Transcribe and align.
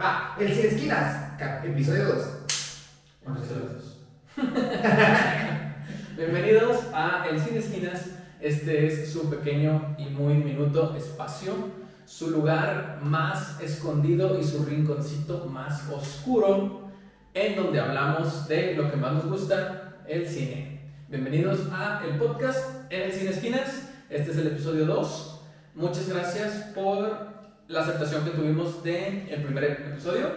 Va, 0.00 0.34
el 0.40 0.54
Sin 0.54 0.66
Esquinas, 0.66 1.32
cap- 1.38 1.62
episodio 1.64 2.04
2. 2.06 2.26
Bienvenidos 6.16 6.78
a 6.94 7.26
El 7.28 7.38
Cine 7.38 7.58
Esquinas. 7.58 8.06
Este 8.40 8.86
es 8.86 9.12
su 9.12 9.28
pequeño 9.28 9.94
y 9.98 10.06
muy 10.06 10.34
diminuto 10.34 10.96
espacio, 10.96 11.52
su 12.06 12.30
lugar 12.30 13.00
más 13.02 13.60
escondido 13.60 14.38
y 14.40 14.42
su 14.44 14.64
rinconcito 14.64 15.44
más 15.46 15.86
oscuro, 15.90 16.88
en 17.34 17.56
donde 17.56 17.78
hablamos 17.78 18.48
de 18.48 18.74
lo 18.74 18.90
que 18.90 18.96
más 18.96 19.12
nos 19.12 19.26
gusta, 19.26 19.98
el 20.08 20.26
cine. 20.26 20.71
Bienvenidos 21.12 21.68
a 21.70 22.02
el 22.06 22.16
podcast 22.16 22.90
El 22.90 23.12
Cine 23.12 23.32
Esquinas. 23.32 23.90
Este 24.08 24.30
es 24.30 24.38
el 24.38 24.46
episodio 24.46 24.86
2. 24.86 25.40
Muchas 25.74 26.08
gracias 26.08 26.70
por 26.74 27.28
la 27.68 27.82
aceptación 27.82 28.24
que 28.24 28.30
tuvimos 28.30 28.82
del 28.82 29.28
el 29.28 29.42
primer 29.42 29.64
episodio, 29.64 30.30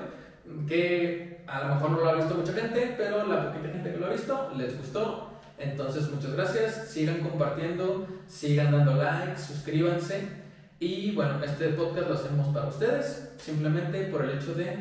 que 0.68 1.46
a 1.48 1.62
lo 1.62 1.76
mejor 1.76 1.92
no 1.92 2.02
lo 2.02 2.10
ha 2.10 2.16
visto 2.16 2.36
mucha 2.36 2.52
gente, 2.52 2.94
pero 2.98 3.26
la 3.26 3.54
poquita 3.54 3.72
gente 3.72 3.94
que 3.94 3.98
lo 3.98 4.08
ha 4.08 4.10
visto 4.10 4.52
les 4.58 4.78
gustó. 4.78 5.40
Entonces, 5.58 6.12
muchas 6.12 6.34
gracias. 6.34 6.90
Sigan 6.90 7.20
compartiendo, 7.20 8.06
sigan 8.28 8.74
dando 8.74 8.96
like, 8.96 9.40
suscríbanse. 9.40 10.28
Y 10.82 11.16
bueno, 11.16 11.42
este 11.42 11.70
podcast 11.70 12.10
lo 12.10 12.16
hacemos 12.16 12.54
para 12.54 12.68
ustedes, 12.68 13.32
simplemente 13.38 14.08
por 14.08 14.26
el 14.26 14.38
hecho 14.38 14.54
de 14.54 14.76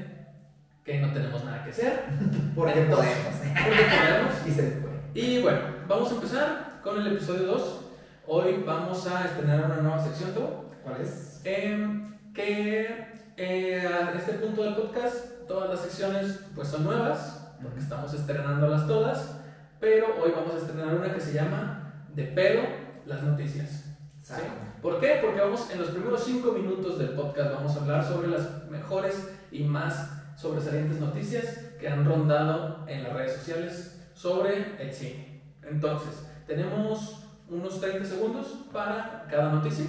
que 0.84 0.98
no 0.98 1.12
tenemos 1.12 1.44
nada 1.44 1.62
que 1.62 1.70
hacer. 1.70 2.02
Porque 2.56 2.80
Entonces, 2.80 3.14
podemos. 3.14 3.64
Porque 3.64 3.84
podemos. 3.84 4.34
Y 4.48 4.50
se 4.50 4.62
puede. 4.62 4.94
Y 5.14 5.40
bueno, 5.40 5.73
vamos 5.88 6.10
a 6.10 6.14
empezar 6.14 6.80
con 6.82 7.00
el 7.00 7.14
episodio 7.14 7.46
2. 7.46 7.80
Hoy 8.26 8.62
vamos 8.66 9.06
a 9.06 9.26
estrenar 9.26 9.66
una 9.66 9.76
nueva 9.76 10.02
sección, 10.02 10.32
¿tú? 10.32 10.40
¿Cuál 10.82 11.00
es? 11.00 11.40
Em, 11.44 12.14
que 12.32 13.06
eh, 13.36 13.86
a 13.86 14.12
este 14.16 14.34
punto 14.34 14.62
del 14.62 14.74
podcast 14.74 15.46
todas 15.46 15.70
las 15.70 15.80
secciones 15.80 16.40
pues 16.54 16.68
son 16.68 16.84
nuevas 16.84 17.54
porque 17.62 17.80
estamos 17.80 18.12
estrenándolas 18.14 18.86
todas 18.86 19.40
pero 19.80 20.06
hoy 20.22 20.32
vamos 20.34 20.54
a 20.54 20.58
estrenar 20.58 20.94
una 20.94 21.12
que 21.12 21.20
se 21.20 21.32
llama 21.32 22.06
de 22.14 22.24
pedo 22.24 22.62
las 23.06 23.22
noticias 23.22 23.84
¿sí? 24.22 24.34
¿por 24.80 25.00
qué? 25.00 25.18
porque 25.22 25.40
vamos 25.40 25.70
en 25.70 25.80
los 25.80 25.90
primeros 25.90 26.24
cinco 26.24 26.52
minutos 26.52 26.98
del 26.98 27.10
podcast 27.10 27.54
vamos 27.54 27.76
a 27.76 27.80
hablar 27.80 28.04
sobre 28.04 28.28
las 28.28 28.68
mejores 28.68 29.30
y 29.52 29.64
más 29.64 30.10
sobresalientes 30.36 31.00
noticias 31.00 31.58
que 31.78 31.88
han 31.88 32.04
rondado 32.04 32.84
en 32.88 33.02
las 33.04 33.12
redes 33.12 33.36
sociales 33.36 34.00
sobre 34.14 34.82
el 34.82 34.92
cine 34.92 35.23
entonces 35.70 36.26
tenemos 36.46 37.24
unos 37.48 37.80
30 37.80 38.04
segundos 38.04 38.66
para 38.72 39.26
cada 39.30 39.52
noticia 39.52 39.86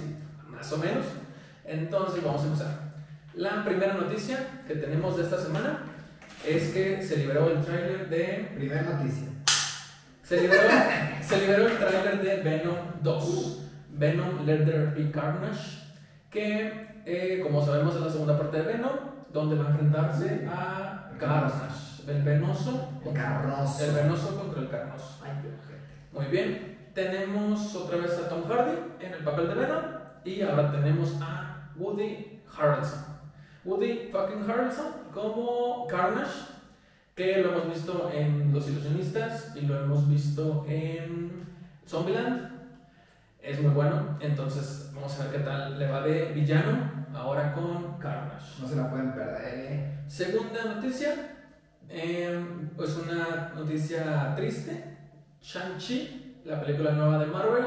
más 0.48 0.72
o 0.72 0.78
menos 0.78 1.04
entonces 1.68 2.22
vamos 2.22 2.42
a 2.42 2.46
empezar. 2.46 2.86
La 3.34 3.64
primera 3.64 3.94
noticia 3.94 4.38
que 4.66 4.76
tenemos 4.76 5.16
de 5.16 5.24
esta 5.24 5.38
semana 5.38 5.80
es 6.46 6.72
que 6.72 7.02
se 7.02 7.18
liberó 7.18 7.50
el 7.50 7.60
tráiler 7.60 8.08
de 8.08 8.52
Primera 8.54 8.82
noticia. 8.82 9.28
se 10.22 10.40
liberó, 10.40 10.62
se 11.20 11.40
liberó 11.40 11.66
el 11.66 11.76
tráiler 11.76 12.22
de 12.22 12.36
Venom 12.42 12.76
2, 13.02 13.62
Venom 13.90 14.46
Leather 14.46 14.94
y 14.96 15.10
Carnage, 15.10 15.82
que 16.30 17.02
eh, 17.04 17.40
como 17.42 17.64
sabemos 17.64 17.94
es 17.96 18.00
la 18.00 18.10
segunda 18.10 18.38
parte 18.38 18.58
de 18.58 18.62
Venom, 18.62 18.96
donde 19.32 19.56
va 19.56 19.66
a 19.66 19.70
enfrentarse 19.70 20.46
a 20.48 21.10
Carnage, 21.18 22.02
el 22.08 22.22
venoso, 22.22 22.88
El 23.04 23.12
carnoso. 23.12 23.84
el 23.84 23.94
venoso 23.94 24.36
contra 24.38 24.62
el 24.62 24.68
carnoso. 24.68 25.18
Muy 26.16 26.24
bien, 26.28 26.78
tenemos 26.94 27.76
otra 27.76 27.98
vez 27.98 28.18
a 28.18 28.30
Tom 28.30 28.44
Hardy 28.48 28.72
en 29.00 29.12
el 29.12 29.22
papel 29.22 29.48
de 29.48 29.54
Venom 29.54 29.84
y 30.24 30.40
ahora 30.40 30.72
tenemos 30.72 31.14
a 31.20 31.70
Woody 31.76 32.40
Harrelson. 32.56 33.04
Woody 33.66 34.08
fucking 34.10 34.50
Harrelson 34.50 34.86
como 35.12 35.86
Carnage, 35.86 36.54
que 37.14 37.42
lo 37.42 37.52
hemos 37.52 37.68
visto 37.68 38.10
en 38.14 38.50
Los 38.50 38.66
Ilusionistas 38.66 39.54
y 39.56 39.66
lo 39.66 39.78
hemos 39.78 40.08
visto 40.08 40.64
en 40.66 41.46
Zombieland. 41.86 42.50
Es 43.42 43.60
muy 43.60 43.74
bueno, 43.74 44.16
entonces 44.20 44.90
vamos 44.94 45.20
a 45.20 45.24
ver 45.24 45.32
qué 45.32 45.38
tal 45.40 45.78
le 45.78 45.86
va 45.86 46.00
de 46.00 46.32
villano 46.32 47.06
ahora 47.14 47.52
con 47.52 47.98
Carnage. 47.98 48.62
No 48.62 48.66
se 48.66 48.76
la 48.76 48.88
pueden 48.88 49.12
perder, 49.12 49.54
eh. 49.54 49.98
Segunda 50.06 50.64
noticia, 50.76 51.14
eh, 51.90 52.42
es 52.82 52.96
una 52.96 53.52
noticia 53.54 54.34
triste. 54.34 54.95
Shang-Chi, 55.46 56.42
la 56.44 56.60
película 56.60 56.90
nueva 56.92 57.18
de 57.20 57.26
Marvel, 57.26 57.66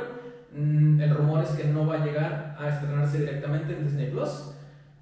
mm, 0.54 1.00
el 1.02 1.16
rumor 1.16 1.44
es 1.44 1.52
que 1.52 1.64
no 1.64 1.88
va 1.88 1.96
a 1.96 2.06
llegar 2.06 2.58
a 2.60 2.68
estrenarse 2.68 3.20
directamente 3.20 3.72
en 3.74 3.86
Disney 3.86 4.12
Plus, 4.12 4.54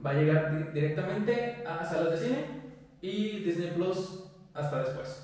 va 0.05 0.11
a 0.11 0.13
llegar 0.13 0.55
di- 0.55 0.71
directamente 0.79 1.63
a 1.67 1.83
salas 1.83 2.11
de 2.11 2.17
cine 2.27 2.45
y 3.01 3.39
Disney 3.39 3.71
Plus 3.75 4.25
hasta 4.53 4.79
después. 4.83 5.23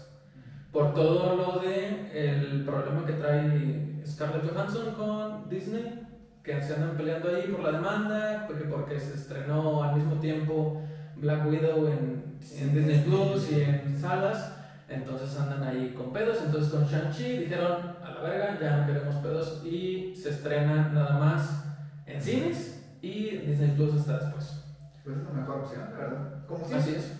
Por 0.71 0.95
todo 0.95 1.35
lo 1.35 1.59
de 1.59 2.09
el 2.11 2.65
problema 2.65 3.05
que 3.05 3.13
trae 3.13 4.01
Scarlett 4.03 4.51
Johansson 4.51 4.95
con 4.95 5.47
Disney, 5.47 5.99
que 6.43 6.59
se 6.59 6.73
andan 6.73 6.97
peleando 6.97 7.29
ahí 7.29 7.47
por 7.49 7.59
la 7.61 7.71
demanda, 7.73 8.45
porque, 8.47 8.63
porque 8.65 8.99
se 8.99 9.13
estrenó 9.13 9.83
al 9.83 9.95
mismo 9.95 10.15
tiempo 10.15 10.81
Black 11.17 11.45
Widow 11.47 11.85
en, 11.87 12.35
en 12.59 12.73
Disney 12.73 13.03
Plus 13.05 13.51
y 13.51 13.61
en 13.61 13.95
salas, 14.01 14.57
entonces 14.93 15.37
andan 15.39 15.63
ahí 15.63 15.93
con 15.95 16.13
pedos. 16.13 16.39
Entonces 16.45 16.71
con 16.71 16.85
Shang-Chi 16.85 17.37
dijeron 17.37 17.95
a 18.03 18.11
la 18.11 18.21
verga, 18.21 18.59
ya 18.59 18.77
no 18.77 18.87
queremos 18.87 19.15
pedos 19.15 19.61
y 19.65 20.15
se 20.15 20.29
estrena 20.29 20.89
nada 20.89 21.19
más 21.19 21.65
en 22.05 22.21
cines 22.21 22.83
y 23.01 23.37
Disney 23.37 23.71
Plus 23.75 23.95
está 23.95 24.19
después. 24.19 24.63
Pues 25.03 25.17
es 25.17 25.23
la 25.23 25.31
mejor 25.31 25.57
opción, 25.59 25.89
la 25.91 25.97
verdad. 25.97 26.45
¿Cómo 26.47 26.65
Así 26.65 26.95
es. 26.95 27.13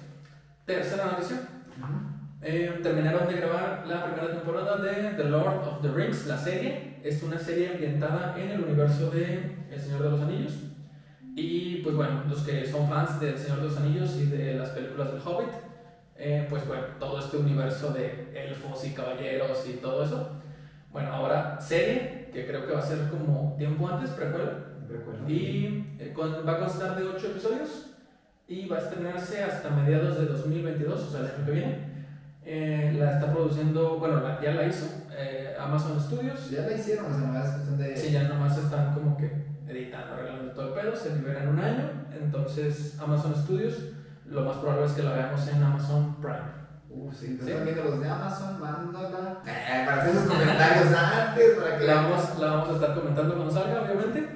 Tercera 0.65 1.05
noticia. 1.05 1.41
Ujú. 1.77 2.13
Eh, 2.41 2.79
terminaron 2.81 3.27
de 3.27 3.33
grabar 3.35 3.85
la 3.87 4.05
primera 4.05 4.33
temporada 4.33 4.77
de 4.77 5.13
The 5.15 5.25
Lord 5.25 5.67
of 5.67 5.81
the 5.81 5.89
Rings, 5.89 6.25
la 6.27 6.37
serie. 6.37 6.99
Es 7.03 7.21
una 7.23 7.37
serie 7.37 7.71
ambientada 7.71 8.35
en 8.37 8.51
el 8.51 8.63
universo 8.63 9.09
de 9.11 9.65
El 9.69 9.79
Señor 9.79 10.03
de 10.03 10.09
los 10.11 10.21
Anillos. 10.21 10.53
Y 11.35 11.77
pues 11.77 11.95
bueno, 11.95 12.23
los 12.29 12.41
que 12.43 12.65
son 12.65 12.87
fans 12.87 13.19
de 13.19 13.31
El 13.31 13.37
Señor 13.37 13.57
de 13.57 13.63
los 13.63 13.77
Anillos 13.77 14.15
y 14.17 14.25
de 14.27 14.55
las 14.55 14.69
películas 14.69 15.11
del 15.11 15.21
Hobbit, 15.21 15.49
eh, 16.17 16.45
pues 16.49 16.67
bueno, 16.67 16.83
todo 16.99 17.19
este 17.19 17.37
universo 17.37 17.91
de 17.91 18.31
elfos 18.47 18.85
y 18.85 18.91
caballeros 18.93 19.65
y 19.67 19.73
todo 19.77 20.03
eso. 20.03 20.29
Bueno, 20.91 21.11
ahora 21.11 21.59
serie, 21.59 22.29
que 22.31 22.45
creo 22.45 22.65
que 22.67 22.73
va 22.73 22.79
a 22.79 22.85
ser 22.85 23.09
como 23.09 23.55
tiempo 23.57 23.87
antes, 23.87 24.11
precuela. 24.11 24.51
Y 25.27 25.95
eh, 25.99 26.11
con- 26.13 26.45
va 26.47 26.53
a 26.53 26.59
constar 26.59 26.95
de 26.97 27.03
8 27.03 27.27
episodios 27.27 27.89
y 28.47 28.67
va 28.67 28.77
a 28.77 28.81
estrenarse 28.81 29.43
hasta 29.43 29.69
mediados 29.69 30.19
de 30.19 30.25
2022, 30.25 31.01
o 31.01 31.09
sea, 31.11 31.21
el 31.21 31.25
año 31.27 31.45
que 31.45 31.51
viene. 31.51 31.93
Eh, 32.45 32.93
la 32.99 33.13
está 33.13 33.31
produciendo, 33.31 33.97
bueno, 33.99 34.19
la- 34.21 34.39
ya 34.41 34.51
la 34.53 34.65
hizo 34.65 34.85
eh, 35.15 35.55
Amazon 35.59 35.99
Studios. 35.99 36.51
Ya 36.51 36.61
la 36.61 36.73
hicieron, 36.73 37.05
o 37.05 37.09
sea, 37.09 37.19
nomás 37.27 37.45
es 37.47 37.51
cuestión 37.53 37.77
de. 37.77 37.97
Sí, 37.97 38.11
ya 38.11 38.23
nomás 38.23 38.57
están 38.57 38.93
como 38.93 39.15
que 39.17 39.31
editando, 39.67 40.13
arreglando 40.13 40.51
todo 40.51 40.67
el 40.75 40.81
pedo, 40.81 40.95
se 40.95 41.15
libera 41.15 41.43
en 41.43 41.49
un 41.49 41.59
año. 41.59 41.89
Entonces, 42.21 42.99
Amazon 42.99 43.33
Studios, 43.35 43.75
lo 44.25 44.41
más 44.41 44.57
probable 44.57 44.85
es 44.85 44.91
que 44.93 45.03
la 45.03 45.13
veamos 45.13 45.47
en 45.47 45.63
Amazon 45.63 46.15
Prime. 46.21 46.63
Uh, 46.89 47.11
sí, 47.11 47.37
te 47.37 47.45
Sí. 47.45 47.75
los 47.83 47.99
de 47.99 48.09
Amazon, 48.09 48.59
mándala. 48.59 49.41
Eh, 49.45 49.83
para 49.85 50.01
hacer 50.01 50.13
sus 50.13 50.23
comentarios 50.31 50.93
antes, 50.93 51.51
para 51.55 51.77
que 51.77 51.85
La 51.87 51.95
vamos, 51.95 52.39
la 52.39 52.47
vamos 52.47 52.69
a 52.69 52.73
estar 52.73 52.93
comentando 52.95 53.35
cuando 53.35 53.53
salga, 53.53 53.81
obviamente. 53.81 54.29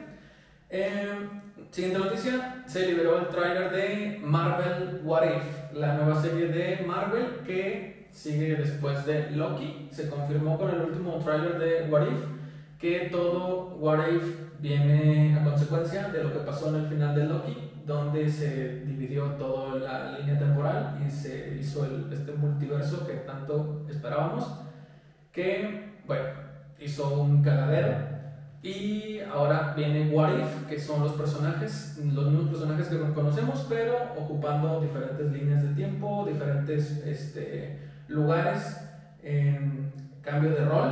Eh, 0.70 1.30
siguiente 1.72 2.00
noticia, 2.00 2.64
se 2.66 2.88
liberó 2.88 3.20
el 3.20 3.28
tráiler 3.28 3.72
de 3.72 4.22
Marvel 4.24 5.02
What 5.04 5.24
If, 5.24 5.74
la 5.74 5.94
nueva 5.96 6.22
serie 6.22 6.48
de 6.48 6.84
Marvel 6.86 7.42
que 7.46 8.08
sigue 8.12 8.56
después 8.56 9.06
de 9.06 9.30
Loki. 9.32 9.90
Se 9.92 10.10
confirmó 10.10 10.58
con 10.58 10.72
el 10.72 10.82
último 10.82 11.20
tráiler 11.24 11.60
de 11.60 11.88
What 11.92 12.08
If 12.08 12.24
que 12.80 13.10
todo 13.12 13.76
What 13.78 14.08
If 14.08 14.36
viene 14.60 15.38
a 15.40 15.44
consecuencia 15.44 16.08
de 16.10 16.24
lo 16.24 16.34
que 16.34 16.40
pasó 16.40 16.70
en 16.70 16.84
el 16.84 16.88
final 16.88 17.16
de 17.16 17.26
Loki, 17.26 17.67
donde 17.88 18.30
se 18.30 18.82
dividió 18.82 19.24
toda 19.36 19.80
la 19.80 20.20
línea 20.20 20.38
temporal 20.38 21.02
y 21.04 21.10
se 21.10 21.58
hizo 21.58 21.88
este 22.12 22.34
multiverso 22.34 23.08
que 23.08 23.14
tanto 23.14 23.86
esperábamos, 23.90 24.60
que, 25.32 26.02
bueno, 26.06 26.26
hizo 26.80 27.22
un 27.22 27.42
cagadero. 27.42 27.96
Y 28.62 29.20
ahora 29.22 29.74
viene 29.74 30.14
What 30.14 30.38
If, 30.38 30.68
que 30.68 30.78
son 30.78 31.02
los 31.02 31.14
personajes, 31.14 31.98
los 32.14 32.30
mismos 32.30 32.50
personajes 32.50 32.88
que 32.88 33.14
conocemos, 33.14 33.66
pero 33.70 33.96
ocupando 34.18 34.82
diferentes 34.82 35.32
líneas 35.32 35.64
de 35.64 35.70
tiempo, 35.70 36.26
diferentes 36.28 37.02
este, 37.06 37.80
lugares, 38.10 38.82
en 39.24 39.94
cambio 40.22 40.50
de 40.50 40.66
rol 40.66 40.92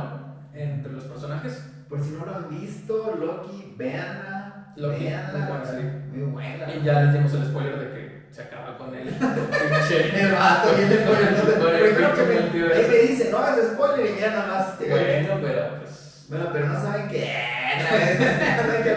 entre 0.54 0.92
los 0.92 1.04
personajes. 1.04 1.70
Por 1.90 2.02
si 2.02 2.12
no 2.12 2.24
lo 2.24 2.36
han 2.36 2.48
visto, 2.48 3.14
Loki, 3.16 3.74
veanla. 3.76 4.35
Muy 4.76 4.88
buena. 4.88 6.02
Muy 6.12 6.24
buena. 6.32 6.74
Y 6.74 6.82
ya 6.84 7.02
les 7.02 7.14
dimos 7.14 7.32
el 7.34 7.46
spoiler 7.46 7.78
de 7.78 7.90
que 7.90 8.22
se 8.30 8.42
acaba 8.42 8.76
con 8.76 8.90
pinche. 8.90 10.20
El 10.20 10.32
vato, 10.32 10.68
y 10.78 10.82
el 10.82 10.98
spoiler, 11.00 11.94
Pero 11.96 12.12
creo 12.14 12.90
que 12.90 13.06
dice, 13.08 13.30
no 13.30 13.38
hagas 13.38 13.72
spoiler 13.72 14.10
y 14.16 14.20
ya 14.20 14.30
nada 14.30 14.46
más 14.46 14.78
Bueno, 14.78 15.38
pero 15.40 15.78
pues 15.78 16.26
Bueno, 16.28 16.50
pero 16.52 16.68
no 16.68 16.80
saben 16.80 17.08
qué. 17.08 17.32
que 18.84 18.94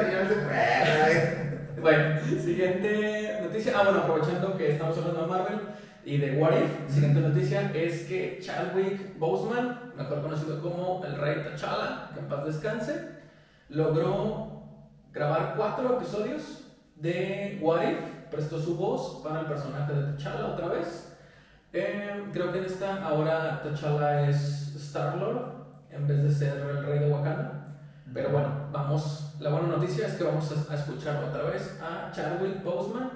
vez. 0.50 1.81
Bueno, 1.81 2.20
siguiente 2.42 3.40
noticia. 3.42 3.74
Ah, 3.78 3.84
bueno, 3.84 4.00
aprovechando 4.00 4.58
que 4.58 4.72
estamos 4.72 4.98
hablando 4.98 5.22
de 5.22 5.28
Marvel 5.28 5.60
y 6.04 6.18
de 6.18 6.31
What 6.38 6.54
If, 6.58 6.94
siguiente 6.94 7.20
noticia 7.22 7.72
es 7.74 8.04
que 8.04 8.40
Chadwick 8.42 9.18
Boseman, 9.18 9.94
mejor 9.96 10.22
conocido 10.22 10.62
como 10.62 11.04
el 11.06 11.18
Rey 11.18 11.36
T'Challa, 11.44 12.10
que 12.14 12.20
en 12.20 12.28
paz 12.28 12.46
descanse, 12.46 13.08
logró 13.70 14.59
grabar 15.12 15.56
cuatro 15.56 15.98
episodios 15.98 16.64
de 16.96 17.60
What 17.62 17.84
If, 17.84 18.00
prestó 18.32 18.60
su 18.60 18.76
voz 18.76 19.22
para 19.24 19.42
el 19.42 19.46
personaje 19.46 19.94
de 19.94 20.14
T'Challa 20.14 20.48
otra 20.48 20.68
vez. 20.68 21.18
Eh, 21.74 22.30
creo 22.34 22.52
que 22.52 22.60
en 22.60 22.66
esta 22.66 23.06
ahora 23.06 23.62
T'Challa 23.64 24.30
es 24.30 24.76
Star-Lord 24.76 25.60
en 25.92 26.08
vez 26.08 26.24
de 26.24 26.32
ser 26.32 26.58
el 26.58 26.86
rey 26.86 27.00
de 27.00 27.12
Wakanda. 27.12 27.78
Pero 28.14 28.30
bueno, 28.30 28.70
vamos. 28.72 29.36
La 29.40 29.52
buena 29.52 29.68
noticia 29.68 30.08
es 30.08 30.16
que 30.16 30.24
vamos 30.24 30.52
a, 30.52 30.74
a 30.74 30.76
escuchar 30.76 31.24
otra 31.24 31.44
vez 31.44 31.80
a 31.82 32.12
Chadwick 32.12 32.64
Boseman 32.64 33.12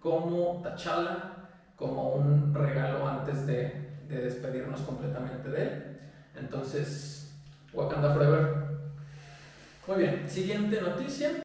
como 0.00 0.62
T'Challa, 0.62 1.48
como 1.76 2.10
un 2.10 2.54
regalo 2.54 3.06
antes 3.08 3.46
de, 3.46 4.00
de 4.08 4.16
despedirnos 4.20 4.80
completamente 4.80 5.48
de 5.48 5.62
él. 5.62 6.00
Entonces, 6.36 7.40
Wakanda 7.72 8.12
Forever. 8.12 8.71
Muy 9.88 9.98
bien, 9.98 10.28
siguiente 10.28 10.80
noticia. 10.80 11.42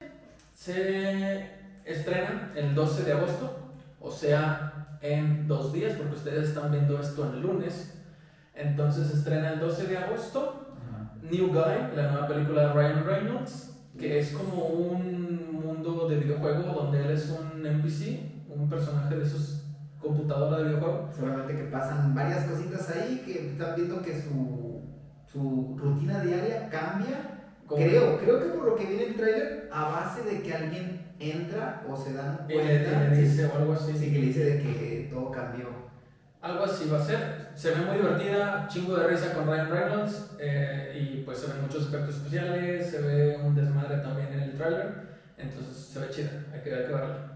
Se 0.53 1.49
estrena 1.85 2.51
el 2.55 2.75
12 2.75 3.03
de 3.03 3.13
agosto, 3.13 3.73
o 3.99 4.11
sea, 4.11 4.99
en 5.01 5.47
dos 5.47 5.73
días, 5.73 5.93
porque 5.97 6.15
ustedes 6.15 6.49
están 6.49 6.71
viendo 6.71 6.99
esto 6.99 7.27
en 7.27 7.33
el 7.33 7.41
lunes. 7.41 7.99
Entonces 8.53 9.07
se 9.07 9.17
estrena 9.17 9.53
el 9.53 9.59
12 9.59 9.87
de 9.87 9.97
agosto 9.97 10.75
New 11.23 11.47
Guy, 11.47 11.95
la 11.95 12.11
nueva 12.11 12.27
película 12.27 12.67
de 12.67 12.73
Ryan 12.73 13.05
Reynolds, 13.05 13.75
que 13.97 14.19
es 14.19 14.31
como 14.31 14.65
un 14.65 15.59
mundo 15.63 16.07
de 16.07 16.17
videojuego 16.17 16.73
donde 16.73 17.05
él 17.05 17.09
es 17.09 17.29
un 17.31 17.65
NPC, 17.65 18.49
un 18.49 18.69
personaje 18.69 19.15
de 19.15 19.23
esos 19.23 19.63
computadoras 19.99 20.59
de 20.59 20.65
videojuego. 20.65 21.09
Solamente 21.11 21.55
que 21.55 21.63
pasan 21.63 22.13
varias 22.13 22.45
cositas 22.45 22.87
ahí 22.91 23.23
que 23.25 23.49
están 23.49 23.75
viendo 23.75 23.99
que 24.03 24.21
su, 24.21 24.83
su 25.25 25.75
rutina 25.79 26.19
diaria 26.19 26.69
cambia. 26.69 27.36
Creo, 27.75 28.17
creo 28.19 28.39
que 28.39 28.49
por 28.49 28.65
lo 28.65 28.75
que 28.75 28.85
viene 28.85 29.03
el 29.07 29.15
trailer, 29.15 29.69
a 29.71 29.89
base 29.89 30.23
de 30.23 30.41
que 30.41 30.53
alguien 30.53 31.13
entra 31.19 31.83
o 31.89 31.97
se 31.97 32.13
dan 32.13 32.45
Y 32.47 32.53
y 32.53 32.55
cuenta, 32.55 33.03
le 33.09 33.15
sí, 33.15 33.21
dice 33.23 33.45
o 33.45 33.55
algo 33.57 33.73
así. 33.73 33.93
sí, 33.97 34.11
que 34.13 34.19
le 34.19 34.25
dice 34.27 34.43
de 34.45 34.59
que 34.61 35.07
todo 35.11 35.31
cambió. 35.31 35.65
Algo 36.41 36.63
así 36.65 36.87
va 36.89 36.99
a 36.99 37.03
ser. 37.03 37.47
Se 37.55 37.71
ve 37.71 37.77
muy 37.77 37.97
divertida, 37.97 38.67
chingo 38.69 38.95
de 38.95 39.07
risa 39.07 39.33
con 39.33 39.47
Ryan 39.47 39.69
Reynolds 39.71 40.31
eh, 40.39 40.97
y 41.01 41.23
pues 41.23 41.39
se 41.39 41.47
ven 41.51 41.61
muchos 41.63 41.87
efectos 41.87 42.15
especiales, 42.17 42.89
se 42.89 43.01
ve 43.01 43.37
un 43.43 43.55
desmadre 43.55 43.97
también 43.97 44.31
en 44.31 44.41
el 44.43 44.53
trailer, 44.53 45.07
entonces 45.37 45.75
se 45.75 45.99
ve 45.99 46.09
chida, 46.11 46.29
hay 46.53 46.61
que, 46.61 46.73
hay 46.75 46.85
que 46.85 46.93
verla. 46.93 47.33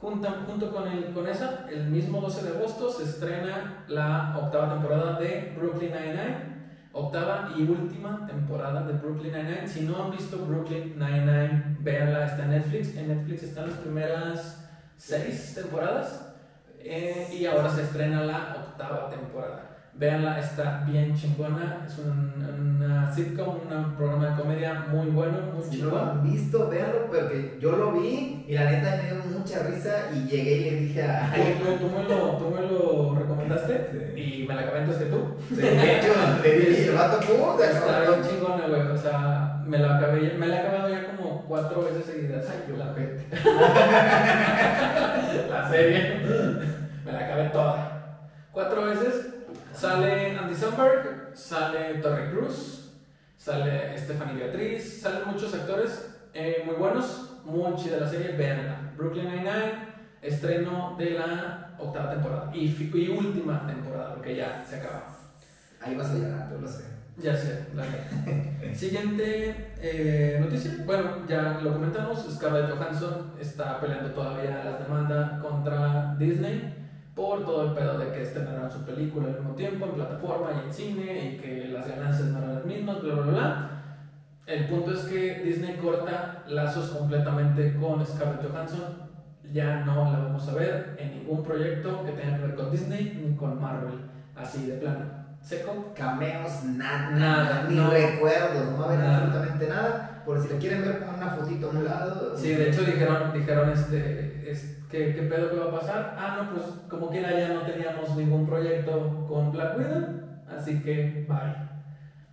Junta- 0.00 0.44
junto 0.46 0.72
con, 0.72 0.86
el, 0.88 1.12
con 1.12 1.28
esa, 1.28 1.66
el 1.70 1.84
mismo 1.88 2.20
12 2.20 2.42
de 2.44 2.56
agosto 2.56 2.90
se 2.90 3.04
estrena 3.04 3.84
la 3.88 4.36
octava 4.38 4.74
temporada 4.74 5.18
de 5.20 5.52
Brooklyn 5.56 5.90
Nine-Nine, 5.92 6.51
octava 6.92 7.52
y 7.56 7.62
última 7.62 8.26
temporada 8.26 8.82
de 8.86 8.92
Brooklyn 8.94 9.32
Nine-Nine. 9.32 9.68
Si 9.68 9.82
no 9.82 10.02
han 10.02 10.10
visto 10.10 10.44
Brooklyn 10.44 10.98
Nine-Nine, 10.98 11.78
véanla, 11.80 12.26
está 12.26 12.44
en 12.44 12.50
Netflix. 12.50 12.96
En 12.96 13.08
Netflix 13.08 13.42
están 13.44 13.70
las 13.70 13.78
primeras 13.78 14.68
seis 14.96 15.54
temporadas. 15.54 16.34
Eh, 16.78 17.28
y 17.32 17.46
ahora 17.46 17.70
se 17.70 17.82
estrena 17.82 18.24
la 18.24 18.56
octava 18.56 19.08
temporada. 19.08 19.71
Véanla, 19.94 20.38
está 20.40 20.82
bien 20.86 21.14
chingona. 21.14 21.84
Es 21.86 21.98
un- 21.98 22.32
una 22.82 23.12
sitcom, 23.14 23.58
un 23.70 23.94
programa 23.94 24.30
de 24.30 24.36
comedia 24.42 24.86
muy 24.90 25.06
bueno, 25.10 25.38
muy 25.54 25.62
Si 25.64 25.80
no 25.82 25.90
lo 25.90 25.98
han 26.00 26.22
visto, 26.22 26.68
véanlo, 26.68 27.06
porque 27.06 27.58
yo 27.60 27.72
lo 27.76 27.92
vi 27.92 28.44
y 28.48 28.54
la 28.54 28.70
neta 28.70 28.96
me 28.96 29.02
dio 29.12 29.22
mucha 29.38 29.62
risa 29.64 30.08
y 30.14 30.24
llegué 30.28 30.52
y 30.56 30.64
le 30.70 30.76
dije 30.80 31.02
a... 31.04 31.30
Tú, 31.32 31.40
tú- 31.64 31.76
tú 31.86 31.90
me 31.96 32.02
lo, 32.08 32.16
tú 32.38 32.50
me 32.50 32.62
lo 32.62 33.14
recomendaste 33.18 34.14
y 34.16 34.46
me 34.48 34.54
la 34.54 34.62
acabé 34.62 34.78
antes 34.80 34.96
que 34.96 35.04
tú. 35.04 35.36
De 35.50 35.98
hecho, 35.98 36.12
le 36.42 36.58
dije, 36.58 36.88
el 36.88 36.94
vato, 36.96 37.20
Está 37.20 38.00
bien 38.00 38.22
chingona, 38.28 38.66
güey. 38.68 38.80
O 38.82 38.96
sea, 38.96 39.62
me 39.66 39.78
la 39.78 39.96
acabé, 39.98 40.34
me 40.38 40.46
la 40.48 40.56
he 40.56 40.58
acabado 40.66 40.88
ya 40.88 41.06
como 41.14 41.44
cuatro 41.46 41.84
veces 41.84 42.06
seguidas. 42.06 42.46
Ay, 42.50 42.64
yo 42.68 42.76
la, 42.78 42.86
la 42.86 42.92
la 45.62 45.68
serie. 45.70 46.20
Me 47.04 47.12
la 47.12 47.18
acabé 47.20 47.44
toda. 47.50 47.76
Cuatro 48.52 48.86
veces. 48.86 49.28
Sale 49.82 50.38
Andy 50.38 50.54
Samberg, 50.54 51.32
sale 51.34 51.94
Torrey 52.00 52.30
Cruz, 52.30 52.92
sale 53.36 53.98
Stephanie 53.98 54.34
Beatriz, 54.34 55.00
salen 55.02 55.26
muchos 55.26 55.52
actores 55.54 56.08
eh, 56.32 56.62
muy 56.64 56.76
buenos, 56.76 57.40
muy 57.44 57.74
chida 57.74 57.96
la 57.96 58.08
serie, 58.08 58.36
véanla. 58.36 58.92
Brooklyn 58.96 59.24
Nine-Nine, 59.24 59.88
estreno 60.22 60.94
de 60.96 61.10
la 61.10 61.74
octava 61.80 62.12
temporada 62.12 62.52
y, 62.54 62.66
y 62.94 63.08
última 63.08 63.66
temporada, 63.66 64.14
porque 64.14 64.36
ya 64.36 64.64
se 64.64 64.76
acaba. 64.76 65.18
Ahí 65.80 65.96
vas 65.96 66.10
a 66.10 66.14
llorar, 66.14 66.48
yo 66.52 66.60
lo 66.60 66.68
sé. 66.68 66.84
Ya 67.16 67.36
sé, 67.36 67.66
la 67.74 67.82
verdad. 67.82 68.74
Siguiente 68.76 69.72
eh, 69.80 70.38
noticia. 70.40 70.74
Bueno, 70.86 71.26
ya 71.28 71.58
lo 71.60 71.72
comentamos. 71.72 72.24
Scarlett 72.32 72.70
Johansson 72.70 73.32
está 73.40 73.80
peleando 73.80 74.12
todavía 74.12 74.62
las 74.64 74.78
demandas 74.78 75.40
contra 75.40 76.14
Disney 76.20 76.81
por 77.14 77.44
todo 77.44 77.66
el 77.68 77.72
pedo 77.74 77.98
de 77.98 78.10
que 78.12 78.22
estrenaran 78.22 78.70
su 78.70 78.84
película 78.84 79.28
al 79.28 79.34
mismo 79.34 79.54
tiempo 79.54 79.84
en 79.86 79.92
plataforma 79.92 80.50
y 80.62 80.66
en 80.66 80.72
cine 80.72 81.32
y 81.34 81.36
que 81.38 81.68
las 81.68 81.86
ganancias 81.86 82.28
no 82.28 82.38
eran 82.38 82.54
las 82.54 82.64
mismas, 82.64 83.02
bla, 83.02 83.14
bla, 83.14 83.24
bla. 83.24 83.68
El 84.46 84.66
punto 84.68 84.92
es 84.92 85.00
que 85.00 85.42
Disney 85.44 85.76
corta 85.76 86.42
lazos 86.48 86.90
completamente 86.90 87.76
con 87.76 88.04
Scarlett 88.04 88.50
Johansson. 88.50 89.10
Ya 89.52 89.84
no 89.84 90.10
la 90.10 90.18
vamos 90.20 90.48
a 90.48 90.54
ver 90.54 90.96
en 90.98 91.10
ningún 91.18 91.42
proyecto 91.44 92.02
que 92.04 92.12
tenga 92.12 92.36
que 92.38 92.42
ver 92.46 92.54
con 92.56 92.70
Disney 92.70 93.20
ni 93.22 93.36
con 93.36 93.60
Marvel. 93.60 94.00
Así 94.34 94.66
de 94.66 94.76
plano. 94.78 95.04
Seco. 95.42 95.92
Cameos, 95.94 96.64
nada, 96.64 97.10
Nada, 97.10 97.66
ni 97.68 97.74
no. 97.76 97.90
recuerdos, 97.90 98.70
no 98.70 98.78
va 98.78 98.84
a 98.84 98.88
haber 98.88 98.98
Nada. 99.00 99.16
absolutamente 99.18 99.68
nada. 99.68 100.22
Por 100.24 100.40
si 100.40 100.48
le 100.48 100.58
quieren 100.58 100.82
ver, 100.82 101.00
pongan 101.00 101.16
una 101.16 101.30
fotito 101.30 101.66
a 101.66 101.70
un 101.70 101.84
lado. 101.84 102.31
Sí, 102.42 102.54
de 102.54 102.70
hecho 102.70 102.82
dijeron, 102.82 103.32
dijeron 103.32 103.70
este, 103.70 104.50
es, 104.50 104.82
¿qué, 104.90 105.14
¿qué 105.14 105.22
pedo 105.22 105.50
que 105.50 105.56
va 105.58 105.66
a 105.66 105.80
pasar? 105.80 106.14
Ah, 106.18 106.38
no, 106.42 106.54
pues 106.54 106.66
como 106.88 107.10
quiera 107.10 107.30
ya 107.38 107.48
no 107.54 107.62
teníamos 107.62 108.16
ningún 108.16 108.46
proyecto 108.46 109.26
con 109.28 109.52
Black 109.52 109.78
Widow, 109.78 110.08
así 110.48 110.80
que 110.82 111.24
bye. 111.28 111.54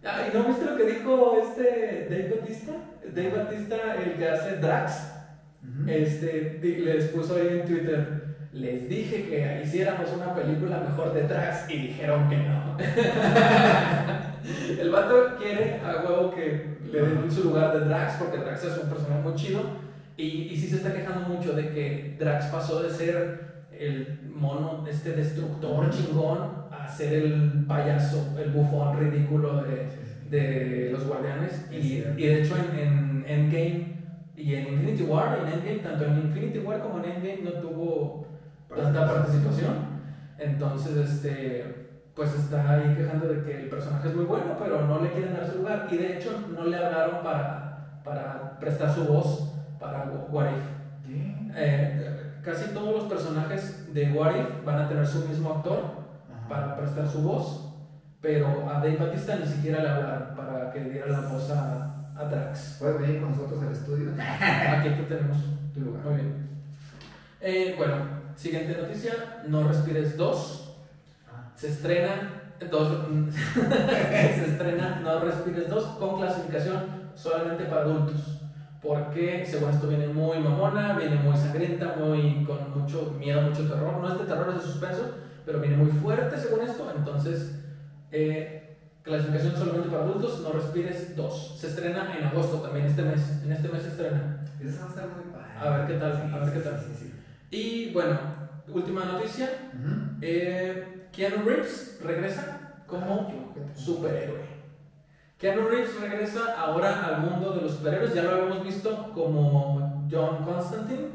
Ah, 0.05 0.21
¿y 0.27 0.35
no 0.35 0.45
viste 0.45 0.65
lo 0.65 0.77
que 0.77 0.85
dijo 0.85 1.37
este 1.41 2.07
Dave 2.09 2.39
Batista? 2.39 2.71
Dave 3.13 3.33
Batista, 3.37 3.75
el 4.03 4.13
que 4.13 4.29
hace 4.29 4.55
Drax, 4.57 5.13
Ujú. 5.63 5.89
este, 5.89 6.59
di- 6.61 6.77
les 6.77 7.05
puso 7.09 7.35
ahí 7.35 7.59
en 7.59 7.65
Twitter, 7.65 8.23
les 8.53 8.87
dije 8.89 9.27
que 9.29 9.61
hiciéramos 9.63 10.11
una 10.13 10.33
película 10.33 10.79
mejor 10.89 11.13
de 11.13 11.23
Drax 11.27 11.69
y 11.69 11.77
dijeron 11.87 12.27
que 12.29 12.37
no. 12.37 12.77
El 14.79 14.89
vato 14.89 15.35
quiere 15.37 15.79
a 15.85 16.01
huevo 16.03 16.31
que 16.31 16.77
le 16.91 17.01
den 17.01 17.29
su 17.31 17.43
lugar 17.45 17.77
de 17.77 17.85
Drax 17.85 18.13
porque 18.19 18.37
Drax 18.37 18.63
es 18.63 18.77
un 18.77 18.89
personaje 18.89 19.21
muy 19.21 19.35
chido 19.35 19.61
y, 20.19 20.49
y 20.51 20.57
sí 20.57 20.67
se 20.67 20.75
está 20.77 20.93
quejando 20.93 21.29
mucho 21.29 21.53
de 21.53 21.69
que 21.69 22.17
Drax 22.19 22.47
pasó 22.47 22.83
de 22.83 22.89
ser 22.89 23.63
el 23.71 24.19
mono, 24.35 24.85
este 24.85 25.13
destructor 25.13 25.89
chingón, 25.89 26.65
a 26.71 26.85
ser 26.85 27.13
el 27.13 27.65
payaso, 27.65 28.35
el 28.37 28.51
bufón 28.51 28.99
ridículo 28.99 29.63
de, 29.63 29.87
de 30.29 30.89
los 30.91 31.07
guardianes. 31.07 31.65
Es 31.71 31.85
Y, 31.85 32.03
y 32.17 32.27
de 32.27 32.41
hecho 32.41 32.55
en, 32.57 32.79
en 32.79 33.25
Endgame 33.25 33.99
y 34.35 34.55
en 34.55 34.73
Infinity 34.73 35.03
War, 35.03 35.39
en 35.39 35.53
Endgame, 35.53 35.79
tanto 35.79 36.05
en 36.05 36.17
Infinity 36.17 36.59
War 36.59 36.81
como 36.81 37.01
en 37.01 37.11
Endgame 37.11 37.41
no 37.43 37.51
tuvo 37.61 38.27
tanta 38.75 39.07
participación. 39.07 39.99
Entonces, 40.37 40.97
este, 40.97 42.11
pues 42.13 42.35
está 42.35 42.71
ahí 42.71 42.93
quejando 42.97 43.29
de 43.29 43.41
que 43.43 43.57
el 43.61 43.69
personaje 43.69 44.09
es 44.09 44.15
muy 44.15 44.25
bueno, 44.25 44.57
pero 44.59 44.85
no 44.85 45.01
le 45.01 45.11
quieren 45.11 45.33
dar 45.33 45.49
su 45.49 45.59
lugar. 45.59 45.87
Y 45.89 45.95
de 45.95 46.17
hecho 46.17 46.43
no 46.53 46.65
le 46.65 46.75
hablaron 46.75 47.23
para, 47.23 48.01
para 48.03 48.59
prestar 48.59 48.93
su 48.93 49.05
voz 49.05 49.49
para 49.79 50.05
What 50.29 50.47
If. 50.49 50.79
Eh, 51.55 52.39
casi 52.43 52.73
todos 52.73 52.95
los 52.95 53.11
personajes 53.11 53.93
de 53.93 54.11
What 54.11 54.35
If 54.35 54.65
van 54.65 54.81
a 54.81 54.87
tener 54.87 55.07
su 55.07 55.27
mismo 55.27 55.53
actor 55.53 55.79
Ajá. 56.29 56.47
para 56.47 56.77
prestar 56.77 57.07
su 57.07 57.21
voz, 57.21 57.73
pero 58.21 58.69
a 58.69 58.73
Dave 58.73 58.97
Batista 58.97 59.35
ni 59.37 59.45
siquiera 59.45 59.81
le 59.81 59.89
hablaron 59.89 60.35
para 60.35 60.71
que 60.71 60.81
diera 60.81 61.07
la 61.07 61.21
voz 61.21 61.49
a, 61.51 62.11
a 62.15 62.25
Drax. 62.25 62.77
Puedes 62.79 62.99
venir 62.99 63.21
con 63.21 63.31
nosotros 63.31 63.63
al 63.63 63.71
estudio. 63.71 64.11
Aquí 64.19 64.89
te 64.89 65.03
tenemos. 65.03 65.37
Tu 65.73 65.81
lugar. 65.81 66.03
Muy 66.03 66.15
bien. 66.15 66.49
Eh, 67.41 67.75
bueno, 67.77 67.95
siguiente 68.35 68.77
noticia: 68.79 69.13
No 69.47 69.67
Respires 69.67 70.17
2. 70.17 70.75
Ah. 71.31 71.51
Se 71.55 71.69
estrena. 71.69 72.35
Dos, 72.69 73.07
se 73.53 74.45
estrena 74.45 74.99
No 75.01 75.21
Respires 75.21 75.69
2 75.69 75.83
con 75.97 76.17
clasificación 76.17 76.83
solamente 77.15 77.63
para 77.63 77.83
adultos. 77.83 78.38
Porque 78.81 79.45
según 79.45 79.71
esto 79.71 79.87
viene 79.87 80.07
muy 80.07 80.39
mamona, 80.39 80.97
viene 80.97 81.15
muy 81.17 81.35
sangrienta, 81.35 81.95
muy 81.97 82.45
con 82.45 82.79
mucho 82.79 83.15
miedo, 83.19 83.41
mucho 83.41 83.67
terror. 83.67 83.97
No 83.99 84.13
es 84.13 84.19
de 84.19 84.25
terror, 84.25 84.49
es 84.49 84.61
de 84.61 84.71
suspenso, 84.71 85.15
pero 85.45 85.59
viene 85.59 85.77
muy 85.77 85.91
fuerte 85.91 86.37
según 86.37 86.61
esto. 86.61 86.91
Entonces, 86.95 87.59
eh, 88.11 88.59
Clasificación 89.09 89.55
solamente 89.55 89.89
para 89.89 90.03
adultos, 90.03 90.41
No 90.41 90.51
Respires 90.51 91.15
2. 91.15 91.57
Se 91.57 91.67
estrena 91.67 92.15
en 92.17 92.25
agosto 92.25 92.57
también, 92.57 92.85
este 92.85 93.01
mes. 93.01 93.41
En 93.43 93.51
este 93.51 93.69
mes 93.69 93.81
se 93.81 93.89
estrena. 93.89 94.45
Esa 94.61 94.81
va 94.81 94.85
a 94.85 94.89
estar 94.89 95.07
muy 95.07 95.33
padre. 95.33 95.51
A 95.57 95.77
ver 95.77 95.87
qué 95.87 95.93
tal, 95.95 96.13
Sí, 96.13 96.35
a 96.35 96.37
ver 96.37 96.53
qué 96.53 96.59
tal. 96.59 96.79
Sí, 96.79 96.85
sí, 96.93 97.05
sí. 97.05 97.13
Y 97.49 97.93
bueno, 97.93 98.19
última 98.67 99.05
noticia. 99.05 99.49
Eh, 100.21 101.07
Keanu 101.11 101.43
Reeves 101.43 101.99
regresa 102.03 102.83
como 102.85 103.53
superhéroe. 103.73 104.58
Keanu 105.39 105.69
Reeves 105.69 105.97
regresa 106.01 106.53
ahora 106.59 107.05
al 107.07 107.21
mundo 107.21 107.53
de 107.53 107.61
los 107.61 107.71
superhéroes. 107.75 108.13
Ya 108.13 108.23
lo 108.23 108.31
habíamos 108.31 108.61
visto 108.61 109.11
como 109.13 110.05
John 110.11 110.43
Constantine, 110.43 111.07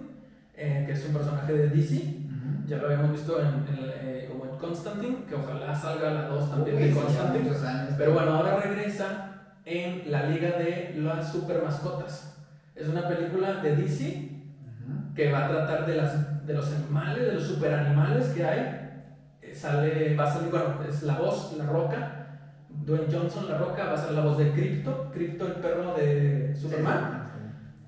eh, 0.54 0.84
que 0.86 0.92
es 0.92 1.04
un 1.06 1.12
personaje 1.12 1.52
de 1.52 1.68
DC. 1.68 2.20
Ya 2.66 2.78
lo 2.78 2.86
habíamos 2.86 3.12
visto 3.12 3.38
en, 3.38 3.46
en, 3.46 3.78
eh, 3.80 4.28
como 4.32 4.50
en 4.50 4.58
Constantine, 4.58 5.24
que 5.28 5.34
ojalá 5.34 5.74
salga 5.74 6.10
la 6.10 6.28
2 6.28 6.50
también 6.50 6.76
Uy, 6.76 6.82
de 6.84 6.94
Constantine. 6.94 7.50
años. 7.50 7.94
Pero 7.98 8.14
bueno, 8.14 8.32
ahora 8.32 8.56
regresa 8.56 9.42
en 9.66 10.10
la 10.10 10.26
Liga 10.26 10.52
de 10.56 10.94
las 10.96 11.30
Super 11.30 11.62
Mascotas. 11.62 12.38
Es 12.74 12.88
una 12.88 13.06
película 13.06 13.56
de 13.56 13.76
DC 13.76 14.30
que 15.14 15.30
va 15.30 15.44
a 15.44 15.48
tratar 15.48 15.84
de, 15.86 15.96
las, 15.96 16.46
de 16.46 16.54
los 16.54 16.72
animales, 16.72 17.26
de 17.26 17.32
los 17.34 17.42
superanimales 17.46 18.28
que 18.28 18.42
hay. 18.42 19.02
Eh, 19.42 19.54
Sale, 19.54 20.16
va 20.16 20.24
a 20.24 20.32
salir, 20.32 20.50
bueno, 20.50 20.76
es 20.88 21.02
la 21.02 21.18
voz, 21.18 21.54
La 21.58 21.66
Roca. 21.66 22.23
Dwayne 22.82 23.06
Johnson, 23.10 23.48
La 23.48 23.58
Roca, 23.58 23.84
va 23.84 23.94
a 23.94 23.96
ser 23.96 24.12
la 24.12 24.22
voz 24.22 24.38
de 24.38 24.52
Crypto, 24.52 25.10
Crypto 25.12 25.46
el 25.46 25.52
perro 25.54 25.94
de 25.94 26.54
Superman. 26.56 27.30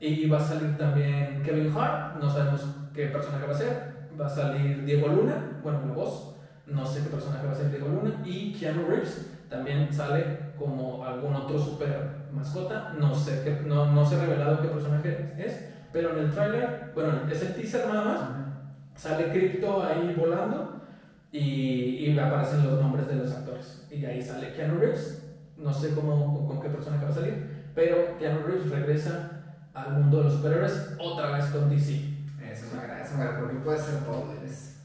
Y 0.00 0.28
va 0.28 0.38
a 0.38 0.40
salir 0.40 0.76
también 0.76 1.42
Kevin 1.42 1.72
Hart, 1.76 2.22
no 2.22 2.30
sabemos 2.30 2.66
qué 2.94 3.06
personaje 3.06 3.46
va 3.46 3.52
a 3.52 3.58
ser. 3.58 3.96
Va 4.18 4.26
a 4.26 4.30
salir 4.30 4.84
Diego 4.84 5.08
Luna, 5.08 5.60
bueno, 5.62 5.80
la 5.86 5.92
voz, 5.92 6.36
no 6.66 6.86
sé 6.86 7.02
qué 7.02 7.10
personaje 7.10 7.46
va 7.46 7.52
a 7.52 7.56
ser 7.56 7.70
Diego 7.70 7.88
Luna. 7.88 8.22
Y 8.24 8.52
Keanu 8.52 8.86
Reeves 8.86 9.30
también 9.48 9.92
sale 9.92 10.52
como 10.58 11.04
algún 11.04 11.34
otro 11.34 11.58
super 11.58 12.26
mascota, 12.32 12.94
no 12.98 13.14
sé, 13.14 13.42
qué, 13.44 13.66
no, 13.66 13.92
no 13.92 14.04
se 14.04 14.16
ha 14.16 14.20
revelado 14.20 14.60
qué 14.60 14.68
personaje 14.68 15.34
es, 15.38 15.70
pero 15.92 16.12
en 16.12 16.26
el 16.26 16.32
tráiler, 16.32 16.92
bueno, 16.94 17.12
es 17.30 17.42
el 17.42 17.54
teaser 17.54 17.86
nada 17.86 18.04
más, 18.04 18.20
sale 18.94 19.30
Crypto 19.30 19.84
ahí 19.84 20.14
volando 20.18 20.75
y, 21.32 22.06
y 22.06 22.18
aparecen 22.18 22.64
los 22.64 22.80
nombres 22.80 23.06
de 23.08 23.16
los 23.16 23.32
actores. 23.32 23.86
Y 23.90 24.04
ahí 24.04 24.22
sale 24.22 24.52
Keanu 24.54 24.78
Reeves, 24.78 25.22
no 25.56 25.72
sé 25.72 25.94
cómo, 25.94 26.46
con 26.46 26.60
qué 26.60 26.68
personaje 26.68 27.04
va 27.04 27.10
a 27.10 27.14
salir, 27.14 27.66
pero 27.74 28.18
Keanu 28.18 28.46
Reeves 28.46 28.70
regresa 28.70 29.30
al 29.74 29.92
mundo 29.92 30.18
de 30.18 30.24
los 30.24 30.32
superhéroes 30.34 30.96
otra 30.98 31.32
vez 31.32 31.46
con 31.46 31.68
DC. 31.68 31.92
Eso 32.50 32.66
me 32.74 32.80
agrada, 32.80 33.02
eso 33.02 33.16
me 33.16 33.22
agrada, 33.24 33.40
porque 33.40 33.56
puede 33.56 33.78
ser 33.78 34.00
todo. 34.04 34.32
Es 34.44 34.76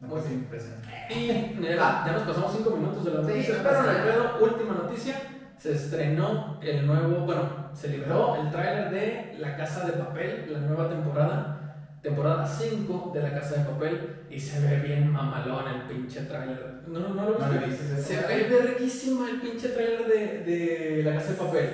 una 0.00 0.08
Muy 0.08 0.20
impresionante. 0.32 0.88
Y 1.10 1.58
ya, 1.62 2.04
ya 2.06 2.12
nos 2.12 2.22
pasamos 2.22 2.54
5 2.56 2.70
minutos 2.76 3.04
de 3.04 3.10
la 3.12 3.20
Sí, 3.22 3.26
noticia, 3.28 3.56
no 3.56 3.62
pero 3.62 4.04
quedo 4.04 4.44
última 4.52 4.74
noticia. 4.74 5.16
Se 5.58 5.72
estrenó 5.72 6.58
el 6.62 6.86
nuevo, 6.86 7.26
bueno, 7.26 7.42
se 7.74 7.88
liberó 7.88 8.36
el 8.36 8.50
tráiler 8.50 8.90
de 8.90 9.36
La 9.38 9.56
Casa 9.56 9.84
de 9.86 9.92
Papel, 9.92 10.50
la 10.50 10.60
nueva 10.60 10.88
temporada, 10.88 11.59
temporada 12.02 12.46
5 12.46 13.10
de 13.14 13.22
La 13.22 13.32
Casa 13.34 13.56
de 13.56 13.64
Papel, 13.70 14.16
y 14.30 14.38
se 14.40 14.60
ve 14.60 14.80
bien 14.80 15.10
mamalón 15.12 15.64
el 15.68 15.82
pinche 15.82 16.22
tráiler. 16.22 16.82
¿No, 16.86 16.98
no, 17.00 17.08
no 17.14 17.30
lo 17.30 17.38
¿No 17.38 17.66
viste? 17.66 18.02
Se 18.02 18.16
ve 18.26 18.48
verguísima 18.48 19.28
el 19.30 19.40
pinche 19.40 19.68
tráiler 19.70 20.06
de, 20.06 20.44
de 20.44 21.02
La 21.04 21.14
Casa 21.14 21.30
de 21.32 21.36
Papel. 21.36 21.70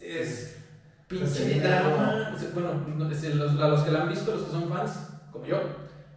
Es 0.00 0.56
Pues 1.08 1.20
pinche 1.20 1.44
viene 1.44 1.68
drama. 1.68 2.34
Bueno, 2.54 2.84
los, 3.34 3.60
a 3.60 3.68
los 3.68 3.80
que 3.82 3.90
la 3.90 4.02
han 4.02 4.08
visto, 4.08 4.32
los 4.34 4.42
que 4.44 4.50
son 4.50 4.68
fans, 4.68 5.10
como 5.30 5.44
yo 5.46 5.60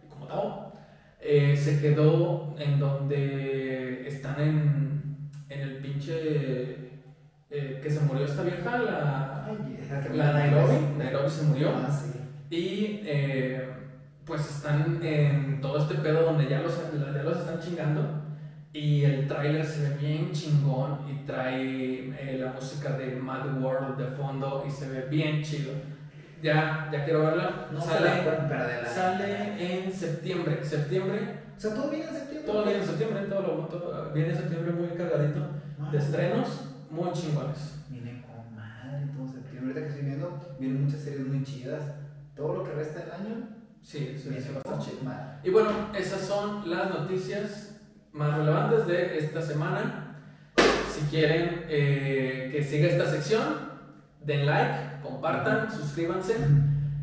y 0.04 0.08
como 0.08 0.26
Tao, 0.26 0.72
eh, 1.20 1.56
se 1.56 1.80
quedó 1.80 2.54
en 2.58 2.78
donde 2.80 4.06
están 4.08 4.40
en, 4.40 5.30
en 5.48 5.60
el 5.60 5.76
pinche. 5.78 6.90
eh, 7.50 7.80
que 7.82 7.90
se 7.90 8.00
murió 8.00 8.24
esta 8.24 8.42
vieja, 8.42 8.78
la, 8.78 9.44
Ay, 9.46 9.78
que 10.08 10.16
la 10.16 10.32
Nairobi. 10.32 10.94
Nairobi 10.98 11.28
se 11.30 11.42
murió. 11.44 11.70
Ah, 11.76 11.90
sí. 11.90 12.19
Y 12.50 13.00
eh, 13.04 13.68
pues 14.24 14.40
están 14.50 14.98
en 15.02 15.60
todo 15.60 15.78
este 15.78 15.94
pedo 15.96 16.24
donde 16.24 16.48
ya 16.48 16.60
los, 16.60 16.76
ya 16.92 17.22
los 17.22 17.38
están 17.38 17.60
chingando. 17.60 18.02
Y 18.72 19.02
el 19.04 19.26
tráiler 19.26 19.64
se 19.64 19.88
ve 19.88 19.96
bien 19.98 20.30
chingón 20.32 21.00
y 21.08 21.24
trae 21.26 22.08
eh, 22.10 22.38
la 22.40 22.52
música 22.52 22.96
de 22.96 23.16
Mad 23.16 23.60
World 23.60 23.96
de 23.96 24.06
fondo 24.16 24.64
y 24.66 24.70
se 24.70 24.88
ve 24.88 25.06
bien 25.08 25.42
chido. 25.42 25.72
Ya, 26.42 26.88
ya 26.92 27.04
quiero 27.04 27.20
verla. 27.26 27.68
No 27.72 27.80
sale, 27.80 28.24
la 28.24 28.86
sale 28.86 29.84
en 29.84 29.92
septiembre. 29.92 30.58
Septiembre, 30.64 31.40
O 31.56 31.60
sea, 31.60 31.74
todo 31.74 31.90
viene 31.90 32.06
en 32.06 32.14
septiembre. 32.14 32.46
todo 32.52 32.64
viene 32.64 32.78
en 32.80 32.86
septiembre, 32.86 33.22
todo, 33.28 33.42
lo- 33.42 33.66
todo 33.66 34.12
viene 34.12 34.30
en 34.30 34.36
septiembre 34.36 34.72
muy 34.72 34.88
cargadito 34.96 35.46
Ah, 35.80 35.90
de 35.92 35.98
estrenos 35.98 36.68
muy 36.90 37.12
chingones. 37.12 37.82
Viene 37.90 38.22
con 38.22 38.54
madre 38.56 39.06
todo 39.16 39.28
septiembre. 39.28 39.72
Ahorita 39.72 39.80
que 39.80 39.88
estoy 39.88 40.04
viendo, 40.06 40.56
vienen 40.58 40.84
muchas 40.84 41.00
series 41.00 41.26
muy 41.26 41.42
chidas. 41.44 41.82
Todo 42.40 42.54
lo 42.54 42.64
que 42.64 42.72
resta 42.72 43.00
del 43.00 43.10
año, 43.12 43.48
Sí, 43.82 44.14
sí, 44.16 44.30
sí. 44.40 44.50
Y 45.44 45.50
bueno, 45.50 45.70
esas 45.94 46.20
son 46.22 46.70
las 46.70 46.88
noticias 46.90 47.78
más 48.12 48.34
relevantes 48.38 48.86
de 48.86 49.18
esta 49.18 49.42
semana. 49.42 50.16
Si 50.90 51.02
quieren 51.10 51.64
eh, 51.68 52.48
que 52.50 52.62
siga 52.64 52.88
esta 52.88 53.04
sección, 53.10 53.42
den 54.24 54.46
like, 54.46 55.02
compartan, 55.02 55.70
suscríbanse 55.70 56.34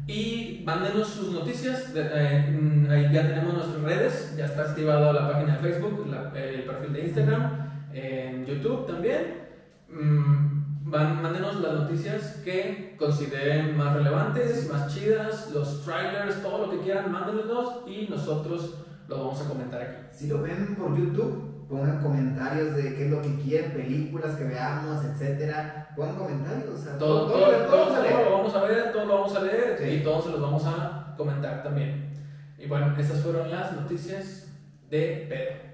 y 0.08 0.64
mándenos 0.66 1.08
sus 1.08 1.32
noticias. 1.34 1.94
De- 1.94 2.10
eh, 2.12 2.88
ahí 2.90 3.14
ya 3.14 3.28
tenemos 3.28 3.54
nuestras 3.54 3.82
redes, 3.84 4.36
ya 4.38 4.46
está 4.46 4.64
activado 4.64 5.14
la 5.14 5.32
página 5.32 5.58
de 5.58 5.72
Facebook, 5.72 6.08
la- 6.10 6.32
el 6.40 6.64
perfil 6.64 6.94
de 6.94 7.06
Instagram, 7.06 7.70
en 7.94 8.46
YouTube 8.48 8.88
también. 8.88 9.48
Mm, 9.90 10.67
van- 10.90 11.22
mándenos 11.22 11.60
las 11.62 11.74
noticias 11.74 12.42
que 12.44 12.96
consideren 12.98 13.76
más 13.78 13.94
relevantes, 13.94 14.70
más 14.72 14.94
chidas, 14.94 15.52
los 15.54 15.84
trailers, 15.84 16.42
todo 16.42 16.66
lo 16.66 16.72
que 16.72 16.80
quieran, 16.80 17.12
mándenlos 17.12 17.82
y 17.88 18.08
nosotros 18.10 18.84
lo 19.08 19.18
vamos 19.18 19.42
a 19.42 19.48
comentar 19.50 19.82
aquí. 19.82 20.02
Si 20.12 20.28
lo 20.28 20.42
ven 20.42 20.76
por 20.76 20.98
YouTube, 20.98 21.66
pongan 21.70 22.02
comentarios 22.02 22.76
de 22.76 22.96
qué 22.96 23.06
es 23.06 23.12
lo 23.12 23.22
que 23.22 23.36
quieren, 23.42 23.72
películas 23.74 24.36
que 24.36 24.46
veamos, 24.46 25.04
etcétera. 25.06 25.90
Pongan 25.96 26.16
comentarios. 26.16 26.70
O 26.74 26.78
sea, 26.78 26.98
Todo, 26.98 27.28
todo, 27.28 27.40
todo, 27.42 27.52
lo 27.52 28.32
vamos 28.38 28.56
a 28.56 28.62
ver, 28.64 28.92
todo 28.92 29.06
lo 29.06 29.14
vamos 29.16 29.36
a 29.36 29.42
leer 29.42 29.78
Sí. 29.80 29.90
y 29.96 30.04
todos 30.04 30.26
se 30.26 30.32
los 30.32 30.42
vamos 30.42 30.64
a 30.66 31.14
comentar 31.18 31.64
también. 31.64 32.14
Y 32.58 32.68
bueno, 32.68 32.94
estas 32.98 33.20
fueron 33.22 33.50
las 33.52 33.74
noticias 33.74 34.48
de 34.90 35.26
pedo. 35.30 35.67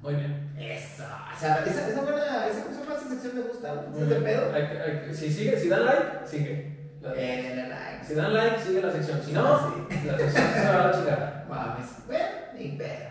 Muy 0.00 0.14
bien. 0.14 0.52
Eso. 0.58 1.04
O 1.04 1.38
sea, 1.38 1.64
esa, 1.64 1.88
esa 1.88 2.00
buena, 2.02 2.46
esa, 2.46 2.60
esa 2.70 3.08
sección 3.08 3.34
me 3.36 3.42
gusta. 3.42 3.84
¿Es 4.00 4.08
de 4.08 4.16
pedo? 4.16 4.52
Hay 4.54 4.68
que- 4.68 4.78
hay 4.80 5.00
que- 5.06 5.14
si, 5.14 5.30
sigue, 5.32 5.58
si 5.58 5.68
dan 5.68 5.84
like, 5.84 6.06
sigue. 6.26 6.78
La- 7.00 7.14
Eh, 7.16 7.66
like. 7.68 8.04
Si 8.06 8.14
dan 8.14 8.32
like, 8.34 8.60
sigue 8.60 8.82
la 8.82 8.92
sección. 8.92 9.20
Si 9.24 9.32
no, 9.32 9.58
Sí. 9.90 9.96
la 10.06 10.18
sección 10.18 10.46
se 10.54 10.64
va 10.68 10.82
a 10.82 10.86
la 10.86 10.92
chingada. 10.92 11.46
Mames. 11.48 11.86
Bueno, 12.06 12.24
ni 12.56 12.68
pedo. 12.78 13.08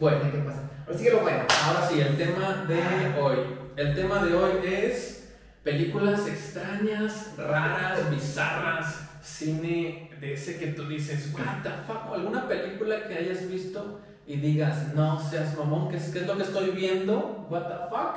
Bueno, 0.00 0.18
¿Qué 0.30 0.38
pasa? 0.38 0.62
Ahora 0.86 0.98
sigue 0.98 1.10
lo 1.10 1.20
bueno. 1.20 1.44
ahora 1.64 1.88
sí, 1.88 2.00
el 2.00 2.16
tema 2.16 2.64
de 2.68 3.20
hoy. 3.20 3.38
El 3.76 3.94
tema 3.94 4.24
de 4.24 4.34
hoy 4.34 4.52
es 4.64 5.28
películas 5.62 6.26
extrañas, 6.26 7.32
raras, 7.36 8.10
bizarras, 8.10 9.00
cine 9.22 10.10
de 10.20 10.32
ese 10.32 10.58
que 10.58 10.68
tú 10.68 10.88
dices, 10.88 11.32
what 11.34 11.62
the 11.62 11.70
fuck, 11.86 12.12
alguna 12.14 12.48
película 12.48 13.06
que 13.06 13.14
hayas 13.18 13.48
visto 13.48 14.00
y 14.28 14.36
digas, 14.36 14.94
no 14.94 15.18
seas 15.18 15.56
mamón, 15.56 15.88
¿qué 15.88 15.96
es, 15.96 16.10
qué 16.10 16.18
es 16.20 16.26
lo 16.26 16.36
que 16.36 16.42
estoy 16.42 16.70
viendo? 16.72 17.46
What 17.48 17.62
the 17.62 17.88
fuck. 17.88 18.16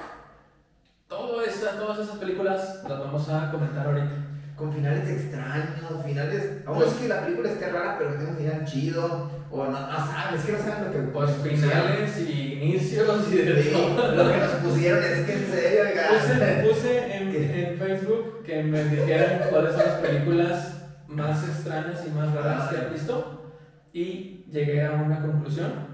Todo 1.08 1.42
esa, 1.42 1.72
todas 1.80 2.00
esas 2.00 2.18
películas 2.18 2.82
las 2.88 3.00
vamos 3.00 3.30
a 3.30 3.50
comentar 3.50 3.88
ahorita. 3.88 4.28
Con 4.58 4.74
finales 4.74 5.10
extraños, 5.10 6.06
finales. 6.06 6.62
Aún 6.68 6.84
es 6.84 6.94
que 6.96 7.08
la 7.08 7.22
película 7.26 7.50
esté 7.50 7.70
rara, 7.70 7.96
pero 7.98 8.12
que 8.12 8.18
tenga 8.18 8.32
un 8.32 8.38
final 8.38 8.66
chido. 8.66 9.32
O 9.50 9.66
no, 9.66 9.72
no 9.72 9.98
saben, 9.98 10.38
es 10.40 10.46
que 10.46 10.52
no 10.52 10.58
saben 10.60 10.84
lo 10.86 10.92
que. 10.92 11.00
Pues 11.00 11.32
finales 11.38 12.20
y 12.20 12.54
inicios 12.62 13.32
y 13.32 13.38
de 13.38 13.64
Sí, 13.64 13.70
todo. 13.72 14.16
lo 14.16 14.32
que 14.32 14.38
nos 14.38 14.52
pusieron 14.64 15.04
es 15.04 15.26
que 15.26 15.34
en 15.34 15.46
serio. 15.52 15.82
Puse, 16.12 16.68
puse 16.70 17.16
en, 17.18 17.36
en 17.36 17.80
Facebook 17.80 18.44
que 18.44 18.64
me 18.64 18.84
dijeran 18.84 19.50
cuáles 19.50 19.72
son 19.76 19.86
las 19.86 20.00
películas 20.00 20.76
más 21.08 21.44
extrañas 21.48 22.04
y 22.06 22.12
más 22.12 22.34
raras 22.34 22.70
que 22.70 22.78
han 22.78 22.94
visto 22.94 23.54
y 23.94 24.46
llegué 24.52 24.86
a 24.86 24.92
una 24.92 25.22
conclusión. 25.22 25.91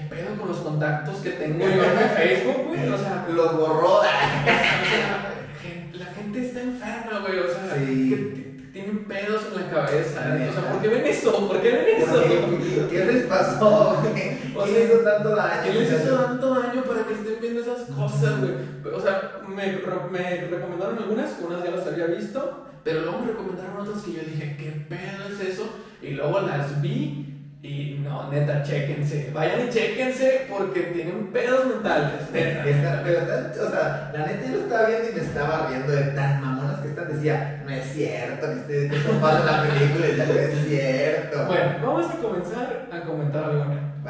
¿Qué 0.00 0.16
pedo 0.16 0.36
con 0.38 0.48
los 0.48 0.58
contactos 0.58 1.16
que 1.18 1.30
tengo 1.30 1.58
yo 1.60 1.84
en 1.84 2.10
Facebook, 2.16 2.68
güey? 2.68 2.88
O 2.88 2.96
sea, 2.96 3.26
Los 3.30 3.56
borró. 3.56 4.00
la 5.92 6.06
gente 6.06 6.46
está 6.46 6.62
enferma, 6.62 7.18
güey. 7.20 7.38
O 7.38 7.48
sea, 7.48 7.74
tienen 7.74 9.04
pedos 9.04 9.42
en 9.48 9.60
la 9.60 9.70
cabeza. 9.70 10.38
O 10.48 10.52
sea, 10.52 10.72
¿por 10.72 10.80
qué 10.80 10.88
ven 10.88 11.06
eso? 11.06 11.48
¿Por 11.48 11.60
qué 11.60 11.70
ven 11.70 12.02
eso? 12.02 12.12
¿Por 12.12 12.22
qué? 12.22 12.86
¿Qué 12.90 13.04
les 13.04 13.24
pasó? 13.26 14.02
¿Qué 14.14 14.38
sea, 14.72 14.84
hizo 14.84 14.98
tanto 15.00 15.36
daño? 15.36 15.62
¿Qué 15.64 15.72
les 15.72 15.92
hizo 15.92 16.16
tanto 16.16 16.60
daño 16.60 16.82
para 16.82 17.02
que 17.04 17.14
estén 17.14 17.36
viendo 17.40 17.60
esas 17.60 17.82
cosas, 17.94 18.40
güey? 18.40 18.94
O 18.94 19.00
sea, 19.00 19.32
me, 19.46 19.66
me 20.10 20.36
recomendaron 20.46 20.98
algunas, 20.98 21.38
unas 21.40 21.62
ya 21.62 21.70
las 21.72 21.86
había 21.86 22.06
visto, 22.06 22.68
pero 22.84 23.02
luego 23.02 23.18
me 23.18 23.26
recomendaron 23.32 23.76
otras 23.76 24.02
que 24.02 24.12
yo 24.12 24.22
dije, 24.22 24.56
¿qué 24.58 24.86
pedo 24.88 25.28
es 25.30 25.40
eso? 25.46 25.68
Y 26.00 26.12
luego 26.12 26.40
las 26.40 26.80
vi 26.80 27.29
Y 27.62 28.00
no, 28.02 28.30
neta, 28.30 28.62
chéquense. 28.62 29.30
Vayan 29.34 29.66
y 29.66 29.70
chéquense 29.70 30.46
porque 30.48 30.80
tienen 30.94 31.26
pedos 31.30 31.66
mentales. 31.66 32.30
Neta. 32.32 32.64
Esta- 32.64 33.02
pero 33.04 33.20
o 33.66 33.70
sea, 33.70 34.10
la 34.14 34.26
neta 34.26 34.46
yo 34.46 34.56
lo 34.56 34.62
estaba 34.62 34.86
viendo 34.88 35.08
y 35.10 35.14
me 35.14 35.20
estaba 35.20 35.66
riendo 35.68 35.92
de 35.92 36.02
tan 36.12 36.40
mamonas 36.40 36.80
que 36.80 36.88
están. 36.88 37.08
Decía, 37.08 37.62
no 37.64 37.70
es 37.70 37.84
cierto 37.92 38.46
que 38.66 38.86
esto 38.86 39.12
pasa 39.20 39.40
en 39.40 39.46
la 39.46 39.62
película. 39.74 40.06
Y 40.06 40.10
decía, 40.12 40.26
no 40.26 40.40
es 40.40 40.66
cierto. 40.68 41.46
Bueno, 41.46 41.72
vamos 41.84 42.06
a 42.10 42.16
comenzar 42.16 42.88
a 42.90 43.00
comentar. 43.02 43.52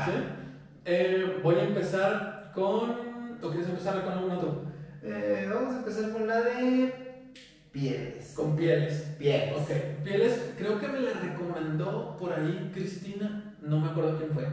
¿sí? 0.04 0.12
Eh, 0.85 1.40
voy 1.42 1.57
a 1.57 1.62
empezar 1.64 2.52
con. 2.54 3.11
¿O 3.42 3.49
quieres 3.49 3.69
empezar 3.69 4.04
con 4.04 4.12
alguna 4.12 4.38
tú? 4.38 4.62
Eh, 5.02 5.49
vamos 5.52 5.75
a 5.75 5.78
empezar 5.78 6.11
con 6.12 6.26
la 6.28 6.40
de 6.42 7.09
pieles. 7.72 8.32
Con 8.36 8.56
pieles. 8.56 9.14
pieles. 9.18 9.52
Ok, 9.56 9.70
pieles, 10.04 10.52
creo 10.58 10.78
que 10.80 10.88
me 10.88 11.00
la 11.00 11.12
recomendó 11.12 12.16
por 12.18 12.32
ahí 12.32 12.70
Cristina, 12.74 13.54
no 13.62 13.78
me 13.80 13.90
acuerdo 13.90 14.18
quién 14.18 14.30
fue, 14.30 14.46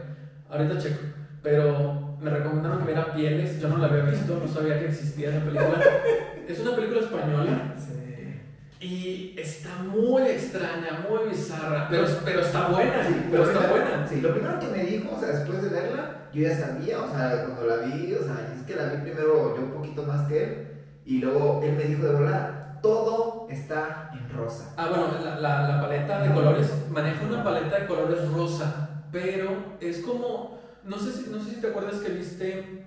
ahorita 0.50 0.78
checo, 0.78 1.00
pero 1.42 2.16
me 2.20 2.30
recomendaron 2.30 2.78
que 2.80 2.86
viera 2.86 3.12
Pieles, 3.14 3.60
yo 3.60 3.68
no 3.68 3.78
la 3.78 3.86
había 3.86 4.04
visto, 4.04 4.38
no 4.44 4.48
sabía 4.48 4.78
que 4.78 4.86
existía 4.86 5.30
esa 5.30 5.40
película. 5.44 5.80
Es 6.48 6.58
una 6.60 6.74
película 6.74 7.00
española 7.00 7.74
Sí. 7.76 8.40
y 8.80 9.34
está 9.38 9.82
muy 9.82 10.22
extraña, 10.22 11.04
muy 11.08 11.28
bizarra, 11.28 11.88
pero, 11.90 12.06
pero 12.24 12.40
está 12.40 12.68
buena, 12.68 13.04
Sí, 13.06 13.14
pero 13.30 13.42
está 13.44 13.58
primero- 13.58 13.84
buena. 13.84 14.08
Sí, 14.08 14.20
lo 14.22 14.32
primero 14.32 14.58
que 14.58 14.66
me 14.68 14.84
dijo, 14.84 15.14
o 15.14 15.20
sea, 15.20 15.28
después 15.28 15.62
de 15.62 15.68
verla, 15.68 16.28
yo 16.32 16.42
ya 16.48 16.56
sabía, 16.58 17.00
o 17.02 17.10
sea, 17.10 17.44
cuando 17.44 17.66
la 17.66 17.76
vi, 17.86 18.14
o 18.14 18.24
sea, 18.24 18.54
es 18.56 18.62
que 18.66 18.76
la 18.76 18.88
vi 18.94 19.02
primero 19.02 19.56
yo 19.56 19.62
un 19.62 19.72
poquito 19.72 20.04
más 20.04 20.26
que 20.26 20.42
él, 20.42 20.68
y 21.04 21.18
luego 21.18 21.60
él 21.62 21.72
me 21.76 21.84
dijo 21.84 22.06
de 22.06 22.12
volar, 22.14 22.67
todo 22.82 23.46
está 23.50 24.10
en 24.12 24.28
rosa. 24.30 24.74
Ah, 24.76 24.88
bueno, 24.88 25.08
la, 25.22 25.36
la, 25.36 25.68
la 25.68 25.80
paleta 25.80 26.20
de 26.20 26.34
colores, 26.34 26.72
maneja 26.90 27.24
una 27.24 27.42
paleta 27.44 27.80
de 27.80 27.86
colores 27.86 28.30
rosa, 28.32 29.02
pero 29.10 29.76
es 29.80 29.98
como, 30.00 30.58
no 30.84 30.98
sé 30.98 31.12
si, 31.12 31.30
no 31.30 31.40
sé 31.40 31.50
si 31.50 31.60
te 31.60 31.68
acuerdas 31.68 32.00
que 32.00 32.12
viste 32.12 32.86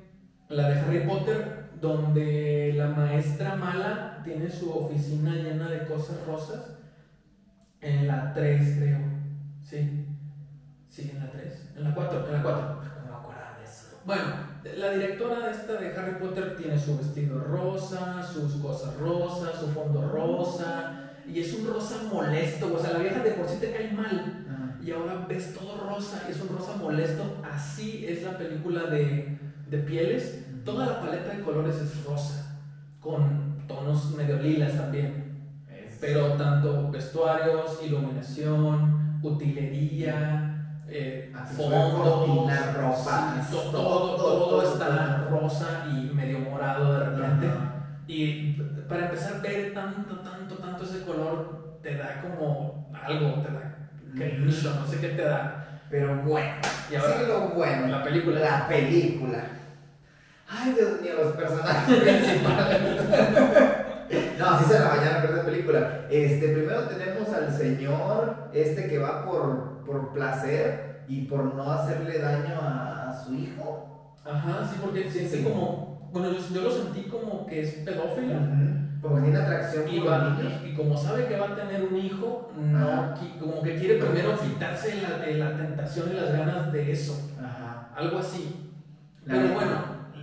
la 0.49 0.69
de 0.69 0.79
Harry 0.79 1.07
Potter, 1.07 1.69
donde 1.79 2.73
la 2.75 2.89
maestra 2.89 3.55
mala 3.55 4.21
tiene 4.23 4.49
su 4.49 4.71
oficina 4.71 5.33
llena 5.33 5.69
de 5.69 5.85
cosas 5.87 6.17
rosas, 6.27 6.77
en 7.81 8.07
la 8.07 8.33
3 8.33 8.77
creo, 8.77 8.99
sí, 9.63 10.05
sí, 10.87 11.11
en 11.11 11.19
la 11.19 11.31
3, 11.31 11.71
en 11.77 11.83
la 11.83 11.95
4, 11.95 12.27
en 12.27 12.33
la 12.33 12.43
4. 12.43 12.61
No 12.61 13.11
me 13.11 13.17
acuerdo 13.17 13.41
de 13.57 13.63
eso. 13.63 13.99
Bueno, 14.05 14.50
la 14.77 14.91
directora 14.91 15.39
de 15.47 15.51
esta 15.51 15.73
de 15.73 15.95
Harry 15.95 16.19
Potter 16.19 16.55
tiene 16.55 16.77
su 16.79 16.97
vestido 16.97 17.39
rosa, 17.39 18.21
sus 18.23 18.53
cosas 18.55 18.95
rosas, 18.97 19.59
su 19.59 19.67
fondo 19.67 20.09
rosa, 20.09 21.11
y 21.27 21.39
es 21.39 21.53
un 21.53 21.67
rosa 21.67 21.95
molesto, 22.11 22.73
o 22.73 22.79
sea, 22.79 22.93
la 22.93 22.99
vieja 22.99 23.23
de 23.23 23.31
por 23.31 23.47
sí 23.47 23.57
te 23.59 23.71
cae 23.71 23.91
mal, 23.91 24.45
Ajá. 24.49 24.77
y 24.83 24.91
ahora 24.91 25.25
ves 25.27 25.53
todo 25.53 25.77
rosa, 25.87 26.23
y 26.27 26.31
es 26.31 26.41
un 26.41 26.49
rosa 26.49 26.75
molesto, 26.77 27.23
así 27.51 28.05
es 28.07 28.23
la 28.23 28.37
película 28.37 28.83
de, 28.85 29.37
de 29.69 29.77
pieles, 29.79 30.45
toda 30.65 30.85
la 30.85 31.01
paleta 31.01 31.33
de 31.35 31.41
colores 31.43 31.75
es 31.77 32.03
rosa, 32.05 32.59
con 32.99 33.65
tonos 33.67 34.11
medio 34.15 34.37
lilas 34.41 34.73
también, 34.77 35.49
Es- 35.69 35.97
pero 35.99 36.33
tanto 36.33 36.91
vestuarios, 36.91 37.79
iluminación, 37.83 39.19
utilería, 39.23 40.50
eh, 40.93 41.31
ropas, 42.75 43.47
sí, 43.47 43.55
to- 43.55 43.61
todo, 43.71 43.71
todo, 43.71 44.15
todo, 44.15 44.17
todo 44.17 44.49
todo, 44.49 44.73
está 44.73 45.27
rosa 45.29 45.85
y 45.91 46.13
medio 46.13 46.39
morado 46.39 46.93
de 46.93 47.05
repente. 47.05 47.47
Y 48.07 48.53
para 48.89 49.05
empezar 49.05 49.41
ver 49.41 49.73
tanto, 49.73 50.15
tanto, 50.19 50.55
tanto 50.55 50.83
ese 50.83 51.03
color, 51.05 51.79
te 51.81 51.95
da 51.95 52.21
como 52.21 52.91
algo, 52.93 53.41
te 53.41 53.53
da 53.53 53.89
cringe, 54.15 54.63
no 54.65 54.85
sé 54.87 54.99
qué 54.99 55.09
te 55.09 55.21
da. 55.23 55.79
Pero 55.89 56.15
bueno, 56.23 56.55
Y 56.91 56.95
ahora, 56.95 57.13
sí 57.19 57.25
lo 57.27 57.39
bueno. 57.49 57.87
la 57.87 58.03
película. 58.03 58.39
La 58.39 58.67
película. 58.67 59.43
Ay, 60.49 60.73
Dios 60.73 61.01
mío, 61.01 61.13
los 61.23 61.33
personajes 61.33 61.97
principales. 62.01 62.81
no, 64.37 64.59
sí 64.59 64.65
se 64.65 64.79
la 64.79 64.87
bañaron 64.89 65.21
con 65.27 65.35
esa 65.35 65.45
película. 65.45 66.01
Este, 66.09 66.47
primero 66.49 66.81
tenemos 66.83 67.29
al 67.33 67.53
señor 67.53 68.49
este 68.53 68.87
que 68.87 68.99
va 68.99 69.25
por, 69.25 69.70
por 69.91 70.13
placer 70.13 71.03
y 71.07 71.25
por 71.25 71.53
no 71.55 71.71
hacerle 71.71 72.19
daño 72.19 72.55
a, 72.61 73.09
a 73.09 73.23
su 73.23 73.33
hijo. 73.33 74.13
Ajá, 74.25 74.65
sí, 74.71 74.79
porque 74.81 75.09
siente 75.11 75.37
Sí. 75.37 75.43
como. 75.43 76.09
Bueno, 76.13 76.29
yo, 76.31 76.39
yo 76.53 76.61
lo 76.61 76.71
sentí 76.71 77.03
como 77.03 77.45
que 77.45 77.61
es 77.61 77.69
pedófilo. 77.85 78.35
Como 79.01 79.15
que 79.15 79.21
tiene 79.23 79.39
atracción 79.39 79.87
Y, 79.89 79.99
va- 79.99 80.37
y- 80.63 80.75
como 80.75 80.95
sabe 80.95 81.25
que 81.25 81.35
va 81.37 81.47
a 81.47 81.55
tener 81.55 81.83
un 81.83 81.97
hijo, 81.97 82.51
no, 82.55 82.87
Ajá. 82.87 83.15
como 83.39 83.61
que 83.63 83.75
quiere 83.75 83.95
primero 83.95 84.37
quitarse 84.39 85.01
la, 85.01 85.25
eh, 85.25 85.37
la 85.37 85.55
tentación 85.57 86.11
y 86.11 86.15
las 86.19 86.31
ganas 86.37 86.71
de 86.71 86.91
eso. 86.91 87.31
Ajá. 87.39 87.89
Algo 87.95 88.19
así. 88.19 88.71
La 89.25 89.33
Pero 89.33 89.53
bueno, 89.55 89.71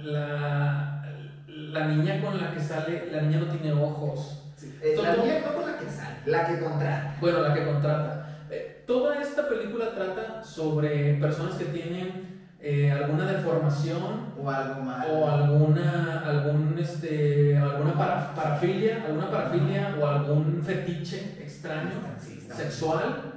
la, 0.04 1.02
la 1.46 1.86
niña 1.88 2.20
con 2.22 2.38
la 2.40 2.52
que 2.52 2.60
sale, 2.60 3.08
la 3.10 3.22
niña 3.22 3.40
no 3.40 3.46
tiene 3.46 3.72
ojos. 3.72 4.44
Sí, 4.56 4.78
eh, 4.82 4.94
la 5.02 5.16
niña 5.16 5.34
no 5.44 5.54
con 5.60 5.70
la 5.72 5.78
que 5.78 5.90
sale, 5.90 6.16
la 6.26 6.46
que 6.46 6.60
contrata. 6.60 7.16
Bueno, 7.20 7.40
la 7.40 7.54
que 7.54 7.64
contrata. 7.64 8.17
Toda 8.88 9.20
esta 9.20 9.46
película 9.46 9.94
trata 9.94 10.42
sobre 10.42 11.12
personas 11.20 11.56
que 11.56 11.66
tienen 11.66 12.38
eh, 12.58 12.90
alguna 12.90 13.26
deformación 13.30 14.32
O 14.42 14.48
algo 14.50 14.80
más. 14.80 15.06
o 15.10 15.30
alguna, 15.30 16.22
algún, 16.24 16.78
este, 16.78 17.54
alguna 17.58 17.92
para- 17.98 18.34
parafilia, 18.34 19.04
alguna 19.04 19.30
parafilia 19.30 19.94
o 20.00 20.06
algún 20.06 20.62
fetiche 20.64 21.36
extraño 21.38 22.00
Sí, 22.18 22.40
sexual 22.50 23.34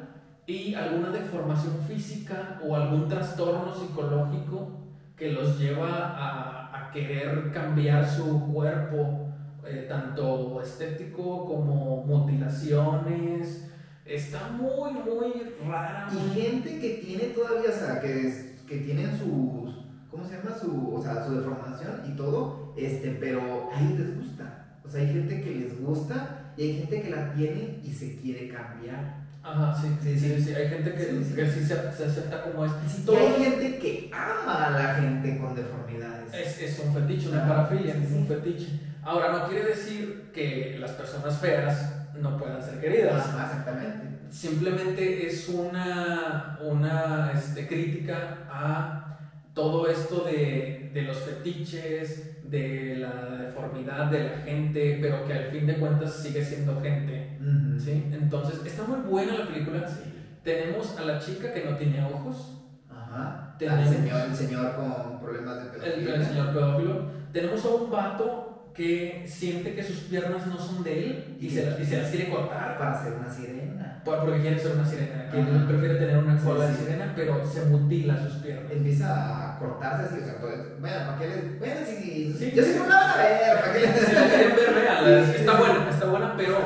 y 0.48 0.74
alguna 0.74 1.10
deformación 1.10 1.74
física 1.86 2.58
o 2.66 2.74
algún 2.74 3.10
trastorno 3.10 3.76
psicológico 3.76 4.80
que 5.18 5.32
los 5.34 5.60
lleva 5.60 6.16
a, 6.16 6.88
a 6.88 6.92
querer 6.92 7.52
cambiar 7.52 8.08
su 8.08 8.48
cuerpo, 8.54 9.28
eh, 9.68 9.86
tanto 9.90 10.62
estético 10.62 11.46
como 11.46 12.04
mutilaciones. 12.06 13.68
Está 14.16 14.50
muy, 14.50 14.94
muy 14.94 15.34
rara. 15.68 16.10
Y 16.14 16.40
gente 16.42 16.80
que 16.80 16.90
tiene 17.06 17.24
todavía, 17.34 17.70
o 17.70 17.74
sea, 17.74 18.02
que, 18.02 18.28
es- 18.28 18.46
que 18.68 18.78
tienen 18.78 19.12
sus, 19.18 19.86
¿cómo 20.10 20.26
se 20.28 20.36
llama? 20.38 20.58
Su, 20.60 20.94
o 20.96 21.02
sea, 21.02 21.26
su 21.26 21.36
deformación 21.38 22.02
y 22.08 22.16
todo, 22.16 22.74
este, 22.78 23.12
pero 23.20 23.70
a 23.74 23.80
ellos 23.82 24.00
les 24.00 24.18
gusta. 24.18 24.66
O 24.86 24.90
sea, 24.90 25.02
hay 25.02 25.08
gente 25.14 25.42
que 25.42 25.52
les 25.56 25.80
gusta 25.82 26.54
y 26.58 26.62
hay 26.64 26.74
gente 26.80 27.02
que 27.02 27.10
la 27.10 27.34
tiene 27.34 27.80
y 27.84 27.94
se 27.94 28.18
quiere 28.18 28.50
cambiar. 28.50 29.22
Ajá, 29.44 29.74
sí, 29.82 29.88
sí, 30.04 30.20
Sí, 30.20 30.36
sí, 30.36 30.44
sí. 30.44 30.54
Hay 30.54 30.68
gente 30.70 30.94
que 30.94 31.04
Sí, 31.24 31.34
que 31.34 31.48
sí 31.50 31.60
se, 31.62 31.68
se 31.94 32.06
acepta 32.06 32.44
como 32.44 32.66
es. 32.66 32.72
Y 33.00 33.06
Todo- 33.06 33.18
hay 33.18 33.44
gente 33.44 33.78
que 33.80 34.12
ama 34.14 34.68
a 34.68 34.70
la 34.72 34.96
gente 34.96 35.38
con 35.40 35.56
deformidades. 35.56 36.32
Es, 36.34 36.62
es 36.62 36.80
un 36.86 36.94
fetiche, 36.94 37.30
una 37.30 37.48
parafilia, 37.48 37.96
es 37.96 38.12
un 38.12 38.28
fetiche. 38.28 38.80
Ahora, 39.04 39.32
no 39.32 39.48
quiere 39.48 39.66
decir 39.66 40.30
que 40.34 40.78
las 40.80 40.92
personas 40.92 41.40
feas 41.40 42.01
no 42.20 42.38
puedan 42.38 42.62
ser 42.62 42.80
queridas. 42.80 43.28
Ajá, 43.28 43.46
exactamente. 43.46 44.08
Simplemente 44.30 45.28
es 45.28 45.50
una, 45.50 46.58
una 46.62 47.32
este, 47.34 47.68
crítica 47.68 48.38
a 48.50 49.18
todo 49.54 49.88
esto 49.88 50.24
de, 50.24 50.92
de 50.94 51.02
los 51.04 51.18
fetiches, 51.18 52.50
de 52.50 52.96
la 52.98 53.36
deformidad 53.38 54.06
de 54.10 54.24
la 54.24 54.38
gente, 54.44 54.98
pero 55.02 55.26
que 55.26 55.34
al 55.34 55.46
fin 55.52 55.68
de 55.68 55.76
cuentas 55.78 56.14
sigue 56.14 56.44
siendo 56.44 56.82
gente. 56.82 57.38
Ujú. 57.42 57.80
¿sí? 57.80 58.10
Entonces, 58.12 58.66
está 58.66 58.84
muy 58.84 59.00
buena 59.02 59.38
la 59.40 59.48
película. 59.48 59.88
Sí. 59.88 60.04
Tenemos 60.44 60.98
a 60.98 61.04
la 61.06 61.20
chica 61.20 61.54
que 61.54 61.66
no 61.66 61.76
tiene 61.78 62.04
ojos, 62.06 62.58
Ajá. 62.90 63.56
Tenemos- 63.60 63.88
Al 63.88 63.94
señor, 63.94 64.22
el 64.30 64.36
señor 64.36 64.76
con 64.76 65.20
problemas 65.20 65.58
de 65.58 65.64
el, 65.64 65.70
pedofilia. 65.82 66.16
el 66.16 66.26
señor 66.26 66.54
pedófilo. 66.54 67.06
Tenemos 67.34 67.66
a 67.66 67.70
un 67.70 67.92
vato 67.92 68.51
que 68.74 69.26
siente 69.28 69.76
que 69.76 69.84
sus 69.84 69.98
piernas 70.02 70.48
no 70.48 70.58
son 70.58 70.84
de 70.84 71.06
él 71.06 71.38
y 71.40 71.50
se 71.50 71.66
las, 71.66 71.80
y 71.80 71.86
se 71.86 71.98
las 72.02 72.10
quiere 72.10 72.30
cortar 72.30 72.78
Para 72.78 73.04
ser 73.04 73.14
una 73.14 73.30
sirena. 73.30 74.02
por- 74.06 74.20
porque 74.22 74.42
quiere 74.42 74.58
ser 74.60 74.72
una 74.76 74.86
sirena. 74.86 75.28
Quiere- 75.30 75.52
Ajá. 75.52 75.68
prefiere 75.68 75.96
tener 75.96 76.18
una 76.18 76.38
Sí, 76.40 76.46
cola 76.46 76.68
de 76.68 76.76
sirena, 76.76 77.14
pero 77.16 77.46
se 77.46 77.66
mutila 77.66 78.18
sus 78.18 78.36
piernas. 78.42 78.72
Empieza 78.72 79.08
a 79.56 79.60
cortarse 79.60 80.06
así, 80.06 80.22
o 80.22 80.26
sea, 80.26 80.40
todo 80.40 80.52
eso. 80.54 80.64
Bueno, 80.80 80.98
¿para 81.06 81.18
qué 81.20 81.28
les.? 81.28 81.60
Bueno, 81.60 81.76
sí, 81.86 82.36
Sí. 82.40 82.52
Yo 82.56 82.64
sé 82.64 82.74
que 82.74 82.80
no 82.80 82.88
la 82.88 82.96
van 82.96 83.10
a 83.10 83.18
ver, 83.18 83.60
¿para 83.60 83.74
qué 83.74 83.80
les.? 83.82 83.96
Si 84.08 84.16
la 84.16 84.28
quieren 84.28 84.56
ver, 84.56 84.74
véanla. 84.76 85.26
Sí, 85.26 85.32
sí, 85.34 85.40
Está 85.42 85.54
buena, 85.60 85.90
está 85.90 86.06
buena, 86.08 86.34
pero 86.38 86.58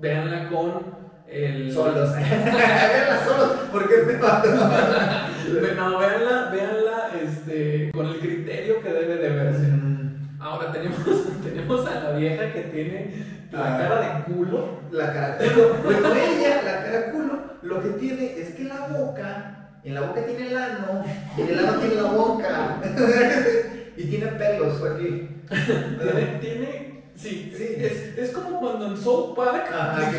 véanla 0.00 0.48
con 0.48 0.98
el. 1.28 1.72
Solos. 1.72 2.14
Verla 2.16 3.24
solos, 3.26 3.52
porque 3.72 3.94
este 4.02 4.16
vato. 4.18 4.48
Ve- 5.60 5.74
No, 5.76 5.98
véanla, 5.98 6.50
véanla 6.52 7.10
este, 7.22 7.90
con 7.92 8.06
el 8.06 8.18
criterio 8.20 8.82
que 8.82 8.88
debe 8.92 9.16
de 9.16 9.28
verse. 9.30 9.67
Ahora 10.48 10.72
tenemos, 10.72 10.98
tenemos 11.44 11.86
a 11.86 11.94
la 12.04 12.10
vieja 12.16 12.52
que 12.52 12.60
tiene 12.62 13.12
la 13.52 13.74
Ah. 13.74 13.78
cara 13.78 14.00
de 14.00 14.24
culo. 14.34 14.80
La 14.90 15.12
cara 15.12 15.36
culo. 15.38 15.74
Bueno, 15.84 16.08
ella, 16.14 16.62
la 16.64 16.82
cara 16.84 17.12
culo, 17.12 17.40
lo 17.62 17.82
que 17.82 17.88
tiene 17.90 18.38
es 18.40 18.54
que 18.54 18.64
la 18.64 18.86
boca, 18.88 19.68
en 19.84 19.94
la 19.94 20.00
boca 20.02 20.24
tiene 20.24 20.48
el 20.48 20.56
ano, 20.56 21.04
y 21.36 21.40
en 21.42 21.48
el 21.50 21.58
ano 21.58 21.78
tiene 21.80 21.94
la 21.96 22.10
boca. 22.10 22.76
y 23.96 24.04
tiene 24.04 24.26
pelos 24.28 24.82
aquí. 24.84 25.28
Tiene, 25.48 26.38
tiene 26.40 26.88
Sí, 27.14 27.52
Sí. 27.56 27.74
Es, 27.78 28.16
es 28.16 28.30
como 28.30 28.60
cuando 28.60 28.86
en 28.86 28.96
South 28.96 29.34
Park 29.34 29.66
Ajá, 29.74 30.08
que 30.08 30.16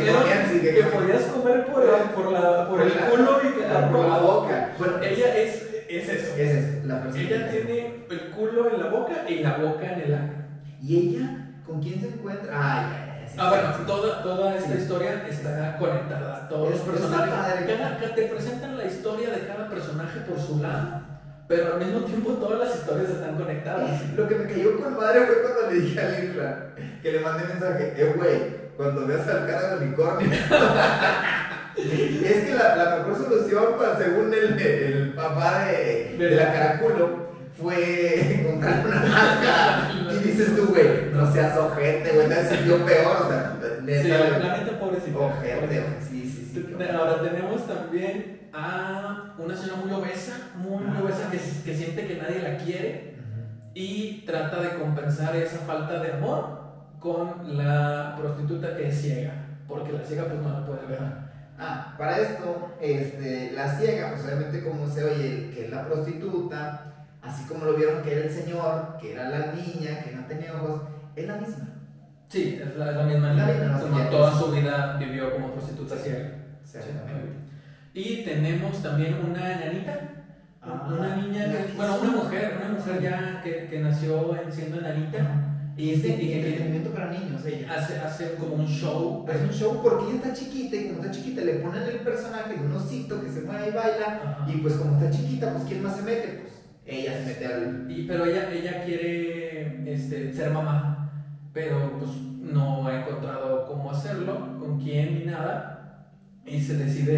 sí, 0.50 0.90
podías 0.94 1.24
comer 1.24 1.66
por, 1.68 1.84
el- 1.84 2.10
por, 2.14 2.30
la, 2.34 2.68
por 2.68 2.82
el 2.82 2.92
culo 2.92 3.40
y 3.42 3.92
por 3.94 4.06
la 4.10 4.18
boca. 4.20 4.72
Bueno, 4.78 4.96
Ella 5.02 5.34
es, 5.38 5.66
es 5.88 6.10
eso. 6.10 6.36
Es 6.38 6.86
la 6.86 7.02
persona. 7.02 7.24
Ella 7.24 7.50
tiene 7.52 7.99
el 8.10 8.32
culo 8.32 8.70
en 8.74 8.80
la 8.82 8.88
boca 8.90 9.14
y 9.28 9.40
la 9.44 9.58
boca 9.58 9.94
en 9.94 10.02
el 10.02 10.14
ano. 10.14 10.34
¿Y 10.82 10.98
ella 10.98 11.52
con 11.66 11.82
quién 11.82 12.00
se 12.02 12.08
encuentra? 12.08 12.52
Ah, 12.54 12.90
ya, 12.92 13.36
ya, 13.36 13.44
Ah, 13.44 13.50
bueno, 13.50 13.70
toda, 13.86 14.24
toda 14.24 14.56
esta 14.56 14.74
Sí. 14.76 14.82
historia 14.82 15.24
está 15.30 15.78
conectada. 15.78 16.50
Todos 16.50 16.72
los 16.72 16.80
personajes. 16.82 17.30
padre. 17.34 17.66
Cada- 17.68 17.98
cada- 18.00 18.16
te 18.16 18.24
presentan 18.24 18.78
la 18.78 18.86
historia 18.86 19.30
de 19.30 19.46
cada 19.46 19.70
personaje 19.70 20.20
por 20.22 20.40
su 20.40 20.62
lado, 20.62 21.02
pero 21.48 21.74
al 21.74 21.80
mismo 21.80 22.00
tiempo 22.02 22.32
todas 22.34 22.60
las 22.68 22.76
historias 22.76 23.10
están 23.12 23.36
conectadas. 23.36 24.02
Lo 24.16 24.28
que 24.28 24.36
me 24.36 24.46
cayó 24.46 24.80
con 24.82 24.96
madre 24.98 25.26
fue 25.26 25.36
cuando 25.44 25.72
le 25.72 25.80
dije 25.82 26.00
a 26.02 26.10
Lirra 26.20 26.66
que 27.04 27.12
le 27.12 27.20
mandé 27.20 27.44
mensaje, 27.46 27.94
eh, 27.96 28.14
güey, 28.18 28.70
cuando 28.76 29.06
veas 29.06 29.28
al 29.28 29.46
cara 29.46 29.76
de 29.76 29.86
unicornio. 29.86 30.30
es 31.78 32.46
que 32.46 32.54
la, 32.56 32.76
la 32.76 32.96
mejor 32.98 33.16
solución, 33.24 33.66
para, 33.78 33.98
según 33.98 34.34
el, 34.34 34.60
el 34.60 35.14
papá 35.14 35.66
de, 35.66 36.16
de 36.18 36.32
la 36.36 36.52
caraculo, 36.54 37.29
fue 37.62 38.46
comprar 38.48 38.86
una 38.86 39.02
máscara. 39.02 39.92
Y 40.14 40.28
dices 40.28 40.56
tú, 40.56 40.68
güey, 40.68 41.12
no 41.14 41.32
seas 41.32 41.58
ojete, 41.58 42.12
güey, 42.12 42.30
te 42.30 42.50
sintió 42.50 42.86
peor, 42.86 43.18
o 43.24 43.30
sea, 43.30 43.58
neta. 43.84 44.02
Sí, 44.02 44.08
la 44.10 44.58
neta 44.58 44.80
pobrecita. 44.80 45.18
Ojete, 45.18 45.60
güey, 45.66 45.82
sí, 46.10 46.30
sí, 46.30 46.52
sí. 46.54 46.84
Ahora 46.96 47.22
tenemos 47.22 47.68
también 47.68 48.50
a 48.54 49.36
una 49.38 49.56
señora 49.56 49.82
muy 49.84 49.92
obesa, 49.92 50.52
muy, 50.56 50.84
muy 50.84 51.02
obesa, 51.02 51.30
que, 51.30 51.38
que 51.38 51.78
siente 51.78 52.08
que 52.08 52.18
nadie 52.18 52.42
la 52.42 52.58
quiere 52.58 53.16
y 53.74 54.24
trata 54.26 54.62
de 54.62 54.80
compensar 54.80 55.36
esa 55.36 55.60
falta 55.60 56.02
de 56.02 56.14
amor 56.14 56.60
con 57.00 57.58
la 57.58 58.16
prostituta 58.20 58.76
que 58.76 58.90
es 58.90 59.02
ciega, 59.02 59.34
porque 59.68 59.94
la 59.94 60.04
ciega 60.04 60.26
pues 60.26 60.42
no 60.42 60.50
la 60.50 60.66
puede 60.66 60.86
ver. 60.88 61.00
Ah, 61.58 61.96
para 61.98 62.20
esto, 62.20 62.76
este, 62.82 63.52
la 63.52 63.78
ciega, 63.78 64.12
pues 64.12 64.26
obviamente 64.26 64.64
como 64.64 64.88
se 64.88 65.04
oye 65.04 65.52
que 65.54 65.66
es 65.66 65.72
la 65.72 65.86
prostituta, 65.86 67.08
así 67.22 67.44
como 67.48 67.66
lo 67.66 67.74
vieron 67.76 68.02
que 68.02 68.12
era 68.14 68.22
el 68.26 68.32
señor, 68.32 68.98
que 69.00 69.14
era 69.14 69.30
la 69.30 69.54
niña, 69.54 70.04
que 70.04 70.12
no 70.16 70.26
tenía 70.26 70.54
ojos, 70.56 70.82
es 71.16 71.28
la 71.28 71.38
misma. 71.38 71.66
Sí, 72.30 72.60
es 72.62 72.76
la, 72.78 72.92
es 72.92 72.96
la 72.98 73.04
misma 73.04 73.34
La 73.34 73.46
niña, 73.48 73.78
misma, 73.78 74.04
sí, 74.04 74.08
toda 74.12 74.32
sí. 74.34 74.40
su 74.40 74.52
vida 74.52 74.98
vivió 75.00 75.34
como 75.34 75.52
prostituta 75.52 75.96
ciega. 75.96 76.32
Exactamente. 76.64 77.34
Y 77.94 78.24
tenemos 78.24 78.82
también 78.84 79.16
una 79.30 79.52
enanita, 79.62 80.00
Ah, 80.62 80.88
una 80.92 81.16
niña, 81.16 81.46
que- 81.46 81.74
bueno, 81.78 81.94
sí. 81.96 82.00
una 82.08 82.18
mujer, 82.18 82.58
una 82.62 82.74
mujer 82.78 83.02
ya 83.02 83.42
que, 83.42 83.68
que 83.70 83.80
nació 83.80 84.36
en- 84.40 84.52
siendo 84.52 84.78
enanita 84.80 85.46
y, 85.78 85.94
este 85.94 86.12
entretenimiento 86.12 86.90
para 86.92 87.10
niños, 87.12 87.46
ella. 87.46 87.74
hace, 87.76 87.98
hace 87.98 88.36
como 88.36 88.56
un 88.56 88.68
show. 88.68 89.26
Es 89.30 89.42
un 89.42 89.52
show 89.52 89.82
porque 89.82 90.06
ella 90.08 90.16
está 90.16 90.34
chiquita 90.34 90.76
y 90.76 90.90
como 90.90 91.00
está 91.02 91.12
chiquita 91.14 91.42
le 91.42 91.54
ponen 91.56 91.84
el 91.84 92.00
personaje 92.02 92.56
de 92.56 92.66
un 92.66 92.74
osito 92.76 93.22
que 93.22 93.30
se 93.30 93.42
mueve 93.42 93.70
y 93.70 93.72
baila 93.72 94.46
y 94.48 94.58
pues 94.58 94.74
como 94.76 94.98
está 95.00 95.10
chiquita, 95.10 95.54
pues 95.54 95.64
¿quién 95.64 95.82
más 95.82 95.96
se 95.96 96.02
mete? 96.04 96.28
Pues 96.44 96.54
ella 96.90 97.18
se 97.20 97.26
mete 97.26 97.46
al... 97.46 97.86
Y- 97.92 98.08
pero 98.08 98.26
ella, 98.26 98.52
ella 98.52 98.84
quiere 98.84 99.92
este, 99.92 100.34
ser 100.34 100.52
mamá, 100.52 101.12
pero 101.54 101.98
pues 102.00 102.12
no 102.40 102.88
ha 102.88 103.00
encontrado 103.02 103.66
cómo 103.68 103.92
hacerlo, 103.92 104.58
con 104.60 104.80
quién 104.80 105.20
ni 105.20 105.26
nada, 105.26 106.08
y 106.46 106.60
se 106.62 106.78
decide 106.78 107.14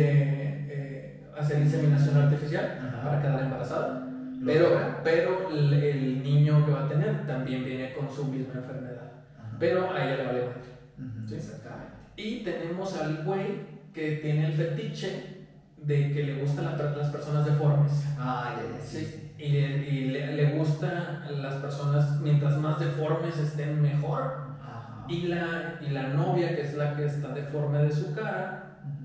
eh, 0.70 1.24
hacer 1.40 1.62
inseminación 1.62 2.18
artificial 2.18 2.80
Ajá. 2.88 3.04
para 3.04 3.22
quedar 3.22 3.40
embarazada. 3.44 4.08
Pero, 4.46 4.68
pero 5.04 5.50
el, 5.52 6.24
niño 6.24 6.66
que 6.66 6.72
va 6.72 6.86
a 6.86 6.88
tener 6.88 7.28
también 7.28 7.64
viene 7.64 7.94
con 7.94 8.10
su 8.14 8.26
misma 8.26 8.56
enfermedad. 8.56 9.12
Ajá. 9.40 9.56
Pero 9.60 9.92
a 9.94 10.04
ella 10.04 10.18
le 10.18 10.26
vale 10.26 10.42
madre. 10.42 11.28
Sí. 11.28 11.36
Exactamente. 11.36 11.92
Y 12.18 12.44
tenemos 12.44 13.00
al 13.00 13.24
güey 13.24 13.82
que 13.94 14.18
tiene 14.18 14.48
el 14.48 14.54
fetiche 14.54 15.46
de 15.78 16.12
que 16.12 16.24
le 16.24 16.42
gustan 16.42 16.66
la- 16.66 16.92
las 16.98 17.10
personas 17.10 17.46
deformes. 17.46 17.92
Ah, 18.18 18.56
ya, 18.58 18.78
ya, 18.78 18.84
sí. 18.84 19.06
Sí, 19.06 19.31
y, 19.42 19.58
y 19.58 20.06
le, 20.12 20.34
le 20.36 20.52
gusta 20.58 21.24
a 21.28 21.32
las 21.32 21.56
personas, 21.56 22.20
mientras 22.22 22.58
más 22.58 22.80
deformes 22.80 23.38
estén, 23.38 23.82
mejor. 23.82 24.22
Ajá. 24.62 25.06
Y 25.08 25.24
la, 25.28 25.80
y 25.82 25.90
la 25.90 26.10
novia, 26.10 26.56
que 26.56 26.62
es 26.62 26.74
la 26.76 26.96
que 26.96 27.06
está 27.06 27.30
deforme 27.30 27.80
de 27.80 27.92
su 27.92 28.14
cara, 28.14 28.58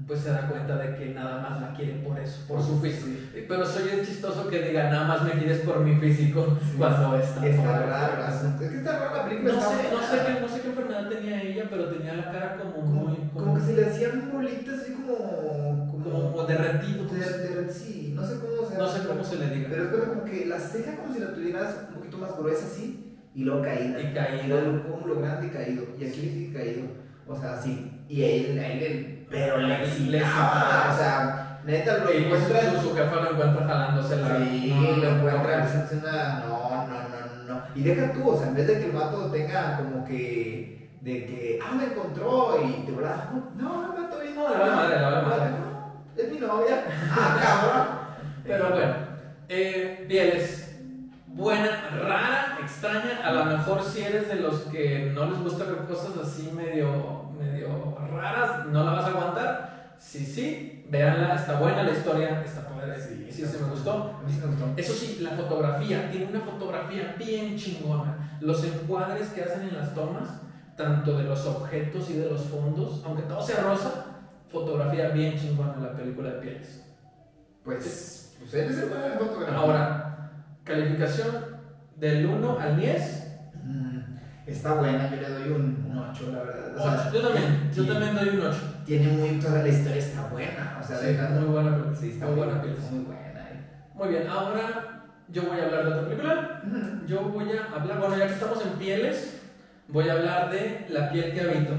pues 0.07 0.21
se 0.21 0.31
da 0.31 0.49
cuenta 0.49 0.77
de 0.77 0.95
que 0.95 1.07
nada 1.13 1.41
más 1.41 1.61
la 1.61 1.73
quiere 1.73 1.95
por 1.95 2.17
eso, 2.19 2.45
por 2.47 2.63
su 2.63 2.79
físico. 2.81 3.07
Sí. 3.35 3.45
Pero 3.49 3.67
soy 3.67 3.89
el 3.89 4.07
chistoso 4.07 4.49
que 4.49 4.63
diga, 4.63 4.89
nada 4.91 5.09
más 5.09 5.23
me 5.25 5.33
quieres 5.33 5.61
por 5.61 5.81
mi 5.81 5.97
físico 5.97 6.57
Sí. 6.63 6.75
cuando 6.79 7.17
está. 7.17 7.45
Está 7.47 7.79
raro. 7.87 8.23
Es 8.27 8.71
que 8.71 8.77
está 8.77 8.99
raro 9.01 9.17
la 9.17 9.25
película. 9.25 9.53
No 9.55 9.61
sé, 9.61 9.77
no, 9.91 10.01
sé 10.03 10.17
qué, 10.27 10.41
no 10.41 10.49
sé 10.49 10.61
qué 10.61 10.69
enfermedad 10.69 11.09
tenía 11.09 11.43
ella, 11.43 11.65
pero 11.69 11.87
tenía 11.89 12.15
la 12.15 12.31
cara 12.31 12.57
como 12.57 12.83
muy. 12.87 13.17
Como, 13.33 13.33
como 13.47 13.55
que 13.57 13.61
se 13.63 13.75
le 13.75 13.87
hacían 13.87 14.31
bolitas 14.33 14.79
así 14.81 14.93
como. 14.93 15.89
como, 15.91 16.33
como 16.33 16.45
derretido. 16.47 17.05
de- 17.07 17.65
de- 17.65 17.73
sí, 17.73 18.06
no 18.17 18.27
sé 18.27 18.41
cómo 18.41 18.69
se 18.69 18.79
No 18.79 18.89
sé 18.89 19.07
cómo 19.07 19.23
se 19.25 19.37
le 19.37 19.51
diga. 19.55 19.69
Pero 19.71 19.85
es 19.85 20.09
como, 20.09 20.25
que 20.25 20.47
la 20.47 20.59
ceja 20.59 20.97
como 20.97 21.13
si 21.15 21.21
la 21.21 21.33
tuvieras 21.35 21.77
un 21.89 21.95
poquito 21.95 22.19
más 22.19 22.37
gruesa 22.39 22.67
así 22.67 23.19
y 23.35 23.45
luego 23.45 23.63
caída. 23.63 24.01
Y 24.01 24.15
caída. 24.15 24.43
Y 24.45 24.49
luego 24.49 24.71
el 24.71 24.81
pómulo 24.81 25.21
grande 25.21 25.47
y 25.49 25.51
caído. 25.51 25.85
Y 25.99 26.05
aquí 26.07 26.21
sí 26.21 26.53
caído. 26.55 26.89
O 27.29 27.37
sea, 27.39 27.55
así. 27.55 28.03
Y 28.09 28.23
él, 28.23 28.59
él, 28.59 28.79
le- 28.81 29.27
pero 29.31 29.59
le 29.59 29.85
excitaba. 29.85 30.91
O 30.93 30.97
sea, 30.97 31.61
neta, 31.65 31.99
lo 31.99 32.13
Y 32.15 32.25
encuentra. 32.25 32.61
su, 32.73 32.89
su 32.89 32.95
jefa 32.95 33.17
lo 33.17 33.31
encuentra 33.33 33.67
jalándose 33.67 34.17
la. 34.17 34.39
Sí, 34.39 34.73
no, 34.75 34.81
no, 34.81 34.97
lo 34.97 35.11
no, 35.11 35.17
encuentra 35.19 35.59
no. 35.59 35.65
haciendo 35.65 36.09
una. 36.09 36.39
No, 36.41 36.71
no, 36.87 36.87
no, 36.87 37.55
no. 37.55 37.63
Y 37.75 37.83
deja 37.83 38.13
tú, 38.13 38.29
o 38.31 38.39
sea, 38.39 38.49
en 38.49 38.55
vez 38.55 38.67
de 38.69 38.79
que 38.79 38.85
el 38.87 38.93
vato 38.93 39.31
tenga 39.31 39.77
como 39.77 40.05
que. 40.05 40.91
De 41.03 41.27
que, 41.27 41.59
ah, 41.63 41.75
me 41.77 41.85
encontró 41.85 42.59
y 42.65 42.85
te 42.87 42.93
volás. 42.93 43.33
No, 43.33 43.53
no. 43.57 43.87
No. 43.87 43.93
No, 44.57 45.97
es 46.17 46.33
mi 46.33 46.39
novia. 46.39 46.85
Ah, 47.13 47.39
cabrón. 47.43 48.06
Pero 48.47 48.71
bueno, 48.71 48.95
eh, 49.49 50.05
Pieles, 50.09 50.79
buena, 51.27 51.91
rara, 51.91 52.59
extraña. 52.63 53.21
A 53.25 53.33
lo 53.33 53.45
mejor 53.45 53.83
si 53.83 54.03
eres 54.03 54.29
de 54.29 54.37
los 54.37 54.63
que 54.63 55.11
no 55.15 55.27
les 55.31 55.41
gusta 55.41 55.65
ver 55.65 55.79
cosas 55.87 56.17
así 56.23 56.51
medio, 56.53 57.31
medio 57.39 57.97
raras, 58.13 58.67
no 58.67 58.85
la 58.85 58.93
vas 58.93 59.05
a 59.05 59.09
aguantar. 59.09 59.97
Sí, 59.99 60.25
sí, 60.25 60.85
véanla, 60.89 61.35
está 61.35 61.59
buena 61.59 61.83
la 61.83 61.93
historia, 61.93 62.43
está 62.45 62.69
padre. 62.69 63.01
Sí, 63.01 63.29
sí, 63.31 63.47
se 63.47 63.59
me 63.59 63.71
gustó. 63.71 64.21
Eso 64.77 64.93
sí, 64.93 65.19
la 65.21 65.31
fotografía, 65.31 66.11
tiene 66.11 66.27
una 66.27 66.41
fotografía 66.41 67.15
bien 67.19 67.57
chingona. 67.57 68.39
Los 68.41 68.65
encuadres 68.65 69.29
que 69.29 69.43
hacen 69.43 69.69
en 69.69 69.77
las 69.77 69.95
tomas, 69.95 70.29
tanto 70.77 71.17
de 71.17 71.25
los 71.25 71.45
objetos 71.47 72.11
y 72.11 72.15
de 72.15 72.31
los 72.31 72.43
fondos, 72.43 73.03
aunque 73.05 73.23
todo 73.23 73.43
sea 73.43 73.63
rosa, 73.63 74.07
fotografía 74.51 75.09
bien 75.09 75.37
chingona 75.39 75.75
en 75.75 75.83
la 75.83 75.93
película 75.93 76.31
de 76.31 76.41
Pieles. 76.41 76.83
Pues, 77.65 78.26
pues 78.51 78.55
él 78.55 78.71
es 78.71 78.79
el 78.79 79.19
fotografía. 79.19 79.57
Ahora, 79.59 80.31
calificación 80.65 81.35
del 81.97 82.27
1 82.27 82.59
al 82.59 82.77
10. 82.77 83.39
Mm, 83.65 83.99
Está 84.47 84.75
buena, 84.75 85.11
yo 85.11 85.21
le 85.21 85.29
doy 85.29 85.49
un, 85.51 85.87
un 85.91 85.99
8, 85.99 86.31
la 86.33 86.43
verdad. 86.45 86.77
O 86.77 86.83
sea, 86.83 87.11
Yo 87.13 87.21
también, 87.23 87.71
yo 87.75 87.87
también 87.87 88.15
doy 88.15 88.29
un 88.29 88.47
8. 88.47 88.59
Tiene 88.85 89.09
muy. 89.13 89.41
Toda 89.41 89.63
la 89.63 89.69
historia 89.69 89.97
está 89.99 90.29
buena. 90.29 90.79
O 90.81 90.87
sea, 90.87 90.99
Sí, 90.99 91.07
deja- 91.07 91.31
muy 91.31 91.45
buena 91.47 91.71
película. 91.73 91.97
Sí, 91.97 92.11
está 92.11 92.27
muy 92.27 92.35
buena 92.37 92.63
película. 92.63 92.87
Muy 92.93 93.05
buena. 93.05 93.41
eh. 93.51 93.61
Muy 93.95 94.09
bien, 94.11 94.29
ahora 94.29 95.05
yo 95.29 95.43
voy 95.43 95.59
a 95.61 95.65
hablar 95.65 95.85
de 95.85 95.91
otra 95.93 96.09
película. 96.09 96.63
Yo 97.09 97.23
voy 97.25 97.47
a 97.57 97.75
hablar, 97.75 97.99
bueno, 97.99 98.17
ya 98.17 98.27
que 98.29 98.35
estamos 98.35 98.65
en 98.65 98.73
pieles, 98.79 99.43
voy 99.89 100.09
a 100.09 100.13
hablar 100.13 100.51
de 100.53 100.87
La 100.91 101.11
piel 101.11 101.33
que 101.33 101.41
habito. 101.41 101.73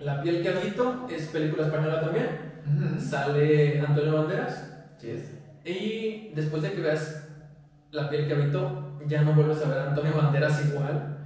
La 0.00 0.20
piel 0.22 0.42
que 0.42 0.48
habito 0.48 1.06
es 1.10 1.26
película 1.28 1.66
española 1.66 2.00
también. 2.00 2.26
Mm. 2.66 2.98
Sale 3.00 3.80
Antonio 3.80 4.14
Banderas. 4.22 4.72
Yes. 5.00 5.37
Y 5.68 6.32
después 6.34 6.62
de 6.62 6.72
que 6.72 6.80
veas 6.80 7.28
La 7.90 8.08
piel 8.08 8.26
que 8.26 8.34
habito, 8.34 8.98
ya 9.06 9.22
no 9.22 9.34
vuelves 9.34 9.62
a 9.62 9.68
ver 9.68 9.78
a 9.78 9.88
Antonio 9.90 10.16
Banderas 10.16 10.64
igual. 10.66 11.16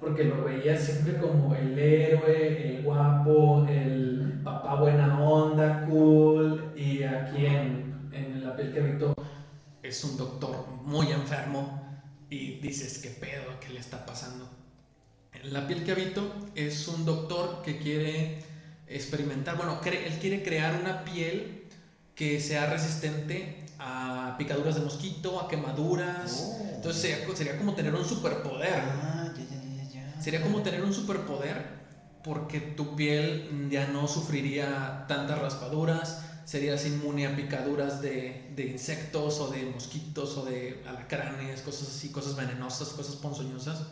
Porque 0.00 0.24
lo 0.24 0.44
veías 0.44 0.80
siempre 0.80 1.16
como 1.16 1.54
el 1.54 1.76
héroe, 1.76 2.76
el 2.76 2.82
guapo, 2.82 3.66
el 3.68 4.40
papá 4.44 4.76
buena 4.76 5.20
onda, 5.20 5.86
cool. 5.86 6.72
Y 6.76 7.02
aquí 7.02 7.46
en, 7.46 8.08
en 8.12 8.44
La 8.44 8.54
piel 8.54 8.72
que 8.72 8.80
habito 8.80 9.14
es 9.82 10.04
un 10.04 10.16
doctor 10.16 10.66
muy 10.84 11.10
enfermo 11.10 11.82
y 12.30 12.60
dices, 12.60 12.98
¿qué 12.98 13.10
pedo? 13.10 13.58
¿Qué 13.60 13.72
le 13.72 13.80
está 13.80 14.04
pasando? 14.06 14.48
La 15.44 15.66
piel 15.66 15.84
que 15.84 15.92
habito 15.92 16.32
es 16.54 16.88
un 16.88 17.04
doctor 17.04 17.62
que 17.62 17.78
quiere 17.78 18.38
experimentar, 18.86 19.56
bueno, 19.56 19.80
él 19.84 20.18
quiere 20.20 20.42
crear 20.42 20.78
una 20.80 21.04
piel 21.04 21.64
que 22.14 22.40
sea 22.40 22.70
resistente 22.70 23.64
a 23.78 24.34
picaduras 24.38 24.74
de 24.74 24.80
mosquito, 24.82 25.40
a 25.40 25.48
quemaduras. 25.48 26.56
Oh. 26.60 26.74
Entonces 26.76 27.02
sería, 27.02 27.36
sería 27.36 27.58
como 27.58 27.74
tener 27.74 27.94
un 27.94 28.04
superpoder. 28.04 28.82
Ah, 28.84 29.28
ya, 29.36 29.44
ya, 29.44 29.84
ya, 29.84 29.90
ya. 30.14 30.22
Sería 30.22 30.42
como 30.42 30.62
tener 30.62 30.82
un 30.82 30.92
superpoder 30.92 31.78
porque 32.22 32.60
tu 32.60 32.96
piel 32.96 33.68
ya 33.70 33.86
no 33.88 34.06
sufriría 34.08 35.04
tantas 35.08 35.38
raspaduras, 35.38 36.22
serías 36.44 36.84
inmune 36.86 37.26
a 37.26 37.36
picaduras 37.36 38.00
de, 38.02 38.52
de 38.54 38.66
insectos 38.66 39.38
o 39.40 39.48
de 39.48 39.64
mosquitos 39.66 40.36
o 40.36 40.44
de 40.44 40.82
alacranes, 40.86 41.62
cosas 41.62 41.88
así, 41.88 42.10
cosas 42.10 42.36
venenosas, 42.36 42.88
cosas 42.90 43.16
ponzoñosas. 43.16 43.82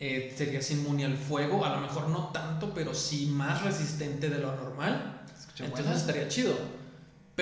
eh, 0.00 0.34
serías 0.36 0.70
inmune 0.70 1.04
al 1.04 1.16
fuego, 1.16 1.64
a 1.64 1.74
lo 1.76 1.80
mejor 1.82 2.08
no 2.08 2.28
tanto, 2.28 2.72
pero 2.74 2.94
sí 2.94 3.26
más 3.26 3.62
resistente 3.62 4.30
de 4.30 4.38
lo 4.38 4.56
normal. 4.56 5.20
Entonces 5.58 5.84
buena. 5.84 5.96
estaría 6.00 6.28
chido. 6.28 6.54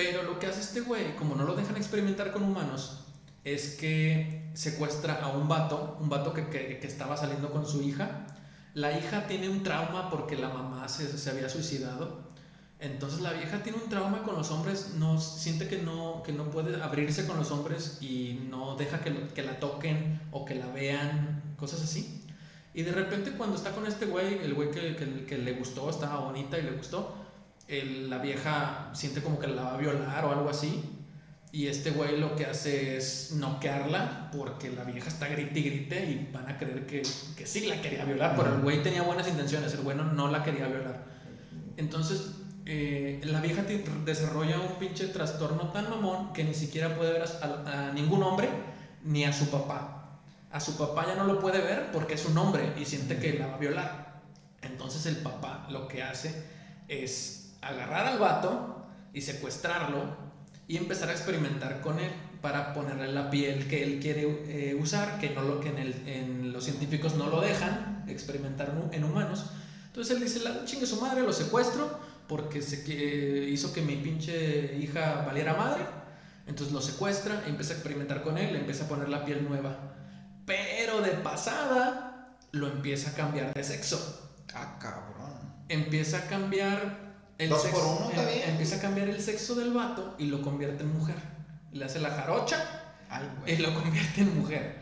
Pero 0.01 0.23
lo 0.23 0.39
que 0.39 0.47
hace 0.47 0.61
este 0.61 0.79
güey, 0.79 1.13
como 1.17 1.35
no 1.35 1.43
lo 1.43 1.55
dejan 1.55 1.75
experimentar 1.75 2.31
con 2.31 2.43
humanos, 2.43 3.01
es 3.43 3.75
que 3.75 4.49
secuestra 4.53 5.15
a 5.21 5.27
un 5.27 5.49
vato, 5.49 5.97
un 5.99 6.07
vato 6.07 6.31
que, 6.33 6.47
que- 6.47 6.79
que 6.79 6.87
estaba 6.87 7.17
saliendo 7.17 7.51
con 7.51 7.67
su 7.67 7.81
hija. 7.81 8.25
La 8.75 8.97
hija 8.97 9.27
tiene 9.27 9.49
un 9.49 9.61
trauma 9.61 10.09
porque 10.09 10.37
la 10.37 10.47
mamá 10.47 10.87
se, 10.87 11.17
se 11.17 11.29
había 11.29 11.49
suicidado. 11.49 12.21
Entonces 12.79 13.19
la 13.19 13.33
vieja 13.33 13.61
tiene 13.61 13.77
un 13.83 13.89
trauma 13.89 14.23
con 14.23 14.35
los 14.37 14.51
hombres, 14.51 14.93
no 14.95 15.19
siente 15.19 15.67
que 15.67 15.79
no, 15.79 16.23
que 16.23 16.31
no 16.31 16.45
puede 16.49 16.81
abrirse 16.81 17.27
con 17.27 17.35
los 17.35 17.51
hombres 17.51 17.97
y 17.99 18.39
no 18.49 18.77
deja 18.77 19.01
que, 19.01 19.09
lo- 19.09 19.27
que 19.33 19.43
la 19.43 19.59
toquen 19.59 20.21
o 20.31 20.45
que 20.45 20.55
la 20.55 20.67
vean, 20.67 21.43
cosas 21.57 21.81
así. 21.81 22.23
Y 22.73 22.83
de 22.83 22.93
repente 22.93 23.31
cuando 23.31 23.57
está 23.57 23.71
con 23.71 23.85
este 23.85 24.05
güey, 24.05 24.39
el 24.45 24.53
güey 24.53 24.71
que, 24.71 24.95
que- 24.95 25.25
que 25.25 25.37
le 25.37 25.51
gustó, 25.55 25.89
estaba 25.89 26.21
bonita 26.21 26.57
y 26.57 26.61
le 26.61 26.71
gustó, 26.71 27.15
el- 27.69 28.09
la 28.09 28.17
vieja 28.17 28.89
siente 28.93 29.21
como 29.21 29.39
que 29.39 29.47
la 29.47 29.61
va 29.63 29.73
a 29.75 29.77
violar 29.77 30.25
o 30.25 30.31
algo 30.31 30.49
así. 30.49 30.83
Y 31.51 31.65
este 31.67 31.91
güey 31.91 32.19
lo 32.19 32.35
que 32.35 32.45
hace 32.45 32.97
es 32.97 33.31
noquearla 33.37 34.29
porque 34.35 34.69
la 34.69 34.83
vieja 34.83 35.07
está 35.09 35.27
grite 35.27 35.59
y 35.59 35.63
grite 35.63 36.05
y 36.05 36.29
van 36.31 36.47
a 36.47 36.57
creer 36.59 36.85
que, 36.85 37.01
que 37.35 37.47
sí 37.47 37.65
la 37.65 37.81
quería 37.81 38.05
violar, 38.05 38.35
pero 38.35 38.53
el 38.53 38.61
güey 38.61 38.83
tenía 38.83 39.01
buenas 39.01 39.27
intenciones, 39.27 39.73
el 39.73 39.81
güey 39.81 39.97
no, 39.97 40.03
no 40.03 40.27
la 40.27 40.43
quería 40.43 40.67
violar. 40.67 41.05
Entonces, 41.77 42.31
eh, 42.65 43.19
la 43.23 43.41
vieja 43.41 43.63
desarrolla 44.05 44.59
un 44.59 44.75
pinche 44.77 45.07
trastorno 45.07 45.71
tan 45.71 45.89
mamón 45.89 46.33
que 46.33 46.43
ni 46.43 46.53
siquiera 46.53 46.95
puede 46.95 47.13
ver 47.13 47.23
a- 47.23 47.87
a 47.89 47.93
ningún 47.93 48.21
hombre 48.21 48.47
ni 49.03 49.23
a 49.23 49.33
su 49.33 49.49
papá. 49.49 50.19
A 50.51 50.59
su 50.59 50.77
papá 50.77 51.05
ya 51.07 51.15
no 51.15 51.23
lo 51.25 51.39
puede 51.39 51.59
ver 51.61 51.91
porque 51.91 52.13
es 52.13 52.25
un 52.25 52.37
hombre 52.37 52.73
y 52.79 52.85
siente 52.85 53.17
que 53.17 53.33
la 53.39 53.47
va 53.47 53.55
a 53.55 53.59
violar. 53.59 54.21
Entonces 54.61 55.05
el 55.07 55.17
papá 55.17 55.65
lo 55.71 55.87
que 55.87 56.03
hace 56.03 56.43
es 56.87 57.38
agarrar 57.61 58.07
al 58.07 58.19
vato 58.19 58.85
y 59.13 59.21
secuestrarlo 59.21 60.15
y 60.67 60.77
empezar 60.77 61.09
a 61.09 61.13
experimentar 61.13 61.81
con 61.81 61.99
él 61.99 62.11
para 62.41 62.73
ponerle 62.73 63.11
la 63.11 63.29
piel 63.29 63.67
que 63.67 63.83
él 63.83 63.99
quiere 63.99 64.21
eh, 64.47 64.75
usar, 64.79 65.19
que, 65.19 65.31
no 65.31 65.41
lo, 65.41 65.59
que 65.59 65.69
en, 65.69 65.77
el- 65.79 66.07
en 66.07 66.53
los 66.53 66.63
científicos 66.63 67.15
no 67.15 67.27
lo 67.27 67.41
dejan 67.41 68.05
experimentar 68.07 68.69
en 68.69 68.77
hu- 68.77 68.93
en 68.93 69.03
humanos. 69.03 69.47
Entonces 69.87 70.15
él 70.15 70.23
dice, 70.23 70.39
la 70.41 70.63
chingue 70.65 70.85
su 70.85 71.01
madre, 71.01 71.21
lo 71.21 71.33
secuestro 71.33 71.99
porque 72.27 72.61
se 72.61 72.83
que 72.83 73.49
hizo 73.49 73.73
que 73.73 73.81
mi 73.81 73.95
pinche 73.97 74.77
hija 74.77 75.23
valiera 75.25 75.55
madre. 75.55 75.83
Entonces 76.47 76.73
lo 76.73 76.81
secuestra, 76.81 77.43
empieza 77.47 77.73
a 77.73 77.75
experimentar 77.77 78.21
con 78.21 78.37
él, 78.37 78.53
le 78.53 78.59
empieza 78.59 78.85
a 78.85 78.87
poner 78.87 79.09
la 79.09 79.25
piel 79.25 79.47
nueva. 79.47 79.75
Pero 80.45 81.01
de 81.01 81.11
pasada 81.11 82.37
lo 82.51 82.67
empieza 82.67 83.11
a 83.11 83.13
cambiar 83.13 83.53
de 83.53 83.63
sexo. 83.63 84.31
Ah, 84.53 84.77
cabrón. 84.79 85.37
Empieza 85.67 86.19
a 86.19 86.21
cambiar 86.27 87.08
el 87.39 87.49
Dos 87.49 87.63
sexo. 87.63 87.79
por 87.79 87.97
uno, 87.97 88.09
está 88.11 88.23
em- 88.29 88.37
bien. 88.37 88.49
Empieza 88.51 88.75
a 88.75 88.79
cambiar 88.79 89.09
el 89.09 89.19
sexo 89.21 89.55
del 89.55 89.71
vato 89.73 90.13
y 90.19 90.25
lo 90.27 90.41
convierte 90.43 90.83
en 90.83 90.93
mujer. 90.95 91.15
Le 91.71 91.85
hace 91.85 91.99
la 91.99 92.11
jarocha 92.11 92.83
Ay, 93.09 93.23
y 93.47 93.55
lo 93.57 93.73
convierte 93.73 94.21
en 94.21 94.39
mujer. 94.39 94.77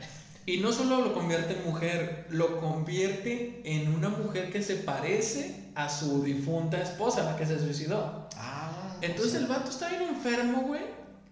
Y 0.46 0.58
no 0.60 0.72
solo 0.72 1.02
lo 1.02 1.14
convierte 1.14 1.58
en 1.58 1.66
mujer, 1.66 2.26
lo 2.30 2.60
convierte 2.60 3.62
en 3.66 3.94
una 3.94 4.10
mujer 4.10 4.50
que 4.52 4.62
se 4.64 4.76
parece 4.76 5.72
a 5.76 5.90
su 5.90 6.24
difunta 6.24 6.82
esposa, 6.82 7.24
la 7.24 7.36
que 7.38 7.46
se 7.46 7.60
suicidó. 7.60 8.28
Ah, 8.38 8.98
Entonces 9.02 9.36
el 9.36 9.48
vato 9.48 9.70
está 9.70 9.90
bien 9.90 10.04
enfermo, 10.04 10.62
güey. 10.62 10.82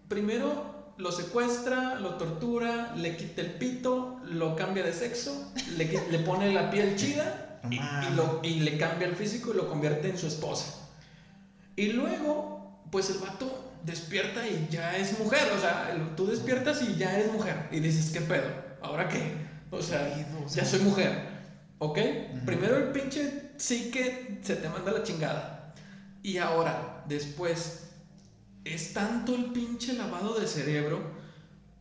Primero 0.09 0.93
lo 0.97 1.11
secuestra, 1.11 1.95
lo 1.95 2.15
tortura, 2.15 2.93
le 2.95 3.15
quita 3.17 3.41
el 3.41 3.51
pito, 3.53 4.19
lo 4.25 4.55
cambia 4.55 4.83
de 4.83 4.93
sexo, 4.93 5.51
le, 5.77 5.85
le 6.11 6.19
pone 6.19 6.53
la 6.53 6.69
piel 6.69 6.95
chida 6.95 7.59
y, 7.69 7.75
y 7.75 8.15
lo- 8.15 8.39
y 8.43 8.59
le 8.59 8.77
cambia 8.77 9.07
el 9.07 9.15
físico 9.15 9.51
y 9.53 9.57
lo 9.57 9.67
convierte 9.69 10.09
en 10.09 10.17
su 10.17 10.27
esposa. 10.27 10.84
Y 11.75 11.93
luego, 11.93 12.79
pues 12.91 13.09
el 13.09 13.17
vato 13.17 13.73
despierta 13.83 14.47
y 14.47 14.67
ya 14.69 14.97
es 14.97 15.17
mujer. 15.19 15.51
O 15.55 15.59
sea, 15.59 15.95
tú 16.15 16.27
despiertas 16.27 16.81
y 16.81 16.95
ya 16.95 17.17
eres 17.17 17.31
mujer. 17.31 17.67
Y 17.71 17.79
dices, 17.79 18.11
¿qué 18.11 18.21
pedo? 18.21 18.49
¿Ahora 18.81 19.07
qué? 19.07 19.33
O 19.71 19.81
sea, 19.81 20.13
pedo? 20.15 20.45
O 20.45 20.49
sea, 20.49 20.63
ya 20.63 20.69
soy 20.69 20.79
mujer. 20.81 21.35
¿Ok? 21.79 21.99
Primero 22.45 22.77
el 22.77 22.91
pinche 22.91 23.51
sí 23.57 23.91
que 23.91 24.39
se 24.41 24.55
te 24.55 24.69
manda 24.69 24.91
la 24.91 25.03
chingada. 25.03 25.73
Y 26.23 26.37
ahora, 26.37 27.03
después, 27.07 27.89
es 28.63 28.93
tanto 28.93 29.35
el 29.35 29.45
pinche 29.47 29.93
lavado 29.93 30.39
de 30.39 30.47
cerebro 30.47 31.01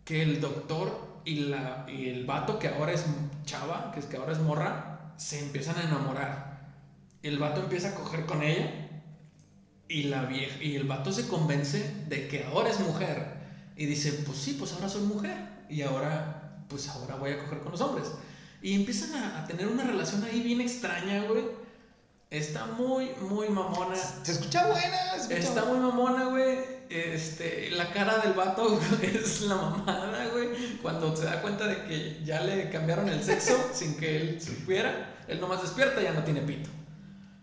que 0.05 0.23
el 0.23 0.41
doctor 0.41 1.23
y, 1.25 1.47
la, 1.47 1.87
y 1.89 2.09
el 2.11 2.27
vato 2.27 2.59
que 2.59 2.69
ahora 2.69 2.93
es 2.93 3.07
chava, 3.45 3.91
que 3.93 4.01
es 4.01 4.07
que 4.07 4.19
ahora 4.19 4.33
es 4.33 4.39
morra, 4.39 5.13
se 5.17 5.39
empiezan 5.39 5.79
a 5.79 5.85
enamorar. 5.85 6.73
El 7.23 7.39
vato 7.39 7.63
empieza 7.63 7.91
a 7.91 7.95
coger 7.95 8.27
con 8.27 8.43
ella 8.43 8.84
y, 9.89 10.05
la 10.05 10.25
vieja, 10.25 10.63
y 10.63 10.77
el 10.77 10.85
vato 10.85 11.13
se 11.13 11.29
convence 11.29 11.95
de 12.09 12.29
que 12.29 12.45
ahora 12.45 12.71
es 12.71 12.81
mujer. 12.81 13.35
Y 13.77 13.87
dice, 13.87 14.13
pues 14.27 14.39
sí, 14.39 14.57
pues 14.59 14.73
ahora 14.73 14.89
soy 14.89 15.03
mujer. 15.03 15.37
Y 15.69 15.83
ahora, 15.83 16.65
pues 16.69 16.89
ahora 16.89 17.17
voy 17.17 17.33
a 17.33 17.39
coger 17.39 17.61
con 17.61 17.73
los 17.73 17.81
hombres. 17.81 18.09
Y 18.63 18.75
empiezan 18.75 19.15
a, 19.15 19.43
a 19.43 19.47
tener 19.47 19.67
una 19.67 19.85
relación 19.85 20.25
ahí 20.25 20.41
bien 20.41 20.61
extraña, 20.61 21.25
güey. 21.25 21.45
Está 22.31 22.67
muy, 22.67 23.11
muy 23.21 23.49
mamona. 23.49 23.95
Se 23.95 24.33
escucha 24.33 24.67
buena. 24.67 25.13
se 25.13 25.17
escucha 25.19 25.39
Está 25.39 25.65
buena. 25.65 25.85
muy 25.85 25.93
mamona, 25.93 26.25
güey. 26.27 26.59
Este, 26.91 27.71
la 27.71 27.93
cara 27.93 28.19
del 28.19 28.33
vato 28.33 28.81
es 29.03 29.43
la 29.43 29.55
mamada, 29.55 30.29
güey. 30.33 30.79
Cuando 30.83 31.15
se 31.17 31.27
da 31.27 31.41
cuenta 31.43 31.67
de 31.67 31.85
que 31.85 32.23
ya 32.25 32.41
le 32.41 32.71
cambiaron 32.71 33.09
el 33.09 33.23
sexo 33.23 33.71
sin 33.73 33.97
que 33.97 34.17
él 34.17 34.41
supiera, 34.41 35.15
él 35.29 35.41
nomás 35.41 35.63
despierta 35.63 36.01
y 36.01 36.05
ya 36.05 36.13
no 36.13 36.25
tiene 36.25 36.41
pito. 36.43 36.71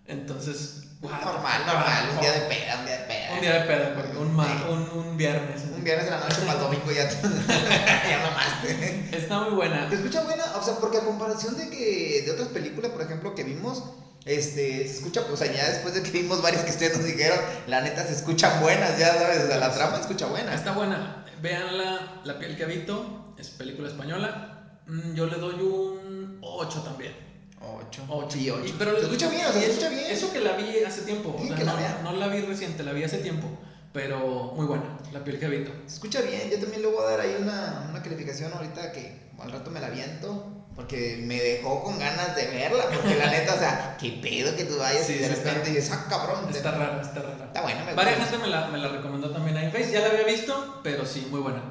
Entonces, 0.08 0.90
Normal, 1.02 1.66
normal. 1.66 2.10
Un 2.14 2.20
día 2.22 2.32
de 2.32 2.40
peda, 2.42 2.78
un 2.80 2.86
día 2.86 2.98
de 3.00 3.06
peda. 3.06 3.34
Un 3.34 3.42
día 3.42 3.54
de 3.54 3.60
peda, 3.62 3.96
porque 3.96 4.18
un, 4.18 4.36
ma- 4.36 4.46
Sí. 4.46 4.64
un, 4.70 5.00
un 5.00 5.18
viernes. 5.18 5.62
Un 5.76 5.84
viernes 5.84 6.06
de 6.06 6.12
la 6.12 6.20
noche 6.20 6.42
para 6.42 6.54
el 6.54 6.60
domingo 6.60 6.92
ya, 6.92 7.10
ya 7.10 8.20
mamaste. 8.30 9.10
Está 9.12 9.40
muy 9.40 9.56
buena. 9.56 9.90
Se 9.90 9.96
escucha 9.96 10.22
buena, 10.22 10.44
o 10.56 10.64
sea, 10.64 10.76
porque 10.76 10.98
a 10.98 11.02
comparación 11.02 11.58
de 11.58 11.70
que 11.70 12.22
de 12.26 12.32
otras 12.32 12.50
películas, 12.50 12.92
por 12.92 13.02
ejemplo, 13.02 13.34
que 13.34 13.44
vimos, 13.44 13.84
este, 14.26 14.88
se 14.88 14.98
escucha, 14.98 15.22
o 15.32 15.36
sea, 15.36 15.52
ya 15.52 15.68
después 15.70 15.96
de 15.96 16.04
que 16.04 16.12
vimos 16.12 16.42
varias 16.44 16.64
que 16.64 16.70
ustedes 16.70 16.96
nos 16.98 17.06
dijeron, 17.06 17.40
la 17.66 17.82
neta 17.82 18.06
se 18.06 18.14
escuchan 18.14 18.62
buenas, 18.62 19.00
ya 19.00 19.14
sabes, 19.16 19.48
sea, 19.48 19.58
la 19.58 19.74
trama 19.74 19.96
se 19.96 20.02
escucha 20.02 20.28
buena. 20.28 20.54
Está 20.54 20.74
buena. 20.74 21.26
Veanla, 21.42 22.22
La 22.26 22.38
piel 22.38 22.56
que 22.56 22.64
habito. 22.64 23.34
Es 23.40 23.50
película 23.50 23.88
española. 23.90 24.78
Mm, 24.86 25.16
Yo 25.16 25.26
le 25.26 25.38
doy 25.38 25.56
un 25.56 26.38
8 26.44 26.82
también. 26.84 27.31
Ocho. 27.64 28.04
Ocho. 28.10 28.32
Sí, 28.38 28.50
ocho. 28.50 28.66
Y- 28.66 28.72
pero 28.78 28.96
se 28.98 29.04
escucha 29.04 29.30
bien, 29.30 29.46
o 29.46 29.52
sea, 29.52 29.62
se 29.62 29.70
escucha 29.70 29.90
bien. 29.90 30.06
Eso 30.10 30.32
que 30.34 30.40
la 30.40 30.54
vi 30.54 30.80
hace 30.86 31.02
tiempo. 31.02 31.36
O 31.40 31.46
sea, 31.46 31.56
que 31.56 31.64
la 31.64 31.74
no, 31.74 31.78
vea. 31.78 32.02
no 32.04 32.12
la 32.14 32.28
vi 32.28 32.42
reciente, 32.42 32.84
la 32.84 32.92
vi 32.94 33.04
hace 33.04 33.18
tiempo. 33.20 33.48
Pero 33.94 34.54
muy 34.56 34.66
buena, 34.66 34.98
La 35.12 35.22
piel 35.24 35.38
que 35.38 35.46
habito. 35.46 35.72
Se 35.86 35.96
escucha 35.96 36.22
bien, 36.22 36.50
yo 36.50 36.58
también 36.60 36.82
le 36.82 36.88
voy 36.88 37.04
a 37.04 37.10
dar 37.10 37.20
ahí 37.20 37.36
una, 37.42 37.88
una 37.90 38.02
calificación 38.02 38.54
ahorita 38.54 38.92
que 38.94 39.30
al 39.40 39.52
rato 39.52 39.70
me 39.70 39.80
la 39.82 39.90
viento. 39.90 40.48
Porque 40.76 41.22
me 41.26 41.36
dejó 41.42 41.84
con 41.84 42.00
ganas 42.00 42.34
de 42.34 42.48
verla. 42.48 42.86
Porque 42.90 43.16
la 43.16 43.26
neta, 43.32 43.54
o 43.56 43.58
sea, 43.60 43.98
qué 44.00 44.20
pedo 44.22 44.56
que 44.56 44.64
tú 44.64 44.78
vayas 44.78 45.06
Sí, 45.06 45.14
y 45.14 45.18
de 45.18 45.28
repente 45.28 45.70
dices, 45.72 45.92
ah, 45.92 46.06
cabrón. 46.10 46.50
Está 46.50 46.72
rara, 46.72 47.02
está 47.02 47.22
rara. 47.22 47.44
Está 47.46 47.62
buena, 47.62 47.84
me 47.84 47.94
Varias 47.94 48.18
gusta. 48.20 48.32
gente 48.32 48.46
me 48.46 48.50
la, 48.50 48.68
me 48.70 48.78
la 48.78 48.88
recomendó 48.88 49.30
también 49.32 49.58
ahí 49.58 49.66
en 49.66 49.72
Face. 49.74 49.92
Ya 49.92 50.00
la 50.00 50.08
había 50.08 50.24
visto, 50.24 50.80
pero 50.82 51.06
sí, 51.06 51.28
muy 51.30 51.42
buena. 51.42 51.62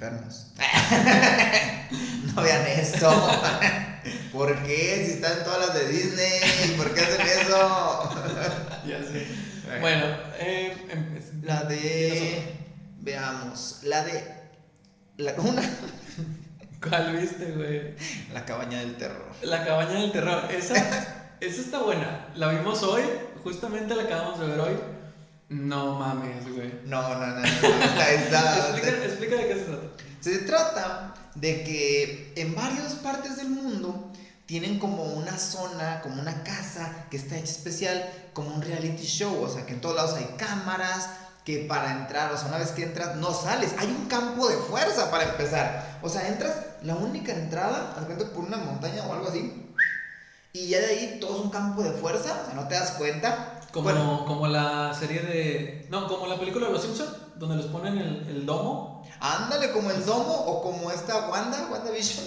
Enfermos. 0.00 0.46
no 2.34 2.42
vean 2.42 2.66
esto. 2.68 3.10
¿Por 4.32 4.62
qué? 4.62 5.04
Si 5.04 5.12
están 5.12 5.44
todas 5.44 5.66
las 5.66 5.74
de 5.74 5.88
Disney, 5.88 6.74
¿por 6.78 6.94
qué 6.94 7.00
hacen 7.02 7.20
eso? 7.20 8.10
Ya 8.88 8.98
sé. 9.02 9.26
Bueno, 9.78 10.06
eh, 10.38 10.74
em- 10.88 11.42
La 11.42 11.64
de. 11.64 12.42
Veamos. 13.00 13.80
La 13.82 14.02
de. 14.04 14.24
La, 15.18 15.34
una. 15.34 15.62
¿Cuál 16.82 17.18
viste, 17.18 17.52
güey? 17.52 17.94
La 18.32 18.46
cabaña 18.46 18.78
del 18.78 18.96
terror. 18.96 19.30
La 19.42 19.66
cabaña 19.66 20.00
del 20.00 20.12
terror. 20.12 20.50
Esa, 20.50 20.76
esa 21.40 21.60
está 21.60 21.82
buena. 21.82 22.28
La 22.36 22.48
vimos 22.48 22.82
hoy, 22.84 23.02
justamente 23.44 23.94
la 23.94 24.04
acabamos 24.04 24.40
de 24.40 24.46
ver 24.46 24.60
hoy. 24.60 24.76
No 25.50 25.98
mames, 25.98 26.48
güey. 26.54 26.72
No, 26.86 27.02
no, 27.02 27.26
no. 27.26 27.34
no, 27.34 27.42
Explica, 27.42 29.36
de 29.36 29.48
qué 29.48 29.54
se 29.54 29.64
trata. 29.64 29.88
Se 30.20 30.38
trata 30.38 31.14
de 31.34 31.64
que 31.64 32.32
en 32.36 32.54
varias 32.54 32.94
partes 32.94 33.36
del 33.36 33.50
mundo 33.50 34.12
tienen 34.46 34.78
como 34.78 35.02
una 35.02 35.36
zona, 35.36 36.00
como 36.02 36.22
una 36.22 36.44
casa 36.44 37.06
que 37.10 37.16
está 37.16 37.36
hecha 37.36 37.50
especial, 37.50 38.08
como 38.32 38.54
un 38.54 38.62
reality 38.62 39.04
show, 39.04 39.42
o 39.42 39.48
sea, 39.48 39.66
que 39.66 39.74
en 39.74 39.80
todos 39.80 39.96
lados 39.96 40.14
hay 40.14 40.36
cámaras, 40.36 41.10
que 41.44 41.64
para 41.68 41.92
entrar, 41.92 42.32
o 42.32 42.36
sea, 42.36 42.46
una 42.46 42.58
vez 42.58 42.70
que 42.70 42.84
entras 42.84 43.16
no 43.16 43.32
sales, 43.32 43.74
hay 43.78 43.88
un 43.88 44.06
campo 44.06 44.48
de 44.48 44.56
fuerza 44.56 45.10
para 45.10 45.24
empezar. 45.24 45.98
O 46.00 46.08
sea, 46.08 46.28
entras, 46.28 46.54
la 46.82 46.94
única 46.94 47.32
entrada, 47.32 47.94
haz 47.98 48.04
cuenta 48.04 48.30
por 48.30 48.44
una 48.44 48.58
montaña 48.58 49.04
o 49.04 49.12
algo 49.12 49.28
así, 49.28 49.66
y 50.52 50.68
ya 50.68 50.78
de 50.78 50.86
ahí 50.86 51.18
todo 51.20 51.38
es 51.38 51.44
un 51.44 51.50
campo 51.50 51.82
de 51.82 51.92
fuerza, 51.92 52.42
o 52.42 52.46
sea, 52.46 52.54
no 52.54 52.68
te 52.68 52.74
das 52.74 52.92
cuenta. 52.92 53.59
Como, 53.72 53.84
Bueno, 53.84 54.24
como 54.26 54.46
la 54.48 54.92
serie 54.94 55.20
de. 55.20 55.86
No, 55.90 56.06
como 56.08 56.26
la 56.26 56.38
película 56.38 56.66
de 56.66 56.72
los 56.72 56.82
Simpsons, 56.82 57.10
donde 57.36 57.56
les 57.56 57.66
ponen 57.66 57.98
el, 57.98 58.26
el 58.28 58.46
domo. 58.46 59.08
ándale 59.20 59.70
como 59.72 59.90
el 59.90 60.04
domo 60.04 60.32
o 60.34 60.62
como 60.62 60.90
esta 60.90 61.28
Wanda, 61.28 61.68
WandaVision. 61.70 62.24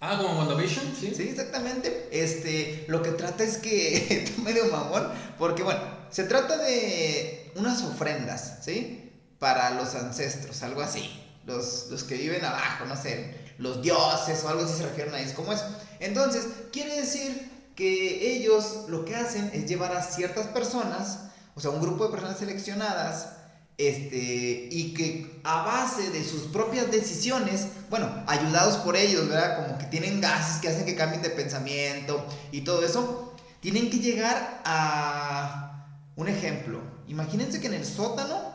Ah, 0.00 0.18
como 0.20 0.38
WandaVision, 0.38 0.94
sí. 0.98 1.12
Sí, 1.14 1.28
exactamente. 1.30 2.08
Este, 2.12 2.84
lo 2.88 3.02
que 3.02 3.10
trata 3.12 3.42
es 3.42 3.58
que 3.58 3.96
está 4.24 4.42
medio 4.42 4.66
mamón, 4.66 5.08
porque 5.38 5.62
bueno, 5.62 5.80
se 6.10 6.24
trata 6.24 6.58
de 6.58 7.52
unas 7.56 7.82
ofrendas, 7.82 8.58
¿sí? 8.62 9.12
Para 9.38 9.70
los 9.70 9.94
ancestros, 9.94 10.62
algo 10.62 10.82
así. 10.82 11.20
Los, 11.44 11.88
los 11.90 12.04
que 12.04 12.16
viven 12.16 12.44
abajo, 12.44 12.86
no 12.86 12.96
sé, 12.96 13.34
los 13.58 13.82
dioses 13.82 14.42
o 14.44 14.48
algo 14.48 14.62
así 14.64 14.74
se 14.78 14.84
refieren 14.86 15.14
a 15.14 15.20
ellos 15.20 15.32
como 15.34 15.52
eso. 15.52 15.64
Entonces, 16.00 16.46
quiere 16.72 16.96
decir 17.00 17.50
que 17.74 18.36
ellos 18.36 18.84
lo 18.88 19.04
que 19.04 19.16
hacen 19.16 19.50
es 19.52 19.66
llevar 19.66 19.92
a 19.92 20.02
ciertas 20.02 20.46
personas, 20.48 21.30
o 21.54 21.60
sea, 21.60 21.70
un 21.70 21.80
grupo 21.80 22.04
de 22.04 22.10
personas 22.10 22.38
seleccionadas, 22.38 23.30
este, 23.76 24.68
y 24.70 24.94
que 24.94 25.40
a 25.42 25.64
base 25.64 26.10
de 26.10 26.22
sus 26.22 26.42
propias 26.42 26.90
decisiones, 26.92 27.66
bueno, 27.90 28.08
ayudados 28.26 28.76
por 28.78 28.96
ellos, 28.96 29.28
¿verdad? 29.28 29.64
Como 29.64 29.78
que 29.78 29.86
tienen 29.86 30.20
gases 30.20 30.60
que 30.60 30.68
hacen 30.68 30.84
que 30.84 30.94
cambien 30.94 31.22
de 31.22 31.30
pensamiento 31.30 32.24
y 32.52 32.60
todo 32.60 32.84
eso, 32.84 33.34
tienen 33.60 33.90
que 33.90 33.98
llegar 33.98 34.62
a 34.64 35.88
un 36.14 36.28
ejemplo. 36.28 36.80
Imagínense 37.08 37.60
que 37.60 37.66
en 37.66 37.74
el 37.74 37.84
sótano 37.84 38.54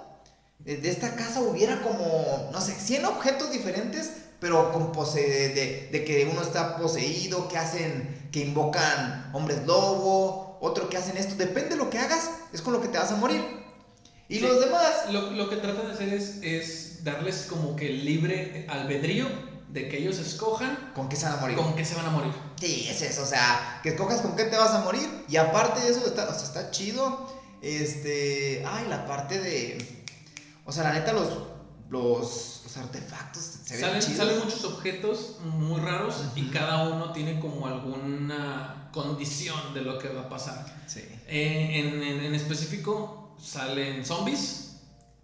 de 0.59 0.89
esta 0.89 1.15
casa 1.15 1.41
hubiera 1.41 1.81
como, 1.81 2.49
no 2.51 2.61
sé, 2.61 2.73
100 2.73 3.05
objetos 3.05 3.51
diferentes, 3.51 4.11
pero 4.39 4.71
con 4.71 4.91
pose 4.91 5.21
de, 5.21 5.89
de, 5.91 6.05
que 6.05 6.29
uno 6.31 6.41
está 6.41 6.77
poseído, 6.77 7.47
que 7.47 7.57
hacen, 7.57 8.18
que 8.31 8.41
invocan 8.41 9.29
hombres 9.33 9.65
lobo, 9.65 10.57
otro 10.61 10.89
que 10.89 10.97
hacen 10.97 11.17
esto, 11.17 11.35
depende 11.35 11.69
de 11.71 11.75
lo 11.77 11.89
que 11.89 11.97
hagas, 11.99 12.29
es 12.53 12.61
con 12.61 12.73
lo 12.73 12.81
que 12.81 12.87
te 12.89 12.97
vas 12.97 13.11
a 13.11 13.15
morir. 13.15 13.43
Y 14.27 14.35
Sí. 14.35 14.41
los 14.41 14.59
demás, 14.59 15.11
Lo, 15.11 15.31
lo 15.31 15.49
que 15.49 15.55
tratan 15.57 15.87
de 15.87 15.93
hacer 15.93 16.09
es, 16.13 16.37
es 16.43 17.03
darles 17.03 17.47
como 17.49 17.75
que 17.75 17.89
libre 17.89 18.67
albedrío 18.69 19.27
de 19.69 19.87
que 19.87 19.97
ellos 19.97 20.17
escojan 20.19 20.91
¿con 20.95 21.09
qué 21.09 21.15
se 21.15 21.25
van 21.25 21.35
a 21.35 21.41
morir? 21.41 21.55
con 21.57 21.75
qué 21.75 21.85
se 21.85 21.95
van 21.95 22.05
a 22.05 22.09
morir. 22.09 22.31
Sí, 22.59 22.87
es 22.89 23.01
eso, 23.01 23.23
o 23.23 23.25
sea, 23.25 23.79
que 23.81 23.89
escojas 23.89 24.21
con 24.21 24.35
qué 24.35 24.43
te 24.45 24.57
vas 24.57 24.71
a 24.71 24.79
morir. 24.81 25.07
Y 25.27 25.37
aparte 25.37 25.79
de 25.81 25.89
eso, 25.89 26.05
está, 26.05 26.27
o 26.29 26.33
sea, 26.33 26.43
está 26.43 26.71
chido. 26.71 27.27
Este. 27.61 28.63
Ay, 28.67 28.85
la 28.89 29.05
parte 29.05 29.39
de. 29.39 30.05
O 30.65 30.71
sea, 30.71 30.83
la 30.83 30.93
neta, 30.93 31.13
los. 31.13 31.29
Los, 31.89 32.58
artefactos 32.77 33.41
se 33.63 33.73
ven 33.73 33.81
Salen, 33.81 34.01
chidos. 34.01 34.17
salen 34.17 34.39
muchos 34.39 34.63
objetos 34.65 35.37
muy 35.43 35.79
raros 35.81 36.15
y 36.35 36.49
cada 36.49 36.87
uno 36.89 37.11
tiene 37.11 37.39
como 37.39 37.67
alguna 37.67 38.89
condición 38.91 39.73
de 39.73 39.81
lo 39.81 39.99
que 39.99 40.09
va 40.09 40.21
a 40.21 40.29
pasar. 40.29 40.65
Sí. 40.87 41.01
Eh, 41.27 41.79
en, 41.79 42.01
en- 42.01 42.23
en 42.25 42.35
específico 42.35 43.35
salen 43.41 44.05
zombies. 44.05 44.65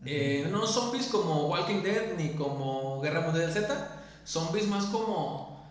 Eh, 0.06 0.48
no 0.52 0.68
zombies 0.68 1.08
como 1.08 1.48
Walking 1.48 1.82
Dead 1.82 2.16
ni 2.18 2.30
como 2.36 3.02
Guerra 3.02 3.22
Mundial 3.22 3.52
Z. 3.52 4.04
Zombies 4.26 4.68
más 4.68 4.86
como. 4.86 5.66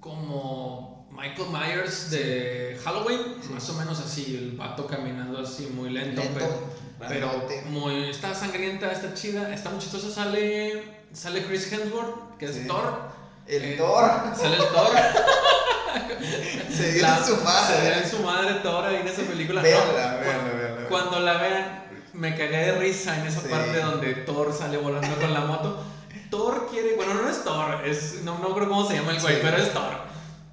como 0.00 1.06
Michael 1.10 1.48
Myers 1.50 2.10
de 2.10 2.78
Halloween. 2.84 3.20
Sí. 3.42 3.52
Más 3.52 3.68
o 3.70 3.74
menos 3.74 3.98
así. 4.00 4.36
El 4.36 4.56
vato 4.56 4.86
caminando 4.86 5.38
así 5.38 5.66
muy 5.74 5.90
lento. 5.90 6.20
Lento, 6.20 6.34
pero, 6.38 6.70
pero 6.98 7.46
muy, 7.66 8.10
está 8.10 8.34
sangrienta, 8.34 8.90
está 8.90 9.12
chida, 9.14 9.52
está 9.52 9.70
muy 9.70 9.78
chistosa. 9.80 10.10
Sale. 10.10 10.96
Sale 11.12 11.44
Chris 11.46 11.72
Hemsworth, 11.72 12.36
que 12.38 12.46
es 12.46 12.54
Sí. 12.56 12.66
Thor. 12.66 12.98
El 13.46 13.62
Eh, 13.64 13.74
Thor 13.78 14.10
Sale 14.36 14.56
el 14.56 14.62
Thor. 14.68 14.90
se 16.70 16.92
dio 16.92 17.06
en 17.06 17.24
su 17.24 17.36
Se 17.36 17.42
madre. 17.44 17.90
ve 17.90 17.98
en 18.02 18.10
su 18.10 18.18
madre 18.20 18.54
Thor 18.62 18.84
ahí 18.84 18.96
en 18.96 19.08
esa 19.08 19.22
película. 19.22 19.62
Véanla, 19.62 20.12
No, 20.12 20.20
véanla, 20.20 20.50
cu- 20.50 20.56
véanla. 20.58 20.88
Cuando 20.88 21.20
la 21.20 21.34
vean, 21.38 21.84
me 22.12 22.30
cagué 22.36 22.56
de 22.58 22.72
risa 22.78 23.18
en 23.18 23.26
esa 23.26 23.40
Sí. 23.40 23.48
parte 23.48 23.78
donde 23.80 24.14
Thor 24.14 24.52
sale 24.52 24.76
volando 24.78 25.16
con 25.16 25.32
la 25.32 25.40
moto. 25.40 25.84
Thor 26.30 26.68
quiere, 26.70 26.96
bueno, 26.96 27.14
no 27.14 27.28
es 27.30 27.44
Thor, 27.44 27.86
es, 27.86 28.22
no, 28.24 28.38
no 28.38 28.54
creo 28.54 28.68
cómo 28.68 28.86
se 28.86 28.94
llama 28.96 29.12
el 29.12 29.20
güey, 29.20 29.34
Sí. 29.36 29.40
pero 29.42 29.56
es 29.58 29.72
Thor. 29.72 29.92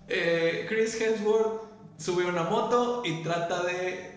Eh, 0.07 0.65
Chris 0.69 0.99
Hemsworth 1.01 1.63
sube 1.97 2.25
una 2.25 2.43
moto 2.43 3.01
y 3.05 3.23
trata 3.23 3.63
de 3.63 4.12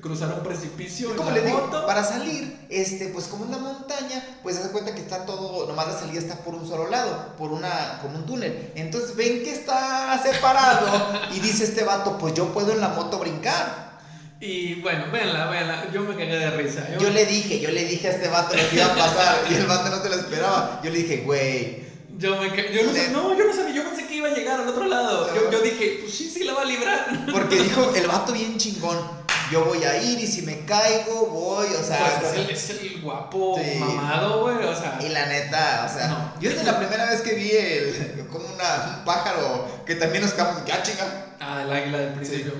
cruzar 0.00 0.32
un 0.34 0.42
precipicio 0.42 1.10
en 1.10 1.16
Como 1.16 1.30
la 1.30 1.36
les 1.36 1.44
digo, 1.46 1.58
moto. 1.66 1.86
para 1.86 2.02
salir, 2.04 2.66
este, 2.70 3.06
pues 3.08 3.26
como 3.26 3.44
es 3.44 3.50
la 3.50 3.58
montaña, 3.58 4.24
pues 4.42 4.56
se 4.56 4.62
da 4.62 4.72
cuenta 4.72 4.94
que 4.94 5.00
está 5.00 5.26
todo, 5.26 5.66
nomás 5.66 5.88
la 5.88 5.98
salida 5.98 6.18
está 6.18 6.36
por 6.36 6.54
un 6.54 6.66
solo 6.66 6.88
lado, 6.88 7.34
por 7.36 7.52
una, 7.52 8.00
por 8.02 8.10
un 8.10 8.24
túnel. 8.26 8.72
Entonces 8.74 9.14
ven 9.16 9.42
que 9.44 9.52
está 9.52 10.20
separado 10.22 10.88
y 11.34 11.40
dice 11.40 11.64
este 11.64 11.84
vato, 11.84 12.16
pues 12.18 12.34
yo 12.34 12.52
puedo 12.52 12.72
en 12.72 12.80
la 12.80 12.88
moto 12.88 13.18
brincar. 13.18 13.92
Y 14.40 14.80
bueno, 14.80 15.04
véanla, 15.12 15.48
véanla, 15.50 15.90
yo 15.92 16.00
me 16.00 16.14
cagué 16.14 16.36
de 16.36 16.50
risa. 16.50 16.84
Yo 16.98 17.10
le 17.10 17.26
dije, 17.26 17.60
yo 17.60 17.70
le 17.70 17.84
dije 17.84 18.08
a 18.08 18.10
este 18.10 18.26
vato 18.28 18.56
lo 18.56 18.68
que 18.70 18.74
iba 18.76 18.86
a 18.86 18.94
pasar 18.96 19.36
y 19.50 19.54
el 19.54 19.66
vato 19.66 19.88
no 19.88 20.02
se 20.02 20.08
lo 20.08 20.16
esperaba. 20.16 20.80
Yo 20.82 20.90
le 20.90 20.98
dije, 20.98 21.18
güey, 21.18 21.84
Yo, 22.18 22.40
me 22.40 22.48
ca- 22.50 22.68
yo 22.72 22.82
no, 22.84 22.92
sé- 22.92 23.10
no, 23.10 23.38
yo 23.38 23.44
no 23.46 23.52
sabía, 23.54 23.74
yo 23.74 23.84
pensé 23.88 24.06
que 24.08 24.16
iba 24.16 24.28
a 24.28 24.32
llegar 24.34 24.60
al 24.60 24.68
otro 24.68 24.84
lado. 24.86 25.32
Yo, 25.32 25.48
yo 25.50 25.60
dije, 25.60 25.98
pues 26.02 26.12
sí, 26.14 26.28
sí 26.28 26.42
la 26.42 26.54
va 26.54 26.62
a 26.62 26.64
librar. 26.64 27.26
porque 27.30 27.62
dijo 27.62 27.92
el 27.94 28.06
vato 28.08 28.32
bien 28.32 28.58
chingón, 28.58 28.98
yo 29.52 29.64
voy 29.64 29.84
a 29.84 29.96
ir 30.02 30.18
y 30.18 30.26
si 30.26 30.42
me 30.42 30.64
caigo 30.64 31.26
voy, 31.26 31.66
o 31.68 31.84
sea, 31.84 32.18
Pues 32.20 32.32
es 32.32 32.38
el, 32.38 32.50
es 32.50 32.70
el 32.70 33.00
guapo 33.02 33.60
Sí. 33.62 33.78
mamado, 33.78 34.40
güey, 34.42 34.56
o 34.64 34.74
sea. 34.74 34.98
Y 35.00 35.08
la 35.10 35.26
neta, 35.26 35.86
o 35.88 35.94
sea, 35.94 36.08
No. 36.08 36.32
yo 36.40 36.50
desde 36.50 36.64
la 36.64 36.78
primera 36.78 37.04
vez 37.06 37.20
que 37.20 37.34
vi 37.34 37.50
el, 37.50 38.26
como 38.32 38.46
una, 38.46 38.96
un 38.98 39.04
pájaro 39.04 39.82
que 39.86 39.94
también 39.96 40.22
nos 40.24 40.32
que 40.32 40.42
ah, 40.42 40.82
chinga. 40.82 41.26
Ah, 41.40 41.62
el 41.62 41.72
águila 41.72 41.98
del 41.98 42.12
principio. 42.14 42.52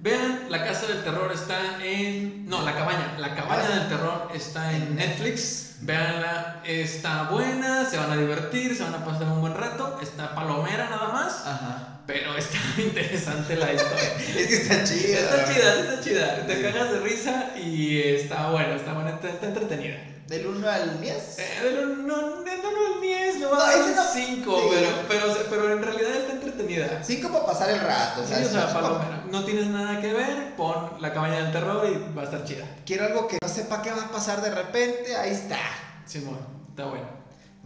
Vean, 0.00 0.46
La 0.48 0.64
Casa 0.64 0.86
del 0.86 1.02
Terror 1.02 1.30
está 1.32 1.84
en... 1.84 2.46
No, 2.48 2.62
La 2.62 2.72
Cabaña. 2.74 3.16
La 3.18 3.34
Cabaña 3.34 3.64
Ah. 3.68 3.74
del 3.80 3.88
Terror 3.88 4.28
está 4.32 4.72
en 4.72 4.94
Netflix. 4.94 5.74
Veanla, 5.80 6.60
está 6.64 7.24
buena, 7.24 7.84
se 7.88 7.96
van 7.98 8.10
a 8.12 8.16
divertir, 8.16 8.76
se 8.76 8.84
van 8.84 8.94
a 8.94 9.04
pasar 9.04 9.24
un 9.24 9.40
buen 9.40 9.54
rato. 9.54 9.98
Está 10.00 10.34
palomera 10.36 10.88
nada 10.88 11.08
más, 11.08 11.46
Ajá. 11.46 11.87
Pero 12.08 12.34
está 12.36 12.56
interesante 12.78 13.54
la 13.54 13.70
historia. 13.74 14.14
Es 14.18 14.46
que 14.48 14.54
está 14.56 14.82
chida. 14.82 15.18
está 15.20 15.44
chida, 15.52 15.80
está 15.80 16.00
chida. 16.02 16.46
Te 16.46 16.56
Sí. 16.56 16.62
cagas 16.62 16.92
de 16.92 17.00
risa 17.00 17.50
y 17.56 17.98
está 18.00 18.50
buena, 18.50 18.74
está 18.76 18.94
buena, 18.94 19.10
está, 19.10 19.28
está 19.28 19.46
entretenida. 19.48 19.96
Del 20.26 20.46
1 20.46 20.68
al 20.68 21.00
10. 21.02 21.38
Eh, 21.38 21.60
de 21.64 21.70
lo- 21.72 21.86
no, 21.96 22.16
no, 22.16 22.44
no, 22.44 22.94
el 22.94 23.00
10, 23.02 23.40
le 23.40 23.46
voy 23.46 23.58
No, 23.58 23.94
no. 23.94 24.02
5, 24.12 24.60
Sí. 24.60 24.68
pero, 24.70 24.90
pero, 25.08 25.36
pero 25.50 25.72
en 25.74 25.82
realidad 25.82 26.16
está 26.16 26.32
entretenida. 26.32 27.02
5 27.04 27.28
para 27.30 27.44
pasar 27.46 27.70
el 27.70 27.80
rato. 27.80 28.24
Sí, 28.26 28.32
o 28.34 28.36
es 28.38 28.48
sea, 28.48 28.72
palomera. 28.72 29.24
No 29.30 29.44
tienes 29.44 29.66
nada 29.68 30.00
que 30.00 30.12
ver, 30.12 30.54
pon 30.56 30.92
la 31.00 31.12
cabaña 31.12 31.42
del 31.42 31.52
terror 31.52 31.86
y 31.86 32.14
va 32.16 32.22
a 32.22 32.24
estar 32.24 32.42
chida. 32.44 32.64
Quiero 32.86 33.04
algo 33.04 33.28
que 33.28 33.36
no 33.42 33.48
sepa 33.48 33.80
qué 33.82 33.90
va 33.92 34.02
a 34.04 34.10
pasar 34.10 34.40
de 34.42 34.50
repente. 34.54 35.14
Ahí 35.16 35.30
está. 35.32 35.58
Simón, 36.06 36.38
está 36.70 36.86
bueno. 36.86 37.06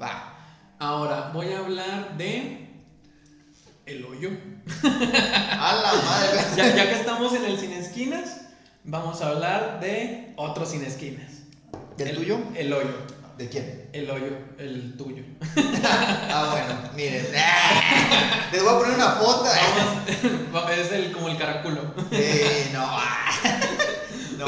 Va. 0.00 0.34
Ahora 0.80 1.30
voy 1.32 1.52
a 1.52 1.58
hablar 1.58 2.16
de. 2.16 2.61
El 3.86 4.04
hoyo. 4.04 4.30
A 4.84 5.74
la 5.82 5.92
madre. 6.02 6.40
Ya, 6.56 6.74
ya 6.76 6.88
que 6.88 6.94
estamos 7.00 7.34
en 7.34 7.44
el 7.44 7.58
Sin 7.58 7.72
Esquinas, 7.72 8.42
vamos 8.84 9.20
a 9.22 9.28
hablar 9.28 9.80
de 9.80 10.32
otro 10.36 10.64
Sin 10.66 10.84
Esquinas. 10.84 11.30
¿Del 11.96 12.08
El- 12.08 12.16
tuyo? 12.16 12.38
El 12.54 12.72
hoyo. 12.72 12.94
¿De 13.38 13.48
quién? 13.48 13.88
El 13.92 14.10
hoyo, 14.10 14.36
el 14.58 14.96
tuyo. 14.96 15.24
Ah, 16.34 16.48
bueno, 16.52 16.80
miren. 16.96 17.26
Les 18.52 18.62
voy 18.62 18.72
a 18.74 18.78
poner 18.78 18.94
una 18.94 19.10
foto. 19.12 19.44
Vamos, 20.52 20.70
es 20.78 20.92
el, 20.92 21.12
como 21.12 21.28
el 21.28 21.36
caraculo. 21.36 21.94
Eh, 22.12 22.70
no. 22.72 22.86
No, 24.38 24.46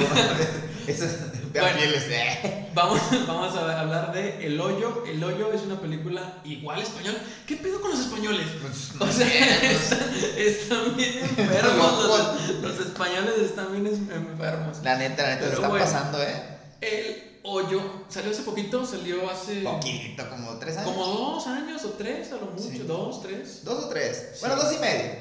eso 0.87 1.05
es. 1.05 1.19
Bueno. 1.61 1.79
eh. 1.79 2.61
Vamos, 2.75 3.01
vamos 3.29 3.55
a 3.57 3.81
hablar 3.81 4.13
de 4.13 4.45
El 4.45 4.61
Hoyo. 4.61 5.05
El 5.07 5.23
Hoyo 5.23 5.53
es 5.53 5.63
una 5.63 5.81
película 5.81 6.41
igual 6.45 6.83
español. 6.83 7.17
¿Qué 7.47 7.55
pedo 7.57 7.81
con 7.81 7.93
los 7.93 8.01
españoles? 8.01 8.47
Pues, 8.61 8.91
O 9.01 9.13
sea, 9.13 9.71
están, 9.71 10.11
están 10.37 10.97
bien 10.97 11.19
enfermos. 11.39 12.05
Los, 12.05 12.51
los 12.61 12.81
españoles 12.87 13.35
están 13.45 13.71
bien 13.71 13.87
enfermos. 13.87 14.79
La 14.83 14.97
neta, 14.97 15.23
la 15.23 15.29
neta, 15.37 15.41
se 15.43 15.45
Pero 15.51 15.53
está 15.55 15.69
bueno. 15.69 15.85
pasando, 15.85 16.21
¿eh? 16.21 16.43
El 16.81 17.23
Hoyo 17.45 18.05
salió 18.09 18.33
hace 18.33 18.43
poquito, 18.43 18.85
salió 18.85 19.31
hace 19.31 19.61
Poquito, 19.61 20.29
como 20.31 20.59
tres 20.59 20.77
años. 20.79 20.91
como 20.91 21.07
dos 21.07 21.47
años 21.47 21.85
o 21.85 21.91
tres, 21.91 22.33
a 22.33 22.37
lo 22.37 22.47
mucho, 22.47 22.63
Sí. 22.63 22.79
dos, 22.79 23.23
tres. 23.23 23.65
¿Dos 23.65 23.85
o 23.85 23.89
tres? 23.89 24.31
Sí. 24.35 24.41
Bueno, 24.41 24.57
dos 24.57 24.73
y 24.73 24.79
medio. 24.79 25.13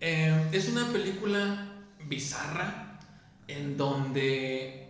Eh, 0.00 0.48
es 0.52 0.66
una 0.68 0.86
película 0.88 1.68
bizarra 2.06 2.98
en 3.46 3.76
donde 3.76 4.85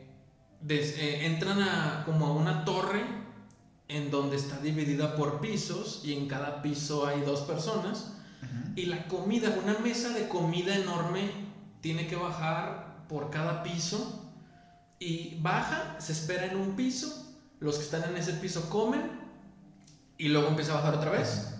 des- 0.60 0.96
eh, 0.98 1.26
entran 1.26 1.60
a 1.62 2.02
como 2.04 2.26
a 2.26 2.32
una 2.32 2.64
torre 2.64 3.04
en 3.88 4.10
donde 4.10 4.36
está 4.36 4.58
dividida 4.58 5.14
por 5.16 5.40
pisos 5.40 6.00
y 6.04 6.12
en 6.14 6.26
cada 6.28 6.62
piso 6.62 7.06
hay 7.06 7.20
dos 7.20 7.40
personas. 7.40 8.12
Y 8.76 8.86
la 8.86 9.06
comida, 9.08 9.56
una 9.62 9.78
mesa 9.78 10.10
de 10.10 10.28
comida 10.28 10.76
enorme 10.76 11.30
tiene 11.80 12.06
que 12.06 12.16
bajar 12.16 13.04
por 13.08 13.30
cada 13.30 13.62
piso 13.62 14.30
y 14.98 15.38
baja, 15.40 15.96
se 15.98 16.12
espera 16.12 16.46
en 16.46 16.56
un 16.56 16.74
piso, 16.76 17.24
los 17.60 17.76
que 17.76 17.84
están 17.84 18.04
en 18.04 18.16
ese 18.16 18.34
piso 18.34 18.68
comen 18.68 19.10
y 20.18 20.28
luego 20.28 20.48
empieza 20.48 20.72
a 20.72 20.76
bajar 20.76 20.94
otra 20.96 21.10
vez. 21.10 21.54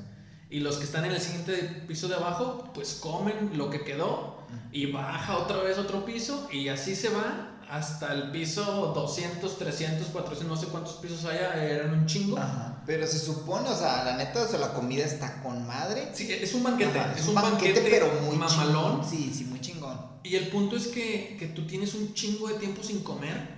Y 0.51 0.61
los 0.61 0.77
que 0.77 0.85
están 0.85 1.05
en 1.05 1.12
el 1.12 1.21
siguiente 1.21 1.85
piso 1.89 2.09
de 2.09 2.14
abajo, 2.16 2.71
pues 2.75 2.95
comen 3.03 3.53
lo 3.57 3.68
que 3.71 3.83
quedó 3.83 4.39
y 4.71 4.93
baja 4.93 5.39
otra 5.39 5.59
vez 5.59 5.79
otro 5.79 6.05
piso 6.05 6.49
y 6.53 6.68
así 6.68 6.95
se 6.95 7.09
va 7.09 7.56
hasta 7.69 8.12
el 8.12 8.31
piso 8.31 8.93
200, 8.95 9.59
300, 9.59 10.09
400, 10.09 10.49
no 10.49 10.57
sé 10.57 10.67
cuántos 10.69 10.95
pisos 10.95 11.25
haya, 11.25 11.55
eran 11.55 11.93
un 11.93 12.07
chingo. 12.07 12.39
Ajá. 12.39 12.83
Pero 12.87 13.07
se 13.07 13.19
supone, 13.19 13.69
o 13.69 13.77
sea, 13.77 14.05
la 14.05 14.17
neta, 14.17 14.43
o 14.43 14.49
sea, 14.49 14.61
la 14.61 14.73
comida 14.73 15.05
está 15.05 15.43
con 15.43 15.67
madre. 15.67 16.11
Sí, 16.12 16.33
es 16.33 16.55
un 16.55 16.62
banquete, 16.62 16.99
Ajá, 16.99 17.14
es, 17.19 17.27
un 17.27 17.35
banquete, 17.35 17.81
pero 17.91 18.09
muy 18.23 18.37
mamalón. 18.37 19.01
chingón. 19.03 19.11
Sí, 19.11 19.33
sí, 19.35 19.45
muy 19.45 19.61
chingón. 19.61 19.99
Y 20.23 20.37
el 20.37 20.49
punto 20.49 20.77
es 20.77 20.89
que, 20.89 21.37
que 21.39 21.47
tú 21.49 21.67
tienes 21.67 21.95
un 21.95 22.14
chingo 22.14 22.49
de 22.49 22.55
tiempo 22.55 22.83
sin 22.83 23.03
comer. 23.03 23.57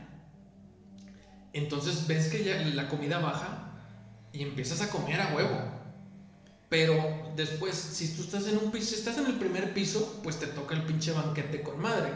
Entonces 1.52 2.06
ves 2.06 2.28
que 2.28 2.44
ya 2.44 2.56
la 2.74 2.88
comida 2.88 3.18
baja 3.18 3.72
y 4.32 4.42
empiezas 4.42 4.80
a 4.80 4.88
comer 4.88 5.20
a 5.20 5.34
huevo. 5.34 5.78
Pero 6.68 7.32
después, 7.34 7.74
si 7.74 8.09
tú 8.14 8.22
estás 8.22 8.46
en 8.46 8.59
un 8.59 8.70
piso, 8.70 8.90
si 8.90 8.94
estás 8.96 9.16
en 9.18 9.26
el 9.26 9.38
primer 9.38 9.72
piso, 9.72 10.20
pues 10.22 10.38
te 10.38 10.46
toca 10.46 10.74
el 10.74 10.84
pinche 10.84 11.12
banquete 11.12 11.62
con 11.62 11.80
madre. 11.80 12.11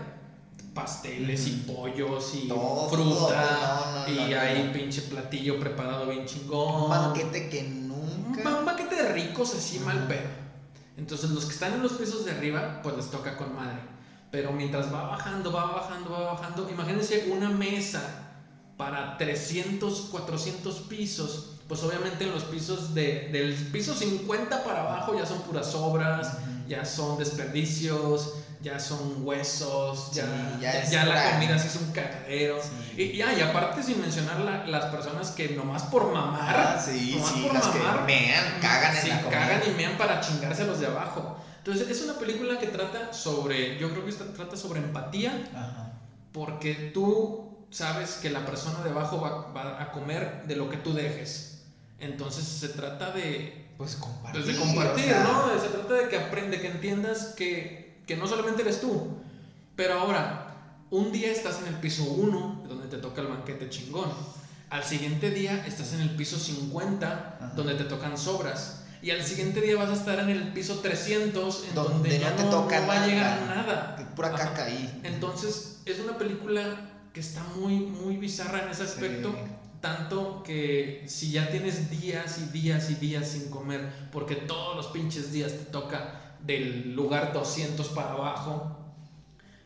Pasteles 0.75 1.47
y 1.49 1.51
pollos 1.67 2.33
y 2.35 2.49
Todo, 2.49 2.89
fruta. 2.89 4.05
no, 4.07 4.15
no, 4.15 4.29
y 4.29 4.33
hay 4.35 4.71
pinche 4.73 5.03
platillo 5.03 5.61
preparado 5.61 6.07
bien 6.07 6.25
chingón. 6.27 6.85
Un 6.85 6.91
banquete 6.91 7.49
que 7.51 7.61
Un, 7.61 7.89
nunca. 7.89 8.59
un 8.59 8.65
banquete 8.65 8.95
de 8.97 9.13
ricos 9.13 9.55
así 9.55 9.79
mal 9.81 10.07
pedo. 10.09 10.29
Entonces 10.97 11.31
los 11.31 11.45
que 11.45 11.53
están 11.53 11.75
en 11.75 11.83
los 11.83 11.93
pisos 11.93 12.25
de 12.25 12.33
arriba, 12.33 12.81
pues 12.83 12.97
les 12.97 13.11
toca 13.11 13.37
con 13.37 13.55
madre. 13.55 13.79
Pero 14.31 14.53
mientras 14.53 14.93
va 14.93 15.09
bajando, 15.09 15.53
va 15.53 15.73
bajando, 15.73 16.11
va 16.11 16.33
bajando, 16.35 16.69
imagínense 16.71 17.29
una 17.31 17.51
mesa 17.51 18.03
para 18.79 19.19
300, 19.19 20.09
400 20.11 20.75
pisos. 20.89 21.49
Pues 21.69 21.83
obviamente 21.83 22.25
en 22.25 22.33
los 22.33 22.45
pisos 22.45 22.95
de, 22.95 23.29
del 23.31 23.55
piso 23.55 23.95
50 23.95 24.65
para 24.65 24.83
abajo 24.83 25.15
ya 25.19 25.27
son 25.27 25.43
puras 25.43 25.71
sobras, 25.71 26.29
Ujú. 26.35 26.69
ya 26.69 26.85
son 26.85 27.19
desperdicios, 27.19 28.35
ya 28.63 28.79
son 28.79 29.27
huesos, 29.27 30.11
Sí, 30.13 30.21
ya, 30.21 30.59
ya 30.61 30.85
ya 30.85 31.05
la 31.05 31.33
comida 31.33 31.59
sí 31.59 31.67
es 31.69 31.77
un 31.77 31.91
cagadero. 31.93 32.59
Sí. 32.63 33.03
Y, 33.03 33.17
ya, 33.17 33.33
y 33.37 33.41
aparte 33.41 33.83
sin 33.83 34.01
mencionar 34.01 34.41
la- 34.41 34.65
las 34.67 34.85
personas 34.87 35.31
que 35.33 35.51
nomás 35.51 35.83
por 35.85 36.13
mamar, 36.13 36.57
Ah, 36.57 36.81
sí, 36.83 37.17
nomás 37.17 37.33
por 37.33 37.55
las 37.55 37.67
que 37.67 37.79
mamar, 37.81 38.05
mean, 38.07 38.45
cagan 38.61 38.97
en 38.97 39.09
la 39.09 39.23
comida. 39.23 39.41
cagan 39.41 39.63
y 39.69 39.71
mean 39.75 39.97
para 39.99 40.21
chingarse 40.21 40.63
a 40.63 40.67
los 40.67 40.81
de 40.81 40.87
abajo. 40.87 41.37
Entonces 41.59 41.89
es 41.91 42.03
una 42.03 42.15
película 42.15 42.59
que 42.59 42.67
trata 42.69 43.13
sobre, 43.13 43.79
yo 43.79 43.91
creo 43.91 44.05
que 44.05 44.13
trata 44.13 44.57
sobre 44.57 44.81
empatía, 44.81 45.49
Ajá. 45.55 45.93
porque 46.33 46.75
tú 46.95 47.67
sabes 47.71 48.19
que 48.23 48.31
la 48.31 48.45
persona 48.45 48.83
de 48.85 48.91
abajo 48.91 49.21
va, 49.21 49.53
va 49.53 49.83
a 49.83 49.93
comer 49.93 50.43
de 50.47 50.57
lo 50.57 50.69
que 50.71 50.77
tú 50.77 50.93
dejes. 50.93 51.63
Entonces 51.99 52.45
se 52.45 52.69
trata 52.71 53.13
de, 53.13 53.67
Pues 53.79 53.95
compartir. 53.97 54.43
pues, 54.45 54.47
de 54.55 54.61
compartir, 54.61 55.05
o 55.05 55.09
sea, 55.09 55.23
¿no? 55.23 55.61
Se 55.61 55.69
trata 55.69 55.95
de 55.95 56.09
que 56.09 56.17
aprende, 56.19 56.61
que 56.61 56.67
entiendas 56.67 57.35
que, 57.37 57.82
que 58.07 58.17
no 58.17 58.27
solamente 58.27 58.63
eres 58.63 58.81
tú, 58.81 59.09
pero 59.77 59.95
ahora, 60.01 60.49
un 60.91 61.13
día 61.13 61.31
estás 61.31 61.61
en 61.63 61.69
el 61.69 61.81
piso 61.81 62.05
1, 62.05 62.65
donde 62.69 62.87
te 62.89 62.99
toca 62.99 63.23
el 63.23 63.29
banquete 63.29 63.71
chingón. 63.71 64.11
Al 64.71 64.85
siguiente 64.85 65.31
día 65.31 65.67
estás 65.67 65.93
en 65.95 66.01
el 66.01 66.11
piso 66.11 66.39
50, 66.39 67.07
Ajá. 67.41 67.53
donde 67.57 67.75
te 67.75 67.85
tocan 67.85 68.17
sobras. 68.19 68.85
Y 69.03 69.11
al 69.11 69.23
siguiente 69.23 69.61
día 69.61 69.77
vas 69.77 69.91
a 69.91 69.95
estar 69.95 70.19
en 70.21 70.31
el 70.31 70.53
piso 70.53 70.79
300, 70.81 71.65
en 71.69 71.75
donde, 71.75 71.93
Donde 71.93 72.19
ya 72.19 72.31
no 72.31 72.37
te 72.37 72.43
toca 72.45 72.81
no 72.81 72.87
va 72.87 73.03
a 73.03 73.07
llegar 73.07 73.41
nada. 73.43 73.55
nada. 73.97 74.13
Pura 74.15 74.31
caca 74.33 74.65
ahí. 74.67 75.01
Entonces, 75.03 75.81
es 75.85 75.99
una 75.99 76.17
película 76.19 76.91
que 77.13 77.21
está 77.21 77.43
muy, 77.57 77.75
muy 77.81 78.17
bizarra 78.17 78.63
en 78.63 78.69
ese 78.71 78.85
aspecto. 78.85 79.31
Sí. 79.31 79.53
Tanto 79.81 80.43
que 80.45 81.05
si 81.09 81.33
ya 81.33 81.51
tienes 81.51 81.91
días 81.91 82.39
y 82.39 82.53
días 82.57 82.89
y 82.91 82.95
días 82.95 83.27
sin 83.29 83.51
comer, 83.51 83.93
porque 84.13 84.37
todos 84.37 84.77
los 84.77 84.87
pinches 84.89 85.33
días 85.33 85.53
te 85.53 85.65
toca 85.65 86.21
del 86.45 86.95
lugar 86.95 87.33
200 87.33 87.89
para 87.89 88.13
abajo, 88.13 88.79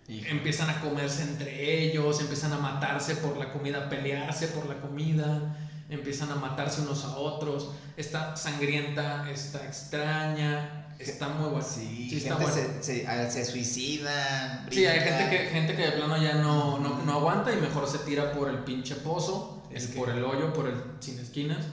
Hijo. 0.09 0.27
empiezan 0.29 0.70
a 0.70 0.81
comerse 0.81 1.22
entre 1.22 1.83
ellos, 1.85 2.20
empiezan 2.20 2.53
a 2.53 2.59
matarse 2.59 3.16
por 3.16 3.37
la 3.37 3.53
comida, 3.53 3.87
a 3.87 3.89
pelearse 3.89 4.49
por 4.49 4.66
la 4.66 4.81
comida, 4.81 5.57
empiezan 5.89 6.31
a 6.31 6.37
matarse 6.37 6.83
unos 6.83 7.05
a 7.05 7.16
otros. 7.16 7.70
Está 7.97 8.37
sangrienta, 8.37 9.29
está 9.31 9.64
extraña, 9.66 10.87
está 10.99 11.29
muy 11.29 11.49
buena. 11.51 11.64
Sí, 11.64 12.09
Sí, 12.11 12.20
gente 12.20 12.45
se, 12.53 12.83
se, 12.83 13.07
a- 13.07 13.31
se 13.31 13.45
suicidan. 13.45 14.66
Sí, 14.70 14.85
hay 14.87 15.01
gente 15.01 15.31
que, 15.31 15.47
gente 15.51 15.74
que 15.77 15.83
de 15.83 15.93
plano 15.93 16.16
ya 16.22 16.35
no, 16.35 16.79
no, 16.79 17.03
no 17.05 17.12
aguanta 17.12 17.53
y 17.53 17.57
mejor 17.57 17.89
se 17.89 17.99
tira 17.99 18.33
por 18.33 18.49
el 18.51 18.59
pinche 18.61 18.95
pozo, 18.97 19.62
Es 19.72 19.85
el- 19.87 19.91
que- 19.93 19.99
por 19.99 20.11
el 20.11 20.22
hoyo, 20.24 20.53
por 20.53 20.68
el 20.68 20.74
sin 21.01 21.18
esquinas. 21.18 21.64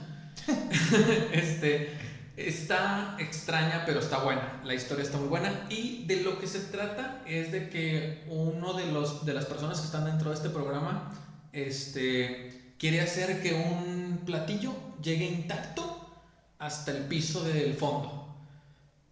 este, 1.32 1.92
está 2.36 3.16
extraña, 3.18 3.84
pero 3.86 4.00
está 4.00 4.18
buena. 4.18 4.60
La 4.64 4.74
historia 4.74 5.04
está 5.04 5.18
muy 5.18 5.28
buena. 5.28 5.66
Y 5.70 6.04
de 6.06 6.22
lo 6.22 6.38
que 6.38 6.46
se 6.46 6.60
trata 6.60 7.22
es 7.26 7.52
de 7.52 7.70
que 7.70 8.24
uno 8.28 8.74
de, 8.74 8.86
los, 8.90 9.24
de 9.24 9.34
las 9.34 9.46
personas 9.46 9.80
que 9.80 9.86
están 9.86 10.04
dentro 10.04 10.30
de 10.30 10.36
este 10.36 10.50
programa 10.50 11.12
este, 11.52 12.74
quiere 12.78 13.00
hacer 13.00 13.42
que 13.42 13.54
un 13.54 14.22
platillo 14.26 14.72
llegue 15.02 15.26
intacto 15.26 16.12
hasta 16.58 16.90
el 16.90 17.04
piso 17.04 17.44
del 17.44 17.74
fondo. 17.74 18.20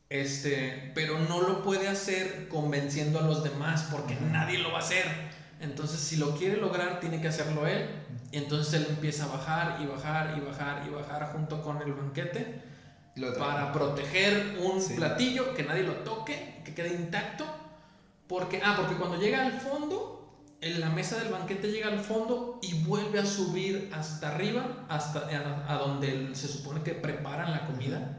Este, 0.09 0.93
pero 0.95 1.19
no 1.21 1.41
lo 1.41 1.63
puede 1.63 1.89
hacer 1.89 2.49
convenciendo 2.49 3.19
a 3.19 3.23
los 3.23 3.43
demás 3.43 3.89
porque 3.91 4.15
nadie 4.17 4.59
lo 4.59 4.73
va 4.73 4.79
a 4.79 4.83
hacer. 4.83 5.07
Entonces, 5.61 6.01
si 6.01 6.17
lo 6.17 6.37
quiere 6.37 6.57
lograr, 6.57 6.99
tiene 6.99 7.21
que 7.21 7.29
hacerlo 7.29 7.69
él. 7.69 7.89
Y 8.33 8.39
entonces 8.39 8.75
él 8.75 8.87
empieza 8.91 9.25
a 9.25 9.29
bajar 9.29 9.79
y 9.81 9.87
bajar 9.87 10.37
y 10.37 10.41
bajar 10.41 10.85
y 10.87 10.91
bajar 10.91 11.33
junto 11.33 11.63
con 11.63 11.81
el 11.83 11.93
banquete 11.93 12.72
Lo 13.17 13.35
para 13.35 13.73
proteger 13.73 14.57
un 14.63 14.81
Sí. 14.81 14.95
platillo, 14.95 15.55
que 15.55 15.63
nadie 15.65 15.83
lo 15.83 15.95
toque, 15.97 16.63
que 16.65 16.75
quede 16.75 16.95
intacto. 16.95 17.45
Porque, 18.27 18.61
ah, 18.65 18.75
porque 18.77 18.95
cuando 18.97 19.21
llega 19.21 19.45
al 19.45 19.53
fondo, 19.61 20.47
en 20.63 20.81
la 20.81 20.89
mesa 20.91 21.19
del 21.19 21.29
banquete 21.33 21.71
llega 21.71 21.89
al 21.89 22.01
fondo 22.01 22.59
y 22.63 22.73
vuelve 22.85 23.19
a 23.19 23.27
subir 23.27 23.91
hasta 23.93 24.29
arriba, 24.35 24.87
hasta 24.89 25.21
a, 25.29 25.75
a 25.75 25.79
donde 25.79 26.35
se 26.35 26.49
supone 26.49 26.83
que 26.83 26.93
preparan 26.95 27.51
la 27.51 27.67
comida. 27.67 28.19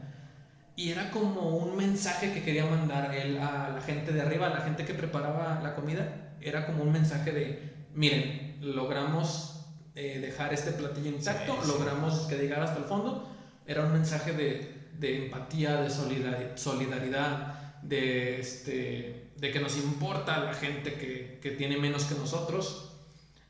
Y 0.76 0.90
era 0.90 1.10
como 1.10 1.56
un 1.56 1.76
mensaje 1.76 2.32
que 2.32 2.42
quería 2.42 2.66
mandar 2.66 3.14
él 3.14 3.38
a 3.38 3.70
la 3.74 3.80
gente 3.80 4.12
de 4.12 4.20
arriba, 4.22 4.48
a 4.48 4.50
la 4.50 4.60
gente 4.60 4.84
que 4.84 4.94
preparaba 4.94 5.60
la 5.62 5.74
comida. 5.74 6.34
Era 6.40 6.66
como 6.66 6.82
un 6.82 6.92
mensaje 6.92 7.32
de, 7.32 7.72
miren, 7.94 8.58
logramos 8.60 9.66
eh, 9.96 10.18
dejar 10.20 10.52
este 10.52 10.72
platillo 10.72 11.10
intacto, 11.10 11.54
Sí, 11.54 11.58
sí. 11.62 11.68
logramos 11.78 12.20
que 12.28 12.36
llegara 12.36 12.64
hasta 12.64 12.78
el 12.78 12.84
fondo. 12.84 13.28
Era 13.66 13.82
un 13.86 13.92
mensaje 13.92 14.32
de, 14.32 14.73
de 14.98 15.24
empatía, 15.26 15.80
de 15.82 15.88
solidari- 15.90 16.56
solidaridad, 16.56 17.80
de, 17.82 18.40
este, 18.40 19.30
de 19.36 19.50
que 19.50 19.60
nos 19.60 19.76
importa 19.76 20.40
la 20.44 20.54
gente 20.54 20.94
que, 20.94 21.38
que 21.42 21.50
tiene 21.52 21.76
menos 21.76 22.04
que 22.04 22.14
nosotros. 22.14 22.92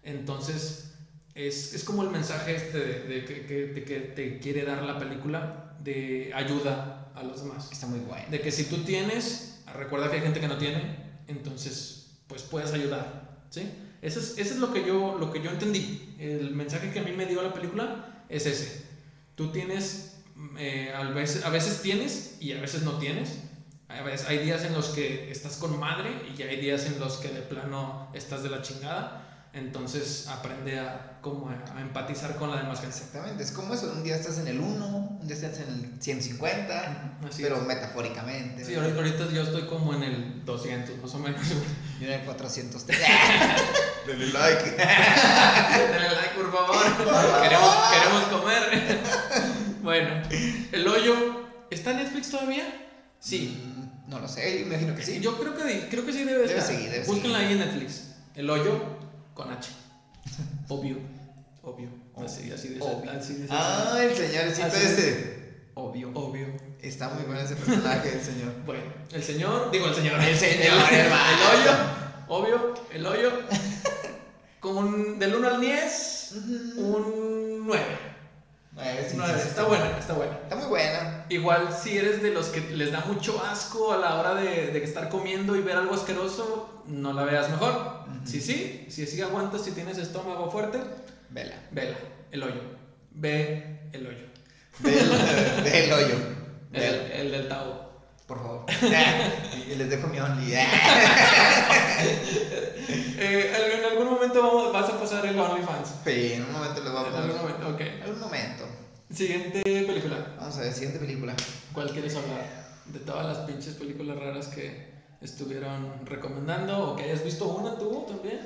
Entonces, 0.02 0.94
es, 1.34 1.74
es 1.74 1.84
como 1.84 2.02
el 2.02 2.10
mensaje 2.10 2.54
este 2.56 2.78
de, 2.78 3.00
de 3.04 3.24
que, 3.24 3.46
que- 3.46 3.66
de 3.68 3.84
que 3.84 4.00
te 4.00 4.38
quiere 4.38 4.64
dar 4.64 4.82
la 4.82 4.98
película 4.98 5.76
de 5.82 6.32
ayuda 6.34 7.10
a 7.14 7.22
los 7.22 7.42
demás. 7.42 7.70
Está 7.72 7.86
muy 7.86 8.00
bueno. 8.00 8.24
De 8.30 8.40
que 8.40 8.50
si 8.52 8.64
tú 8.64 8.78
tienes, 8.84 9.62
recuerda 9.74 10.10
que 10.10 10.16
hay 10.16 10.22
gente 10.22 10.40
que 10.40 10.48
no 10.48 10.58
tiene, 10.58 10.96
entonces 11.28 12.18
pues 12.26 12.42
puedes 12.42 12.72
ayudar, 12.72 13.44
¿sí? 13.50 13.70
Eso 14.02 14.18
es, 14.20 14.38
eso 14.38 14.54
es 14.54 14.60
lo, 14.60 14.72
que 14.72 14.84
yo, 14.86 15.16
lo 15.18 15.32
que 15.32 15.40
yo 15.42 15.50
entendí. 15.50 16.14
El 16.18 16.54
mensaje 16.54 16.90
que 16.90 16.98
a 17.00 17.02
mí 17.02 17.12
me 17.12 17.26
dio 17.26 17.42
la 17.42 17.52
película 17.54 18.24
es 18.28 18.44
ese. 18.46 18.84
Tú 19.34 19.50
tienes, 19.50 20.13
eh, 20.58 20.92
a, 20.94 21.02
veces, 21.04 21.44
a 21.44 21.50
veces 21.50 21.80
tienes 21.82 22.36
y 22.40 22.52
a 22.52 22.60
veces 22.60 22.82
no 22.82 22.98
tienes. 22.98 23.38
A 23.88 24.02
veces, 24.02 24.26
hay 24.28 24.38
días 24.38 24.64
en 24.64 24.72
los 24.72 24.88
que 24.88 25.30
estás 25.30 25.56
con 25.56 25.78
madre 25.78 26.10
y 26.36 26.42
hay 26.42 26.56
días 26.60 26.86
en 26.86 26.98
los 26.98 27.18
que 27.18 27.28
de 27.28 27.42
plano 27.42 28.10
estás 28.14 28.42
de 28.42 28.50
la 28.50 28.62
chingada. 28.62 29.20
Entonces 29.52 30.26
aprende 30.26 30.80
a, 30.80 31.18
como 31.20 31.48
a, 31.48 31.52
a 31.76 31.80
empatizar 31.80 32.34
con 32.34 32.50
la 32.50 32.56
demás 32.56 32.80
gente. 32.80 32.96
Exactamente, 32.96 33.44
es 33.44 33.52
como 33.52 33.72
eso. 33.72 33.92
Un 33.92 34.02
día 34.02 34.16
estás 34.16 34.38
en 34.38 34.48
el 34.48 34.58
1, 34.58 34.86
un 35.20 35.28
día 35.28 35.36
estás 35.36 35.60
en 35.60 35.68
el 35.74 36.02
150, 36.02 37.18
Así 37.28 37.42
pero 37.44 37.58
es. 37.58 37.62
metafóricamente. 37.62 38.64
Sí, 38.64 38.74
ahorita, 38.74 38.96
ahorita 38.96 39.30
yo 39.30 39.42
estoy 39.42 39.62
como 39.66 39.94
en 39.94 40.02
el 40.02 40.44
200 40.44 40.98
más 40.98 41.14
o 41.14 41.18
menos. 41.20 41.40
Yo 42.00 42.08
en 42.08 42.14
el 42.14 42.20
400. 42.22 42.84
Dale 42.88 44.26
like. 44.26 44.76
Dale 44.76 46.14
like, 46.16 46.34
por 46.34 46.52
favor. 46.52 47.42
queremos, 47.42 47.76
queremos 47.92 48.22
comer. 48.24 48.98
Bueno, 49.84 50.22
el 50.72 50.88
hoyo. 50.88 51.44
¿Está 51.70 51.92
en 51.92 51.98
Netflix 51.98 52.30
todavía? 52.30 52.64
Sí. 53.20 53.58
Mm, 53.64 54.10
No 54.10 54.18
lo 54.20 54.28
sé, 54.28 54.60
imagino 54.62 54.94
que 54.94 55.02
sí. 55.02 55.20
Yo 55.20 55.38
creo 55.38 55.54
que, 55.56 55.88
creo 55.88 56.04
que 56.04 56.12
sí 56.12 56.24
debe, 56.24 56.46
Debe 56.46 56.58
estar. 56.58 56.74
seguir, 56.74 56.90
debe 56.90 57.04
Búsquenla 57.06 57.38
seguir. 57.38 57.56
ahí 57.56 57.62
en 57.62 57.66
Netflix. 57.70 58.02
El 58.34 58.50
hoyo 58.50 58.80
con 59.34 59.50
H. 59.50 59.70
Obvio. 60.68 60.96
Obvio. 61.62 61.88
Así, 62.16 62.50
así 62.52 62.68
de 62.68 62.80
Obvio. 62.80 63.10
así 63.10 63.34
de 63.34 63.46
Ah, 63.50 63.98
el 64.02 64.14
señorcito 64.14 64.66
Así 64.66 64.76
es. 64.76 64.98
este. 64.98 65.68
Obvio. 65.74 66.10
Obvio. 66.14 66.46
Está 66.82 67.08
muy 67.08 67.24
bueno 67.24 67.40
ese 67.40 67.56
personaje, 67.56 68.12
el 68.12 68.20
señor. 68.20 68.52
Bueno, 68.66 68.82
el 69.12 69.22
señor, 69.22 69.70
digo 69.70 69.86
el 69.86 69.94
señor. 69.94 70.20
El 70.20 70.36
señor, 70.36 70.92
el 70.92 71.06
hoyo. 71.06 71.72
Obvio, 72.28 72.74
el 72.92 73.06
hoyo. 73.06 73.30
Con 74.60 75.18
del 75.18 75.34
1 75.34 75.48
al 75.48 75.60
10, 75.60 76.32
un 76.76 77.66
9. 77.66 77.84
Eh, 78.76 79.06
sí, 79.08 79.16
sí, 79.16 79.22
sí, 79.40 79.48
está 79.48 79.64
buena, 79.64 79.96
está 79.98 80.14
buena. 80.14 80.32
Está 80.42 80.56
muy 80.56 80.66
buena. 80.66 81.24
igual 81.28 81.68
si 81.72 81.96
eres 81.96 82.20
de 82.22 82.30
los 82.32 82.46
que 82.48 82.60
les 82.60 82.90
da 82.90 83.00
mucho 83.06 83.40
asco 83.44 83.92
a 83.92 83.98
la 83.98 84.16
hora 84.18 84.34
de, 84.34 84.68
de 84.72 84.82
estar 84.84 85.08
comiendo 85.08 85.54
y 85.54 85.60
ver 85.60 85.76
algo 85.76 85.94
asqueroso, 85.94 86.82
no 86.86 87.12
la 87.12 87.22
veas 87.24 87.48
mejor. 87.50 87.72
Ujú. 88.08 88.26
Si 88.26 88.40
sí, 88.40 88.86
si 88.90 89.06
sí 89.06 89.22
aguantas, 89.22 89.62
si 89.62 89.70
tienes 89.70 89.96
estómago 89.98 90.50
fuerte, 90.50 90.80
Vela. 91.30 91.54
vela, 91.70 91.96
el 92.32 92.42
hoyo. 92.42 92.60
Ve 93.12 93.78
el 93.92 94.06
hoyo. 94.06 94.26
Del, 94.80 95.64
del 95.64 95.92
hoyo. 95.92 96.16
El, 96.72 96.82
el 97.12 97.30
del 97.30 97.48
Tao. 97.48 97.92
por 98.26 98.38
favor. 98.38 98.66
y 99.70 99.74
les 99.76 99.88
dejo 99.88 100.08
mi 100.08 100.18
only. 100.18 100.52
Eh, 103.16 103.52
en 103.78 103.84
algún 103.84 104.06
momento 104.14 104.42
vamos- 104.42 104.72
vas 104.72 104.90
a 104.90 104.98
pasar 105.00 105.24
el 105.26 105.38
OnlyFans. 105.38 105.88
Sí, 106.04 106.32
en 106.34 106.42
un 106.42 106.52
momento 106.52 106.82
les 106.82 106.92
voy 106.92 107.04
a 107.04 107.08
En 107.08 107.14
algún 107.14 107.30
poner. 107.38 107.42
momento, 107.42 107.68
ok. 107.68 107.80
En 107.80 108.02
algún 108.02 108.20
momento. 108.20 108.64
Siguiente 109.14 109.62
película. 109.62 110.34
Vamos 110.38 110.56
a 110.56 110.60
ver, 110.62 110.72
siguiente 110.72 110.98
película. 110.98 111.34
¿Cuál 111.72 111.90
quieres 111.90 112.14
hablar? 112.16 112.64
De 112.86 112.98
todas 113.00 113.26
las 113.26 113.46
pinches 113.48 113.74
películas 113.74 114.18
raras 114.18 114.48
que 114.48 114.92
estuvieron 115.20 116.04
recomendando 116.06 116.90
o 116.92 116.96
que 116.96 117.04
hayas 117.04 117.24
visto 117.24 117.46
una 117.46 117.78
tú 117.78 118.04
también. 118.08 118.40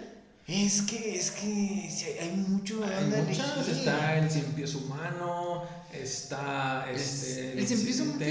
Es 0.46 0.82
que, 0.82 1.16
es 1.16 1.30
que 1.32 1.88
sí, 1.90 2.06
hay 2.20 2.30
mucho. 2.30 2.82
Hay 2.84 3.04
muchas. 3.04 3.68
Está 3.68 4.18
El 4.18 4.30
Cien 4.30 4.46
Pies 4.52 4.74
Humano, 4.74 5.64
está 5.92 6.86
este, 6.90 7.52
el 7.52 7.66
cien 7.66 7.84
pies 7.84 8.00
humano. 8.00 8.24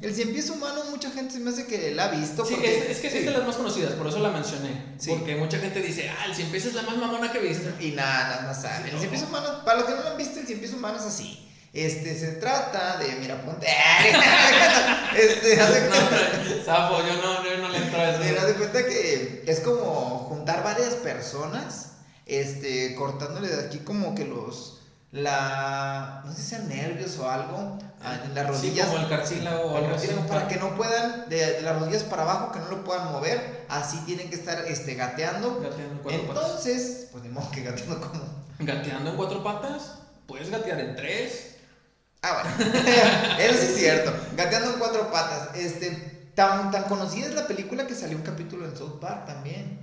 El 0.00 0.14
cien 0.14 0.32
pies 0.32 0.50
humano, 0.50 0.82
mucha 0.90 1.10
gente 1.12 1.34
se 1.34 1.38
me 1.40 1.50
hace 1.50 1.66
que 1.66 1.92
la 1.92 2.06
ha 2.06 2.08
visto. 2.08 2.44
Sí, 2.44 2.54
porque- 2.54 2.78
es, 2.78 2.90
es 2.90 2.98
que 3.00 3.10
sí. 3.10 3.18
es 3.18 3.24
de 3.26 3.30
las 3.30 3.46
más 3.46 3.56
conocidas, 3.56 3.92
por 3.92 4.08
eso 4.08 4.18
la 4.18 4.30
mencioné. 4.30 4.70
Sí. 4.98 5.10
Porque 5.10 5.36
mucha 5.36 5.58
gente 5.60 5.80
dice, 5.80 6.08
ah, 6.10 6.26
el 6.26 6.34
Cien 6.34 6.48
Pies 6.50 6.66
es 6.66 6.74
la 6.74 6.82
más 6.82 6.96
mamona 6.96 7.30
que 7.30 7.38
viste. 7.38 7.72
Y 7.84 7.92
nada, 7.92 8.40
nada, 8.42 8.54
saben. 8.54 8.88
Sí, 8.88 8.90
El 8.94 8.98
cien 8.98 9.10
pies 9.10 9.22
no. 9.22 9.28
humano, 9.28 9.64
para 9.64 9.78
los 9.80 9.86
que 9.88 9.94
no 9.94 10.02
lo 10.02 10.08
han 10.10 10.16
visto, 10.16 10.40
el 10.40 10.46
cien 10.46 10.58
pies 10.58 10.72
humano 10.72 10.96
es 10.98 11.04
así. 11.04 11.48
Este, 11.72 12.18
se 12.18 12.32
trata 12.32 12.98
de, 12.98 13.14
mira, 13.16 13.40
ponte. 13.42 13.66
este, 15.16 15.58
haz 15.60 15.72
de 15.72 15.80
cuenta. 15.88 16.32
No, 16.58 16.64
Zafo, 16.64 16.98
yo 17.06 17.14
no, 17.22 17.44
yo 17.44 17.58
no 17.58 17.68
le 17.70 17.78
entro 17.78 17.98
a 17.98 18.10
eso. 18.10 18.20
Mira, 18.22 18.42
haz 18.42 18.48
de 18.48 18.54
cuenta 18.54 18.84
que 18.84 19.42
es 19.46 19.60
como 19.60 20.26
juntar 20.28 20.62
varias 20.62 20.94
personas, 20.96 21.92
este, 22.26 22.94
cortándole 22.94 23.48
de 23.48 23.66
aquí 23.66 23.78
como 23.78 24.14
que 24.14 24.26
los, 24.26 24.80
la, 25.12 26.22
no 26.26 26.32
sé 26.32 26.42
si 26.42 26.48
sean 26.50 26.68
nervios 26.68 27.16
o 27.18 27.30
algo, 27.30 27.78
ah, 28.02 28.18
en 28.22 28.34
las 28.34 28.44
Sí, 28.60 28.66
rodillas. 28.68 28.88
como 28.88 28.98
el 29.04 29.08
cartílago 29.08 29.62
o 29.62 29.76
algo 29.78 29.94
así. 29.94 30.08
para 30.28 30.48
que 30.48 30.56
no 30.56 30.76
puedan, 30.76 31.30
de, 31.30 31.62
las 31.62 31.80
rodillas 31.80 32.02
para 32.02 32.22
abajo, 32.24 32.52
que 32.52 32.58
no 32.58 32.68
lo 32.68 32.84
puedan 32.84 33.10
mover, 33.12 33.64
así 33.70 33.96
tienen 34.04 34.28
que 34.28 34.36
estar, 34.36 34.62
este, 34.66 34.94
gateando. 34.94 35.58
Gateando 35.58 35.94
en 35.94 35.98
cuatro 36.02 36.26
patas. 36.26 36.44
Entonces, 36.44 37.08
pues 37.12 37.24
ni 37.24 37.30
modo 37.30 37.50
que 37.50 37.62
gateando 37.62 37.98
como... 37.98 38.24
Gateando 38.58 39.10
en 39.10 39.16
cuatro 39.16 39.42
patas, 39.42 39.94
puedes 40.26 40.50
gatear 40.50 40.78
en 40.78 40.96
tres. 40.96 41.48
Ah, 42.22 42.42
bueno, 42.56 42.72
eso 43.40 43.54
sí 43.60 43.66
es 43.72 43.74
cierto, 43.76 44.12
gateando 44.36 44.72
en 44.74 44.78
cuatro 44.78 45.10
patas, 45.10 45.48
este, 45.56 45.90
tan, 46.36 46.70
tan 46.70 46.84
conocida 46.84 47.26
es 47.26 47.34
la 47.34 47.46
película 47.48 47.86
que 47.86 47.94
salió 47.94 48.16
un 48.16 48.22
capítulo 48.22 48.64
en 48.64 48.76
South 48.76 49.00
Park 49.00 49.26
también. 49.26 49.80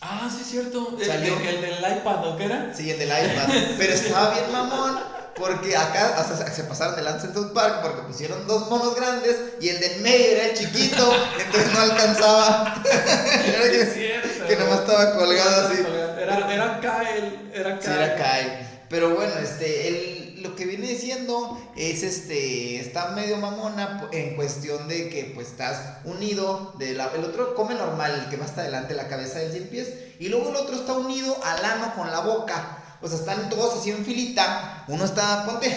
Ah, 0.00 0.28
sí, 0.32 0.42
es 0.42 0.48
cierto. 0.48 0.96
Salió. 1.04 1.36
el- 1.38 1.46
el 1.46 1.60
del 1.60 1.96
iPad, 1.98 2.26
¿o 2.28 2.36
qué 2.36 2.44
era? 2.46 2.72
Sí, 2.74 2.90
el 2.90 2.98
del 2.98 3.08
iPad. 3.08 3.48
Pero 3.78 3.92
estaba 3.92 4.30
bien 4.34 4.50
mamón. 4.52 4.98
Porque 5.34 5.74
acá 5.76 6.14
o 6.20 6.36
sea, 6.36 6.46
se 6.52 6.64
pasaron 6.64 6.94
de 6.94 7.02
lanza 7.02 7.26
en 7.26 7.32
South 7.34 7.52
Park 7.54 7.78
porque 7.80 8.02
pusieron 8.02 8.46
dos 8.46 8.68
monos 8.68 8.94
grandes 8.94 9.34
y 9.62 9.70
el 9.70 9.80
del 9.80 10.00
medio 10.02 10.26
era 10.26 10.44
el 10.48 10.54
chiquito, 10.54 11.10
entonces 11.42 11.72
no 11.72 11.80
alcanzaba. 11.80 12.82
Era 12.84 13.64
Sí, 13.64 13.76
es 13.76 13.88
que, 13.88 13.94
cierto. 13.94 14.46
que 14.46 14.56
nomás 14.56 14.80
estaba 14.80 15.14
colgado 15.16 15.68
así. 15.68 15.82
Era, 16.20 16.52
era 16.52 16.80
Kyle. 16.80 17.50
Era 17.54 17.78
Kyle. 17.78 17.82
Sí, 17.82 17.90
era 17.90 18.14
Kyle. 18.16 18.68
Pero 18.90 19.14
bueno, 19.14 19.32
este, 19.42 19.88
el, 19.88 20.21
lo 20.42 20.54
que 20.56 20.66
viene 20.66 20.86
diciendo 20.88 21.58
es 21.76 22.02
este, 22.02 22.80
está 22.80 23.08
medio 23.10 23.36
mamona 23.38 24.08
en 24.12 24.36
cuestión 24.36 24.88
de 24.88 25.08
que 25.08 25.32
pues 25.34 25.48
estás 25.48 25.98
unido, 26.04 26.72
de 26.78 26.94
la- 26.94 27.10
el 27.14 27.24
otro 27.24 27.54
come 27.54 27.74
normal, 27.74 28.12
el 28.24 28.30
que 28.30 28.36
va 28.36 28.44
hasta 28.44 28.60
adelante, 28.62 28.94
la 28.94 29.08
cabeza 29.08 29.38
del 29.38 29.52
cien 29.52 29.68
pies, 29.68 29.88
y 30.18 30.28
luego 30.28 30.50
el 30.50 30.56
otro 30.56 30.74
está 30.76 30.92
unido 30.94 31.36
al 31.44 31.64
ano 31.64 31.94
con 31.96 32.10
la 32.10 32.20
boca. 32.20 32.78
O 33.04 33.08
sea, 33.08 33.18
están 33.18 33.48
todos 33.50 33.80
así 33.80 33.90
en 33.90 34.04
filita. 34.04 34.84
Uno 34.86 35.04
está, 35.04 35.44
ponte. 35.44 35.76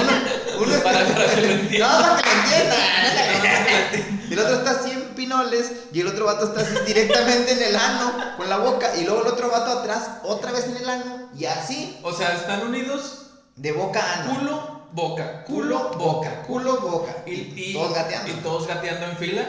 Uno, 0.00 0.12
uno 0.64 0.78
Para- 0.84 1.04
para 1.12 1.34
que 1.34 1.40
lo 1.42 1.52
entienda. 1.54 1.88
No, 1.88 2.02
para 2.06 2.22
que 2.22 2.28
lo 2.30 2.42
entienda. 2.42 2.76
Y 4.28 4.32
el 4.32 4.38
otro 4.38 4.54
está 4.58 4.70
así 4.70 4.90
en 4.92 5.02
pinoles. 5.16 5.72
Y 5.92 6.00
el 6.02 6.06
otro 6.06 6.26
vato 6.26 6.44
está 6.46 6.60
así 6.60 6.74
directamente 6.86 7.50
en 7.50 7.62
el 7.62 7.74
ano, 7.74 8.36
con 8.36 8.48
la 8.48 8.58
boca. 8.58 8.94
Y 8.96 9.02
luego 9.04 9.22
el 9.22 9.28
otro 9.32 9.50
vato 9.50 9.80
atrás, 9.80 10.08
otra 10.22 10.52
vez 10.52 10.66
en 10.66 10.76
el 10.76 10.88
ano. 10.88 11.28
Y 11.36 11.46
así, 11.46 11.98
O 12.04 12.12
sea, 12.12 12.32
están 12.36 12.62
unidos 12.64 13.25
de 13.56 13.72
boca 13.72 14.00
a 14.00 14.22
ano. 14.22 14.34
culo, 14.38 14.86
boca, 14.92 15.44
culo, 15.46 15.90
boca. 15.98 16.42
Culo, 16.42 16.80
boca. 16.80 17.22
Y, 17.26 17.52
y- 17.56 17.72
todos 17.72 17.94
gateando. 17.94 18.30
Y 18.30 18.34
todos 18.36 18.66
gateando 18.66 19.06
en 19.06 19.16
fila. 19.16 19.44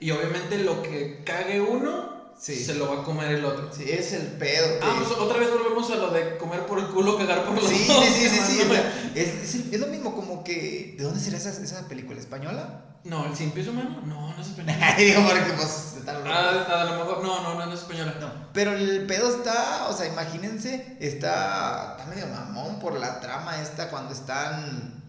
Y 0.00 0.10
obviamente 0.10 0.58
lo 0.58 0.82
que 0.82 1.22
cague 1.24 1.60
uno, 1.60 2.19
Sí. 2.40 2.64
se 2.64 2.74
lo 2.74 2.88
va 2.88 3.02
a 3.02 3.04
comer 3.04 3.32
el 3.32 3.44
otro. 3.44 3.70
Sí, 3.70 3.84
es 3.90 4.12
el 4.14 4.22
pedo. 4.26 4.78
Ah, 4.82 4.94
pues 4.98 5.10
otra 5.18 5.38
vez 5.38 5.50
volvemos 5.50 5.90
a 5.90 5.96
lo 5.96 6.10
de 6.10 6.38
comer 6.38 6.64
por 6.64 6.78
el 6.78 6.86
culo, 6.86 7.18
cagar 7.18 7.44
por 7.44 7.54
los 7.54 7.68
Sí, 7.68 7.86
ojos. 7.90 8.06
sí, 8.06 8.12
sí, 8.14 8.28
sí, 8.30 8.40
sí. 8.46 8.58
No, 8.58 8.64
o 8.64 8.68
me- 8.68 8.74
sea, 8.76 9.10
es, 9.14 9.54
es 9.72 9.78
lo 9.80 9.86
mismo 9.88 10.14
como 10.16 10.42
que. 10.42 10.94
¿De 10.96 11.04
dónde 11.04 11.20
será 11.20 11.36
esa, 11.36 11.50
esa 11.50 11.86
película? 11.86 12.18
¿Española? 12.18 12.84
No, 13.04 13.26
el 13.26 13.36
cien 13.36 13.50
pies 13.50 13.66
humano, 13.68 14.00
no, 14.06 14.34
no 14.34 14.40
es 14.42 14.48
español. 14.48 14.74
Ay, 14.80 15.04
digo, 15.04 15.22
porque 15.28 15.52
pues. 15.54 15.86
Ah, 16.06 16.66
a 16.80 16.84
lo 16.84 16.96
mejor, 17.04 17.22
no, 17.22 17.42
no, 17.42 17.66
no 17.66 17.72
es 17.74 17.80
española. 17.80 18.14
No, 18.20 18.32
pero 18.54 18.72
el 18.72 19.04
pedo 19.06 19.28
está, 19.36 19.88
o 19.88 19.92
sea, 19.96 20.06
imagínense, 20.06 20.96
está, 20.98 21.96
está 21.98 22.06
medio 22.08 22.26
mamón 22.26 22.78
por 22.78 22.98
la 22.98 23.20
trama 23.20 23.60
esta 23.60 23.90
cuando 23.90 24.12
están 24.14 24.99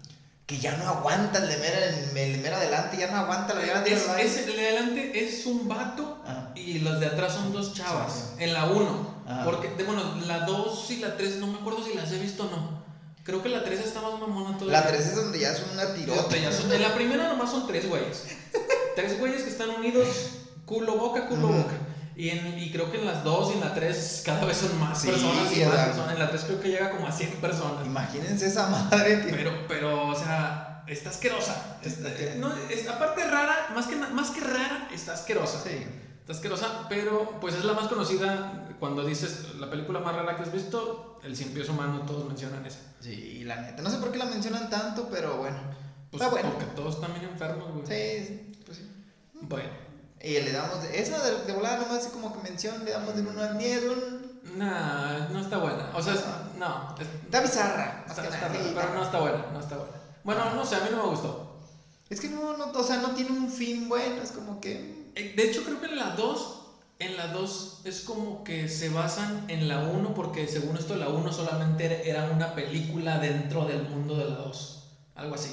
que 0.51 0.57
ya 0.59 0.75
no 0.75 0.85
aguantan 0.85 1.47
de 1.47 1.55
mera, 1.59 1.85
el 1.85 2.13
de 2.13 2.37
mera 2.43 2.57
adelante, 2.57 2.97
ya 2.97 3.07
no 3.09 3.15
aguantan 3.19 3.55
la 3.57 3.79
de 3.83 3.93
Es, 3.93 4.05
es- 4.19 4.47
el 4.47 4.53
de 4.57 4.67
adelante 4.67 5.23
es 5.23 5.45
un 5.45 5.65
vato 5.69 6.21
Ajá. 6.25 6.51
y 6.55 6.79
los 6.79 6.99
de 6.99 7.05
atrás 7.05 7.31
son 7.35 7.53
dos 7.53 7.73
chavas. 7.73 8.11
Sí. 8.37 8.43
En 8.43 8.53
la 8.53 8.65
1. 8.65 9.15
Ajá. 9.25 9.45
Porque, 9.45 9.69
de, 9.69 9.85
bueno, 9.85 10.03
la 10.27 10.39
2 10.41 10.91
y 10.91 10.97
la 10.97 11.15
3, 11.15 11.37
no 11.37 11.47
me 11.47 11.59
acuerdo 11.59 11.85
si 11.85 11.93
las 11.93 12.11
he 12.11 12.19
visto 12.19 12.43
o 12.43 12.49
no. 12.51 12.83
Creo 13.23 13.41
que 13.41 13.47
la 13.47 13.63
3 13.63 13.79
está 13.79 14.01
más 14.01 14.19
mamona 14.19 14.57
todavía. 14.57 14.81
La 14.81 14.87
3 14.87 14.99
es 15.07 15.15
donde 15.15 15.39
ya 15.39 15.55
son 15.55 15.69
una 15.69 15.93
tirota. 15.93 16.35
Ya 16.35 16.51
son- 16.51 16.69
En 16.69 16.81
la 16.81 16.93
primera 16.95 17.29
nomás 17.29 17.49
son 17.49 17.65
tres 17.65 17.87
güeyes. 17.87 18.25
tres 18.97 19.17
güeyes 19.19 19.43
que 19.43 19.51
están 19.51 19.69
unidos, 19.69 20.07
culo, 20.65 20.97
boca, 20.97 21.27
culo, 21.29 21.47
boca. 21.47 21.75
Y, 22.21 22.29
en, 22.29 22.59
y 22.59 22.71
creo 22.71 22.91
que 22.91 22.99
en 22.99 23.05
las 23.07 23.23
2 23.23 23.49
y 23.49 23.53
en 23.53 23.59
la 23.61 23.73
3 23.73 24.21
cada 24.23 24.45
vez 24.45 24.57
son 24.57 24.79
más 24.79 25.01
Sí, 25.01 25.07
personas 25.07 25.57
y 25.57 25.65
más 25.65 25.85
personas. 25.87 26.13
En 26.13 26.19
la 26.19 26.29
3 26.29 26.43
creo 26.43 26.59
que 26.61 26.69
llega 26.69 26.91
como 26.91 27.07
a 27.07 27.11
100 27.11 27.31
personas. 27.37 27.83
Imagínense 27.85 28.45
esa 28.45 28.67
madre 28.69 29.25
que 29.25 29.31
Pero, 29.33 29.51
pero, 29.67 30.07
o 30.09 30.15
sea, 30.15 30.83
está 30.87 31.09
asquerosa. 31.09 31.79
Está- 31.83 32.09
Está- 32.09 32.35
no, 32.35 32.53
es- 32.69 32.87
aparte 32.87 33.23
rara, 33.27 33.69
más 33.73 33.87
que, 33.87 33.95
más 33.95 34.29
que 34.29 34.41
rara, 34.41 34.87
está 34.93 35.13
asquerosa. 35.13 35.63
Sí. 35.63 35.83
Está 36.19 36.33
asquerosa, 36.33 36.85
pero 36.89 37.39
pues 37.41 37.55
es 37.55 37.65
la 37.65 37.73
más 37.73 37.87
conocida. 37.87 38.67
Cuando 38.79 39.03
dices 39.03 39.55
la 39.59 39.71
película 39.71 39.99
más 39.99 40.15
rara 40.15 40.35
que 40.35 40.43
has 40.43 40.51
visto, 40.53 41.19
El 41.23 41.35
Cien 41.35 41.49
Pies 41.55 41.69
Humano, 41.69 42.01
todos 42.05 42.27
mencionan 42.27 42.63
esa. 42.67 42.79
Sí, 42.99 43.43
la 43.45 43.55
neta. 43.61 43.81
No 43.81 43.89
sé 43.89 43.97
por 43.97 44.11
qué 44.11 44.19
la 44.19 44.25
mencionan 44.25 44.69
tanto, 44.69 45.07
pero 45.11 45.37
bueno. 45.37 45.57
Pues 46.11 46.21
Está 46.21 46.31
bueno. 46.31 46.51
porque 46.51 46.65
todos 46.75 46.95
están 46.95 47.13
bien 47.13 47.25
enfermos, 47.31 47.71
güey. 47.73 47.85
Sí, 47.87 48.25
sí, 48.27 48.61
pues 48.63 48.77
sí. 48.77 48.91
Bueno, 49.41 49.69
Y 50.23 50.39
le 50.39 50.51
damos 50.51 50.83
de, 50.83 50.99
esa 51.01 51.19
de, 51.23 51.45
de 51.45 51.53
volada 51.53 51.77
nomás 51.77 51.99
así 51.99 52.09
como 52.09 52.31
que 52.33 52.41
mención, 52.49 52.83
le 52.85 52.91
damos 52.91 53.15
del 53.15 53.27
1 53.27 53.41
al 53.41 53.57
10, 53.57 53.83
un- 53.85 54.41
nah, 54.57 55.27
no 55.29 55.39
está 55.39 55.57
buena. 55.57 55.89
O 55.95 56.01
sea, 56.01 56.13
es- 56.13 56.23
no, 56.57 56.95
es- 56.99 57.07
Está 57.25 57.41
bizarra. 57.41 58.05
está, 58.07 58.23
está 58.23 58.47
nada, 58.49 58.53
sí, 58.63 58.71
pero 58.75 58.93
no 58.93 59.03
está 59.03 59.19
buena, 59.19 59.45
no 59.51 59.59
está 59.59 59.77
buena. 59.77 59.93
Bueno, 60.23 60.53
no 60.55 60.65
sé, 60.65 60.75
a 60.75 60.79
mí 60.81 60.89
no 60.91 60.97
me 61.03 61.09
gustó. 61.09 61.59
Es 62.09 62.19
que 62.19 62.29
no, 62.29 62.55
no, 62.57 62.65
o 62.71 62.83
sea, 62.83 62.97
no 62.97 63.11
tiene 63.11 63.31
un 63.31 63.49
fin 63.49 63.87
bueno, 63.89 64.21
es 64.21 64.31
como 64.31 64.59
que... 64.61 65.11
Eh, 65.15 65.33
De 65.35 65.43
hecho, 65.43 65.63
creo 65.63 65.79
que 65.79 65.87
en 65.87 65.97
la 65.97 66.15
2, 66.15 66.57
en 66.99 67.17
la 67.17 67.27
2 67.27 67.81
es 67.85 68.01
como 68.01 68.43
que 68.43 68.67
se 68.69 68.89
basan 68.89 69.45
en 69.47 69.67
la 69.67 69.79
1, 69.79 70.13
porque 70.13 70.47
según 70.47 70.77
esto, 70.77 70.95
la 70.97 71.07
1 71.09 71.31
solamente 71.33 72.07
era 72.09 72.25
una 72.25 72.53
película 72.53 73.17
dentro 73.17 73.65
del 73.65 73.83
mundo 73.89 74.15
de 74.17 74.25
la 74.25 74.35
2. 74.35 74.83
Algo 75.15 75.35
así. 75.35 75.51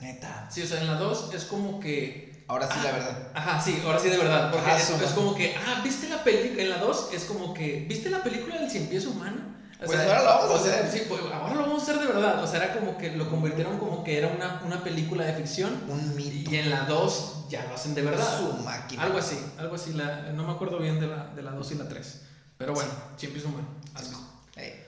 Neta. 0.00 0.48
Sí, 0.50 0.62
o 0.62 0.66
sea, 0.66 0.80
en 0.80 0.86
la 0.86 0.94
2 0.94 1.32
es 1.34 1.44
como 1.44 1.80
que. 1.80 2.33
Ahora 2.46 2.66
sí, 2.66 2.74
Ah, 2.78 2.84
la 2.84 2.92
verdad. 2.92 3.28
Ajá, 3.34 3.60
sí, 3.60 3.82
ahora 3.84 3.98
sí 3.98 4.08
de 4.10 4.18
verdad. 4.18 4.50
Porque 4.52 4.70
Ah, 4.70 4.76
es, 4.78 4.90
como 5.14 5.34
que, 5.34 5.54
ah, 5.56 5.80
¿viste 5.82 6.08
la 6.08 6.22
película? 6.22 6.62
En 6.62 6.70
la 6.70 6.78
2 6.78 7.08
es 7.12 7.24
como 7.24 7.54
que, 7.54 7.86
¿viste 7.88 8.10
la 8.10 8.22
película 8.22 8.58
del 8.58 8.70
cien 8.70 8.86
pies 8.88 9.06
humano? 9.06 9.54
O 9.82 9.86
Pues 9.86 9.98
ahora 9.98 10.22
lo 10.22 10.28
vamos 10.28 10.50
a 10.50 10.54
hacer. 10.60 10.90
Sí, 10.92 11.02
pues 11.08 11.20
ahora 11.32 11.54
lo 11.54 11.60
vamos 11.62 11.80
a 11.80 11.82
hacer 11.82 12.00
de 12.00 12.06
verdad. 12.06 12.42
O 12.42 12.46
sea, 12.46 12.64
era 12.64 12.74
como 12.74 12.96
que 12.98 13.12
lo 13.16 13.28
convirtieron 13.30 13.78
como 13.78 14.04
que 14.04 14.18
era 14.18 14.28
una, 14.28 14.60
una 14.64 14.82
película 14.84 15.24
de 15.24 15.34
ficción. 15.34 15.82
Un 15.88 16.14
mito. 16.16 16.50
Y 16.50 16.56
en 16.56 16.70
la 16.70 16.84
2 16.84 17.46
ya 17.48 17.64
lo 17.66 17.74
hacen 17.74 17.94
de 17.94 18.02
verdad. 18.02 18.38
Su 18.38 18.62
máquina. 18.62 19.02
Algo 19.02 19.18
así, 19.18 19.38
algo 19.58 19.74
así. 19.74 19.92
La, 19.94 20.32
no 20.32 20.44
me 20.46 20.52
acuerdo 20.52 20.78
bien 20.78 21.00
de 21.00 21.06
la, 21.08 21.26
de 21.34 21.42
la 21.42 21.50
2 21.52 21.72
y 21.72 21.74
la 21.76 21.88
3. 21.88 22.20
Pero 22.58 22.72
bueno, 22.74 22.90
cien 23.16 23.32
pies 23.32 23.44
humano. 23.44 23.66
Asco. 23.94 24.20
Eh, 24.56 24.86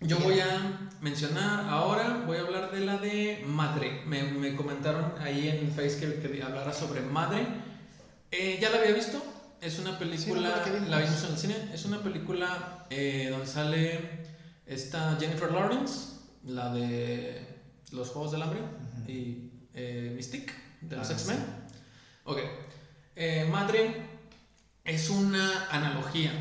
Yo 0.00 0.18
voy 0.20 0.40
a 0.40 0.90
mencionar 1.02 1.68
ahora, 1.68 2.22
voy 2.26 2.38
a 2.38 2.40
hablar 2.40 2.70
de 2.72 2.80
la 2.80 2.96
de 2.96 3.44
Madre. 3.46 4.02
Me, 4.06 4.22
me 4.22 4.54
comentaron 4.56 5.12
ahí 5.20 5.48
en 5.48 5.70
Face 5.70 5.98
que, 6.00 6.20
que 6.30 6.42
hablara 6.42 6.72
sobre 6.72 7.00
Madre. 7.02 7.46
Eh, 8.30 8.58
ya 8.60 8.70
la 8.70 8.78
había 8.78 8.92
visto. 8.92 9.22
Es 9.60 9.78
una 9.78 9.98
película, 9.98 10.62
Sí, 10.64 10.70
vimos. 10.70 10.88
la 10.88 10.98
vimos 10.98 11.24
en 11.24 11.30
el 11.32 11.38
cine. 11.38 11.56
Es 11.74 11.84
una 11.84 11.98
película 12.02 12.86
eh, 12.90 13.28
donde 13.30 13.46
sale 13.46 14.00
esta 14.66 15.16
Jennifer 15.20 15.52
Lawrence, 15.52 16.16
la 16.44 16.72
de 16.72 17.46
los 17.92 18.08
Juegos 18.08 18.32
del 18.32 18.42
Hambre 18.42 18.60
y 19.06 19.50
eh, 19.74 20.12
Mystique 20.16 20.52
de 20.80 20.96
los 20.96 21.10
Ah, 21.10 21.12
X-Men. 21.12 21.36
sí. 21.36 21.74
Ok. 22.24 22.38
Eh, 23.16 23.46
Madre 23.50 24.02
es 24.84 25.10
una 25.10 25.68
analogía 25.70 26.32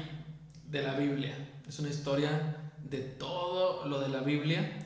de 0.66 0.82
la 0.82 0.94
Biblia. 0.96 1.36
Es 1.68 1.78
una 1.80 1.90
historia 1.90 2.56
de 2.84 3.00
todo 3.00 3.86
lo 3.88 4.00
de 4.00 4.10
la 4.10 4.22
Biblia. 4.22 4.86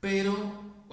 Pero 0.00 0.34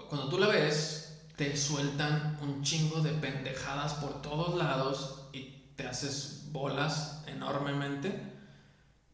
cuando 0.10 0.30
tú 0.30 0.38
la 0.38 0.48
ves, 0.48 1.20
te 1.36 1.56
sueltan 1.58 2.38
un 2.41 2.64
chingo 2.64 3.02
de 3.02 3.12
pendejadas 3.12 3.96
por 3.96 4.22
todos 4.22 4.56
lados 4.56 5.28
y 5.34 5.72
te 5.76 5.88
haces 5.88 6.48
bolas 6.52 7.24
enormemente. 7.28 8.34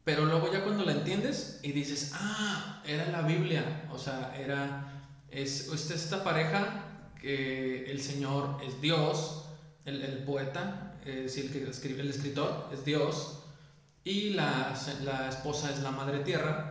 Pero 0.04 0.26
luego 0.26 0.52
ya 0.52 0.64
cuando 0.64 0.84
la 0.84 0.94
entiendes 0.94 1.60
y 1.64 1.72
dices, 1.72 2.12
ah, 2.16 2.82
era 2.86 3.08
la 3.12 3.22
Biblia. 3.22 3.88
O 3.92 3.98
sea, 3.98 4.36
era, 4.38 5.04
es, 5.30 5.68
es 5.68 5.92
esta 5.92 6.24
pareja 6.24 6.86
que 7.22 7.92
el 7.92 8.02
Señor 8.02 8.58
es 8.66 8.82
Dios, 8.82 9.46
el, 9.86 10.02
el 10.02 10.24
poeta, 10.24 10.96
es 11.06 11.38
el 11.38 11.52
que 11.52 11.64
escribe, 11.70 12.02
el 12.02 12.10
escritor 12.10 12.70
es 12.74 12.84
Dios, 12.84 13.40
y 14.04 14.32
la, 14.32 14.76
la 15.04 15.30
esposa 15.30 15.72
es 15.72 15.80
la 15.80 15.92
madre 15.92 16.20
tierra. 16.20 16.71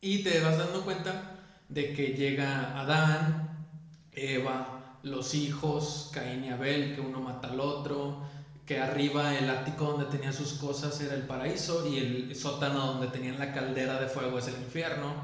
Y 0.00 0.22
te 0.22 0.40
vas 0.40 0.58
dando 0.58 0.84
cuenta 0.84 1.36
de 1.68 1.92
que 1.92 2.08
llega 2.08 2.78
Adán, 2.80 3.66
Eva, 4.12 4.98
los 5.02 5.34
hijos, 5.34 6.10
Caín 6.12 6.44
y 6.44 6.50
Abel, 6.50 6.94
que 6.94 7.00
uno 7.00 7.20
mata 7.20 7.48
al 7.48 7.60
otro, 7.60 8.26
que 8.66 8.80
arriba 8.80 9.36
el 9.38 9.48
ático 9.48 9.84
donde 9.84 10.06
tenían 10.06 10.32
sus 10.32 10.54
cosas 10.54 11.00
era 11.00 11.14
el 11.14 11.22
paraíso 11.22 11.88
y 11.88 11.98
el 11.98 12.34
sótano 12.34 12.86
donde 12.86 13.06
tenían 13.08 13.38
la 13.38 13.52
caldera 13.52 14.00
de 14.00 14.08
fuego 14.08 14.38
es 14.38 14.48
el 14.48 14.56
infierno. 14.56 15.14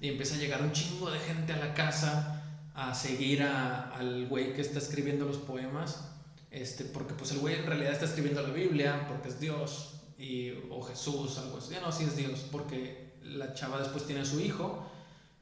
Y 0.00 0.08
empieza 0.08 0.34
a 0.34 0.38
llegar 0.38 0.62
un 0.62 0.72
chingo 0.72 1.10
de 1.10 1.18
gente 1.20 1.52
a 1.52 1.58
la 1.58 1.74
casa 1.74 2.42
a 2.74 2.94
seguir 2.94 3.42
al 3.42 4.26
güey 4.28 4.54
que 4.54 4.60
está 4.62 4.78
escribiendo 4.78 5.24
los 5.26 5.36
poemas. 5.36 6.08
Este, 6.50 6.84
porque 6.84 7.14
pues 7.14 7.30
el 7.30 7.38
güey 7.38 7.54
en 7.54 7.66
realidad 7.66 7.92
está 7.92 8.06
escribiendo 8.06 8.42
la 8.42 8.50
Biblia 8.50 9.06
porque 9.06 9.28
es 9.28 9.38
Dios 9.38 10.00
y, 10.18 10.52
o 10.70 10.82
Jesús, 10.82 11.38
algo 11.38 11.58
así. 11.58 11.74
Ya 11.74 11.80
no, 11.80 11.92
sí 11.92 12.04
es 12.04 12.16
Dios 12.16 12.46
porque 12.50 12.99
la 13.30 13.54
chava 13.54 13.78
después 13.78 14.06
tiene 14.06 14.22
a 14.22 14.24
su 14.24 14.40
hijo 14.40 14.86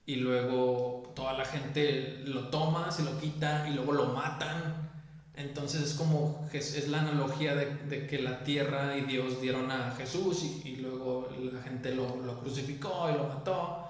y 0.07 0.17
luego 0.17 1.13
toda 1.15 1.35
la 1.35 1.45
gente 1.45 2.23
lo 2.25 2.49
toma, 2.49 2.91
se 2.91 3.03
lo 3.03 3.19
quita 3.19 3.69
y 3.69 3.75
luego 3.75 3.93
lo 3.93 4.07
matan. 4.07 4.89
Entonces 5.35 5.83
es 5.83 5.95
como, 5.95 6.49
es 6.53 6.89
la 6.89 7.01
analogía 7.01 7.55
de, 7.55 7.67
de 7.89 8.07
que 8.07 8.21
la 8.21 8.43
tierra 8.43 8.97
y 8.97 9.03
Dios 9.03 9.41
dieron 9.41 9.71
a 9.71 9.93
Jesús 9.93 10.43
y, 10.43 10.69
y 10.69 10.77
luego 10.77 11.29
la 11.53 11.63
gente 11.63 11.95
lo, 11.95 12.17
lo 12.17 12.41
crucificó 12.41 13.09
y 13.11 13.17
lo 13.17 13.29
mató. 13.29 13.85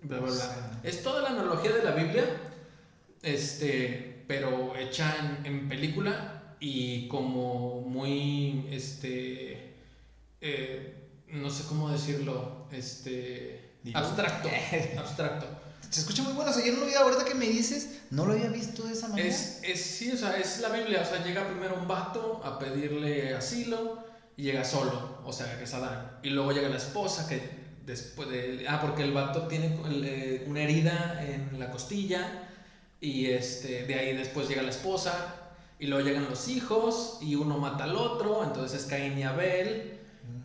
Bla, 0.00 0.20
bla, 0.20 0.30
bla. 0.30 0.80
Es 0.84 1.02
toda 1.02 1.22
la 1.22 1.30
analogía 1.30 1.72
de 1.72 1.82
la 1.82 1.90
Biblia, 1.90 2.24
este, 3.20 4.24
pero 4.28 4.76
hecha 4.76 5.14
en, 5.44 5.46
en 5.46 5.68
película 5.68 6.56
y 6.60 7.08
como 7.08 7.82
muy, 7.82 8.66
este, 8.70 9.74
eh, 10.40 11.07
no 11.32 11.50
sé 11.50 11.64
cómo 11.68 11.90
decirlo, 11.90 12.66
este, 12.72 13.72
abstracto, 13.94 14.48
abstracto. 14.98 15.46
Se 15.90 16.00
escucha 16.00 16.22
muy 16.22 16.34
bueno. 16.34 16.50
O 16.50 16.54
sea, 16.54 16.64
yo 16.64 16.72
no 16.72 16.80
lo 16.80 16.84
había, 16.84 17.00
ahorita 17.00 17.24
que 17.24 17.34
me 17.34 17.46
dices, 17.46 18.00
no 18.10 18.26
lo 18.26 18.32
había 18.32 18.48
visto 18.48 18.82
de 18.82 18.92
esa 18.92 19.08
manera. 19.08 19.28
Es, 19.28 19.60
es, 19.62 19.80
sí, 19.80 20.10
o 20.12 20.16
sea, 20.16 20.38
es 20.38 20.60
la 20.60 20.68
Biblia, 20.68 21.02
o 21.02 21.04
sea, 21.04 21.24
llega 21.24 21.48
primero 21.48 21.76
un 21.76 21.88
vato 21.88 22.42
a 22.44 22.58
pedirle 22.58 23.34
asilo 23.34 24.04
y 24.36 24.42
llega 24.42 24.64
solo, 24.64 25.20
o 25.24 25.32
sea, 25.32 25.56
que 25.56 25.64
es 25.64 25.74
Adán. 25.74 26.18
Y 26.22 26.30
luego 26.30 26.52
llega 26.52 26.68
la 26.68 26.76
esposa 26.76 27.26
que 27.28 27.58
después 27.86 28.28
de... 28.28 28.66
Ah, 28.68 28.80
porque 28.80 29.02
el 29.02 29.12
vato 29.12 29.48
tiene 29.48 29.78
eh, 30.04 30.44
una 30.46 30.62
herida 30.62 31.24
en 31.26 31.58
la 31.58 31.70
costilla 31.70 32.48
y 33.00 33.26
este, 33.26 33.86
de 33.86 33.94
ahí 33.94 34.16
después 34.16 34.48
llega 34.48 34.62
la 34.62 34.70
esposa 34.70 35.34
y 35.78 35.86
luego 35.86 36.06
llegan 36.06 36.28
los 36.28 36.48
hijos 36.48 37.18
y 37.22 37.34
uno 37.34 37.58
mata 37.58 37.84
al 37.84 37.96
otro, 37.96 38.44
entonces 38.44 38.82
es 38.82 38.86
Caín 38.86 39.18
y 39.18 39.22
Abel. 39.22 39.97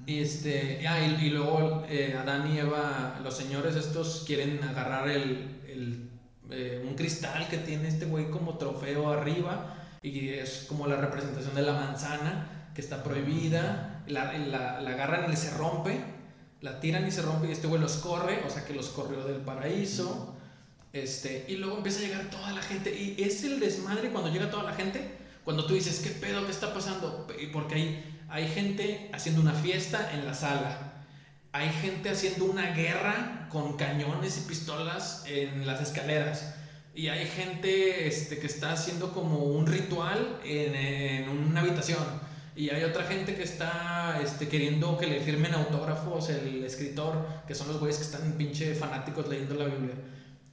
Y, 0.05 0.19
este, 0.19 0.85
ah, 0.87 0.99
y, 0.99 1.25
y 1.25 1.29
luego 1.29 1.85
eh, 1.87 2.17
Adán 2.19 2.53
y 2.53 2.59
Eva, 2.59 3.19
los 3.23 3.37
señores 3.37 3.75
estos 3.75 4.23
quieren 4.27 4.61
agarrar 4.63 5.07
el, 5.07 5.61
el, 5.67 6.09
eh, 6.51 6.83
un 6.85 6.95
cristal 6.95 7.47
que 7.47 7.57
tiene 7.57 7.87
este 7.87 8.05
güey 8.05 8.29
como 8.29 8.57
trofeo 8.57 9.09
arriba 9.09 9.75
y 10.01 10.29
es 10.29 10.65
como 10.67 10.87
la 10.87 10.97
representación 10.97 11.55
de 11.55 11.61
la 11.61 11.73
manzana 11.73 12.69
que 12.75 12.81
está 12.81 13.01
prohibida, 13.03 14.03
la, 14.07 14.37
la, 14.37 14.81
la 14.81 14.89
agarran 14.89 15.31
y 15.31 15.37
se 15.37 15.51
rompe, 15.51 16.01
la 16.61 16.79
tiran 16.79 17.07
y 17.07 17.11
se 17.11 17.21
rompe 17.21 17.47
y 17.47 17.51
este 17.51 17.67
güey 17.67 17.79
los 17.79 17.95
corre, 17.97 18.43
o 18.45 18.49
sea 18.49 18.65
que 18.65 18.73
los 18.73 18.89
corrió 18.89 19.23
del 19.23 19.37
paraíso. 19.37 20.35
Este, 20.91 21.45
y 21.47 21.55
luego 21.55 21.77
empieza 21.77 21.99
a 21.99 22.03
llegar 22.03 22.29
toda 22.29 22.51
la 22.51 22.61
gente 22.61 22.93
y 22.93 23.21
es 23.21 23.43
el 23.43 23.59
desmadre 23.59 24.11
cuando 24.11 24.31
llega 24.31 24.51
toda 24.51 24.63
la 24.63 24.73
gente, 24.73 25.17
cuando 25.43 25.65
tú 25.65 25.73
dices, 25.73 25.99
¿qué 25.99 26.11
pedo? 26.11 26.45
¿Qué 26.45 26.51
está 26.51 26.73
pasando? 26.73 27.27
Porque 27.51 27.75
hay, 27.75 28.12
hay 28.33 28.47
gente 28.47 29.11
haciendo 29.13 29.41
una 29.41 29.53
fiesta 29.53 30.09
en 30.11 30.25
la 30.25 30.33
sala, 30.33 31.03
hay 31.51 31.69
gente 31.69 32.09
haciendo 32.09 32.45
una 32.45 32.71
guerra 32.71 33.47
con 33.51 33.77
cañones 33.77 34.39
y 34.39 34.47
pistolas 34.49 35.23
en 35.27 35.67
las 35.67 35.81
escaleras. 35.81 36.55
Y 36.95 37.09
hay 37.09 37.27
gente 37.27 38.07
este, 38.07 38.39
que 38.39 38.47
está 38.47 38.71
haciendo 38.71 39.13
como 39.13 39.37
un 39.37 39.67
ritual 39.67 40.39
en, 40.43 41.29
una 41.29 41.61
habitación. 41.61 42.03
Y 42.55 42.71
hay 42.71 42.83
otra 42.83 43.03
gente 43.03 43.35
que 43.35 43.43
está 43.43 44.19
este, 44.23 44.47
queriendo 44.47 44.97
que 44.97 45.05
le 45.05 45.19
firmen 45.19 45.53
autógrafos 45.53 46.31
el 46.31 46.63
escritor, 46.63 47.27
que 47.47 47.53
son 47.53 47.67
los 47.67 47.79
güeyes 47.79 47.97
que 47.97 48.03
están 48.03 48.31
pinche 48.31 48.73
fanáticos 48.73 49.27
leyendo 49.27 49.53
la 49.53 49.65
Biblia. 49.65 49.93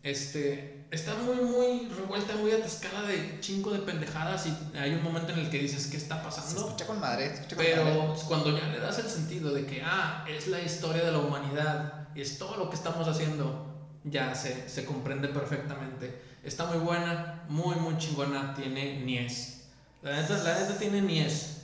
Este, 0.02 0.79
está 0.90 1.14
muy, 1.14 1.36
muy 1.36 1.88
revuelta, 1.88 2.34
muy 2.36 2.50
atascada 2.52 3.02
de 3.02 3.38
chingo 3.40 3.70
de 3.70 3.80
pendejadas 3.80 4.46
y 4.46 4.76
hay 4.76 4.94
un 4.94 5.02
momento 5.02 5.32
en 5.32 5.40
el 5.40 5.50
que 5.50 5.58
dices, 5.58 5.86
¿qué 5.86 5.96
está 5.96 6.16
Se 6.18 6.24
pasando? 6.24 6.66
escucha 6.66 6.86
con 6.86 7.00
madre, 7.00 7.28
se 7.28 7.42
escucha 7.42 7.56
con 7.56 7.64
madre. 7.64 7.82
Pero 7.84 8.14
cuando 8.28 8.58
ya 8.58 8.66
le 8.68 8.80
das 8.80 8.98
el 8.98 9.08
sentido 9.08 9.52
de 9.54 9.66
que, 9.66 9.82
ah, 9.84 10.24
es 10.28 10.48
la 10.48 10.60
historia 10.60 11.04
de 11.04 11.12
la 11.12 11.18
humanidad, 11.18 12.08
y 12.14 12.20
es 12.20 12.38
todo 12.38 12.56
lo 12.56 12.68
que 12.68 12.76
estamos 12.76 13.06
haciendo, 13.06 13.66
ya 14.04 14.34
se, 14.34 14.68
se 14.68 14.84
comprende 14.84 15.28
perfectamente. 15.28 16.22
Está 16.42 16.66
muy 16.66 16.78
buena, 16.78 17.44
muy, 17.48 17.76
muy 17.76 17.96
chingona, 17.98 18.54
tiene 18.54 19.00
nies. 19.00 19.68
La 20.02 20.20
neta, 20.20 20.38
la 20.38 20.58
neta 20.58 20.78
tiene 20.78 21.02
nies. 21.02 21.62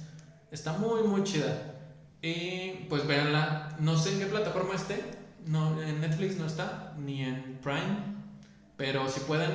Está 0.50 0.74
muy, 0.74 1.02
muy 1.02 1.24
chida. 1.24 1.74
Y 2.22 2.86
pues 2.88 3.06
véanla, 3.06 3.76
no 3.80 3.96
sé 3.98 4.12
en 4.12 4.20
qué 4.20 4.26
plataforma 4.26 4.74
esté, 4.74 5.02
no, 5.46 5.80
en 5.80 6.00
Netflix 6.00 6.36
no 6.36 6.46
está, 6.46 6.94
ni 6.98 7.22
en 7.22 7.58
Prime, 7.62 8.15
pero 8.76 9.08
si 9.08 9.20
pueden, 9.20 9.50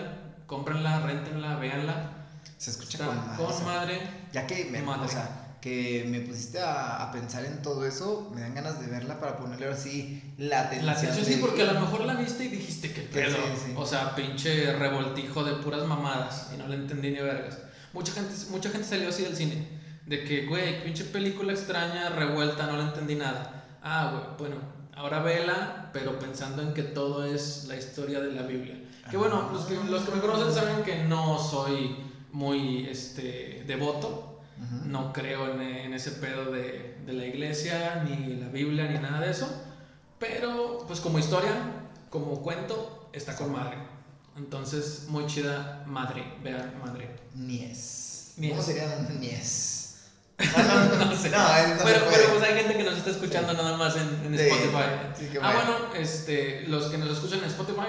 cómprenla, 0.48 1.02
rentenla, 1.06 1.56
véanla. 1.58 2.12
Se 2.58 2.72
escucha 2.72 2.98
Está 3.00 3.06
con 3.08 3.18
madre. 3.18 3.38
con 3.56 3.66
madre. 3.66 4.02
Ya 4.34 4.48
que 4.48 4.66
me, 4.66 4.82
Madre. 4.82 5.06
o 5.06 5.08
sea, 5.10 5.56
que 5.62 6.06
me 6.10 6.22
pusiste 6.22 6.60
a, 6.60 7.04
a 7.04 7.12
pensar 7.12 7.44
en 7.46 7.62
todo 7.62 7.86
eso, 7.86 8.32
me 8.34 8.42
dan 8.42 8.56
ganas 8.56 8.80
de 8.80 8.88
verla 8.88 9.20
para 9.20 9.38
ponerle 9.38 9.68
así 9.68 10.34
la 10.38 10.62
atención. 10.62 10.86
La 10.88 10.92
atención 10.94 11.26
sí, 11.26 11.38
porque 11.40 11.64
a 11.64 11.74
lo 11.74 11.80
mejor 11.82 12.06
la 12.06 12.16
viste 12.16 12.46
y 12.46 12.48
dijiste 12.50 12.92
que 12.92 13.02
pedo. 13.02 13.36
Sí, 13.36 13.64
sí. 13.68 13.74
O 13.76 13.86
sea, 13.86 14.16
pinche 14.16 14.74
revoltijo 14.74 15.44
de 15.44 15.54
puras 15.56 15.86
mamadas 15.86 16.50
y 16.54 16.58
no 16.58 16.68
le 16.68 16.76
entendí 16.76 17.12
ni 17.12 17.20
vergas. 17.20 17.58
Mucha 17.94 18.14
gente, 18.14 18.34
mucha 18.50 18.70
gente 18.70 18.88
salió 18.88 19.10
así 19.10 19.24
del 19.24 19.36
cine. 19.36 19.68
De 20.06 20.24
que, 20.24 20.46
güey, 20.48 20.84
pinche 20.84 21.04
película 21.06 21.54
extraña, 21.54 22.10
revuelta, 22.10 22.66
no 22.68 22.78
le 22.78 22.84
entendí 22.84 23.16
nada. 23.16 23.64
Ah, 23.84 24.12
güey, 24.38 24.50
bueno, 24.50 24.62
ahora 24.96 25.22
vela, 25.22 25.90
pero 25.94 26.18
pensando 26.20 26.62
en 26.62 26.74
que 26.74 26.84
todo 26.84 27.24
es 27.26 27.66
la 27.68 27.76
historia 27.76 28.20
de 28.20 28.32
la 28.34 28.44
Biblia. 28.44 28.78
Que 29.10 29.18
bueno, 29.18 29.50
los 29.52 29.66
que, 29.66 29.76
los 29.76 30.04
que 30.04 30.16
me 30.16 30.22
conocen 30.22 30.54
saben 30.54 30.84
que 30.84 31.04
no 31.04 31.38
soy 31.40 31.96
muy 32.32 32.88
este, 32.88 33.64
devoto. 33.68 34.28
No 34.86 35.12
creo 35.12 35.52
en, 35.54 35.62
en 35.62 35.94
ese 35.96 36.12
pedo 36.12 36.52
de, 36.52 37.00
de 37.06 37.14
la 37.14 37.26
iglesia, 37.26 38.04
ni 38.08 38.36
la 38.36 38.48
Biblia, 38.50 38.86
ni 38.88 39.00
nada 39.00 39.20
de 39.20 39.32
eso. 39.32 39.50
Pero, 40.20 40.84
pues 40.88 41.00
como 41.00 41.18
historia, 41.18 41.52
como 42.12 42.42
cuento, 42.44 43.10
está 43.12 43.36
con 43.36 43.52
madre. 43.52 43.78
Entonces, 44.38 45.06
muy 45.08 45.26
chida 45.26 45.84
madre, 45.88 46.24
vean 46.44 46.74
madre. 46.86 47.10
Nies. 47.34 48.34
Nies. 48.38 48.52
¿Cómo 48.52 48.62
sería 48.62 49.08
nies? 49.20 50.10
no 50.38 51.16
sé. 51.16 51.30
No, 51.32 51.38
no 51.40 51.84
pero, 51.84 52.06
pero 52.12 52.30
pues 52.34 52.44
hay 52.44 52.54
gente 52.60 52.78
que 52.78 52.84
nos 52.84 52.98
está 52.98 53.10
escuchando 53.10 53.54
nada 53.54 53.76
más 53.78 53.96
en, 53.96 54.26
en 54.26 54.38
Sí. 54.38 54.44
Spotify. 54.46 54.84
Sí, 55.18 55.30
ah, 55.42 55.54
bueno. 55.54 55.80
bueno, 55.80 55.96
este, 55.96 56.68
los 56.68 56.86
que 56.86 56.98
nos 57.00 57.10
escuchan 57.10 57.40
en 57.40 57.46
Spotify, 57.46 57.88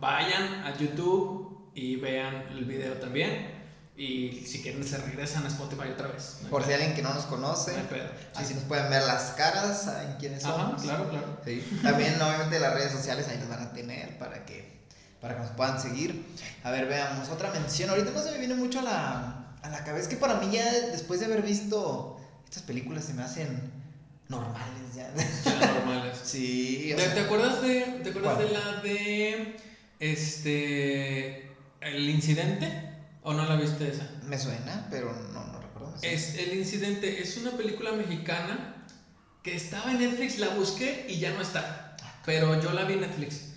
vayan 0.00 0.64
a 0.64 0.76
YouTube 0.76 1.70
y 1.74 1.96
vean 1.96 2.48
el 2.50 2.64
video 2.64 2.94
también. 2.94 3.58
Y 3.96 4.44
si 4.46 4.62
quieren, 4.62 4.82
se 4.82 4.96
regresan 4.96 5.44
a 5.44 5.48
Spotify 5.48 5.90
otra 5.92 6.08
vez. 6.08 6.38
No 6.42 6.48
Por 6.48 6.62
si 6.62 6.68
pedo, 6.68 6.78
alguien 6.78 6.94
que 6.96 7.02
no 7.02 7.12
nos 7.12 7.24
conoce, 7.26 7.72
no. 7.72 7.82
Sí. 7.90 8.02
así 8.34 8.54
nos 8.54 8.62
pueden 8.64 8.88
ver 8.88 9.02
las 9.02 9.32
caras, 9.32 9.82
saben 9.82 10.16
quiénes 10.18 10.42
Ajá, 10.44 10.56
somos. 10.56 10.82
claro, 10.82 11.10
claro. 11.10 11.38
Sí. 11.44 11.62
También, 11.82 12.14
obviamente, 12.20 12.58
las 12.60 12.72
redes 12.72 12.92
sociales 12.92 13.28
ahí 13.28 13.36
nos 13.36 13.50
van 13.50 13.60
a 13.62 13.72
tener 13.74 14.16
para 14.18 14.46
que, 14.46 14.86
para 15.20 15.34
que 15.34 15.40
nos 15.42 15.50
puedan 15.50 15.78
seguir. 15.78 16.24
A 16.64 16.70
ver, 16.70 16.86
veamos, 16.86 17.28
otra 17.28 17.50
mención. 17.50 17.90
Ahorita 17.90 18.10
no 18.12 18.22
se 18.22 18.30
me 18.30 18.38
viene 18.38 18.54
mucho 18.54 18.78
a 18.78 18.82
la, 18.82 19.54
a 19.62 19.68
la 19.68 19.84
cabeza. 19.84 20.08
Que 20.08 20.16
para 20.16 20.36
mí, 20.36 20.50
ya 20.50 20.64
después 20.72 21.20
de 21.20 21.26
haber 21.26 21.42
visto 21.42 22.18
estas 22.44 22.62
películas, 22.62 23.04
se 23.04 23.12
me 23.12 23.22
hacen 23.22 23.70
normales 24.28 24.94
ya. 24.96 25.12
Ya 25.44 25.74
normales. 25.74 26.18
Sí, 26.24 26.92
¿Te, 26.96 27.02
sea, 27.02 27.14
te 27.14 27.20
acuerdas 27.20 27.60
de, 27.60 27.80
te 28.02 28.10
acuerdas 28.10 28.38
de 28.38 28.48
la 28.50 28.80
de 28.82 29.56
este 30.00 31.48
¿El 31.80 32.08
incidente? 32.08 32.88
¿O 33.22 33.32
no 33.34 33.44
la 33.46 33.56
viste 33.56 33.88
esa? 33.88 34.10
Me 34.26 34.38
suena, 34.38 34.86
pero 34.90 35.12
no, 35.32 35.46
no 35.46 35.60
recuerdo. 35.60 35.96
suena. 35.98 36.14
Es 36.14 36.34
El 36.36 36.58
Incidente 36.58 37.22
es 37.22 37.36
una 37.36 37.52
película 37.52 37.92
mexicana 37.92 38.86
que 39.42 39.54
estaba 39.54 39.92
en 39.92 39.98
Netflix, 40.00 40.38
la 40.38 40.48
busqué 40.50 41.06
y 41.08 41.18
ya 41.18 41.32
no 41.34 41.40
está. 41.42 41.96
Pero 42.26 42.60
yo 42.62 42.72
la 42.72 42.84
vi 42.84 42.94
en 42.94 43.00
Netflix. 43.02 43.52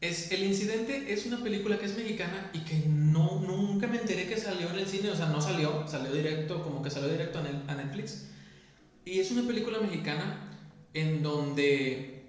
Es 0.00 0.30
El 0.32 0.44
Incidente 0.44 1.12
es 1.12 1.26
una 1.26 1.42
película 1.42 1.78
que 1.78 1.86
es 1.86 1.96
mexicana 1.96 2.50
y 2.52 2.60
que 2.60 2.84
no 2.88 3.40
nunca 3.40 3.86
me 3.88 3.98
enteré 3.98 4.26
que 4.28 4.36
salió 4.36 4.70
en 4.70 4.78
el 4.78 4.86
cine, 4.86 5.10
o 5.10 5.16
sea, 5.16 5.26
no 5.26 5.40
salió, 5.40 5.86
salió 5.88 6.12
directo, 6.12 6.62
como 6.62 6.82
que 6.82 6.90
salió 6.90 7.08
directo 7.08 7.40
a 7.40 7.74
Netflix. 7.74 8.26
Y 9.04 9.18
es 9.20 9.30
una 9.32 9.46
película 9.46 9.78
mexicana 9.80 10.56
en 10.94 11.22
donde 11.22 12.24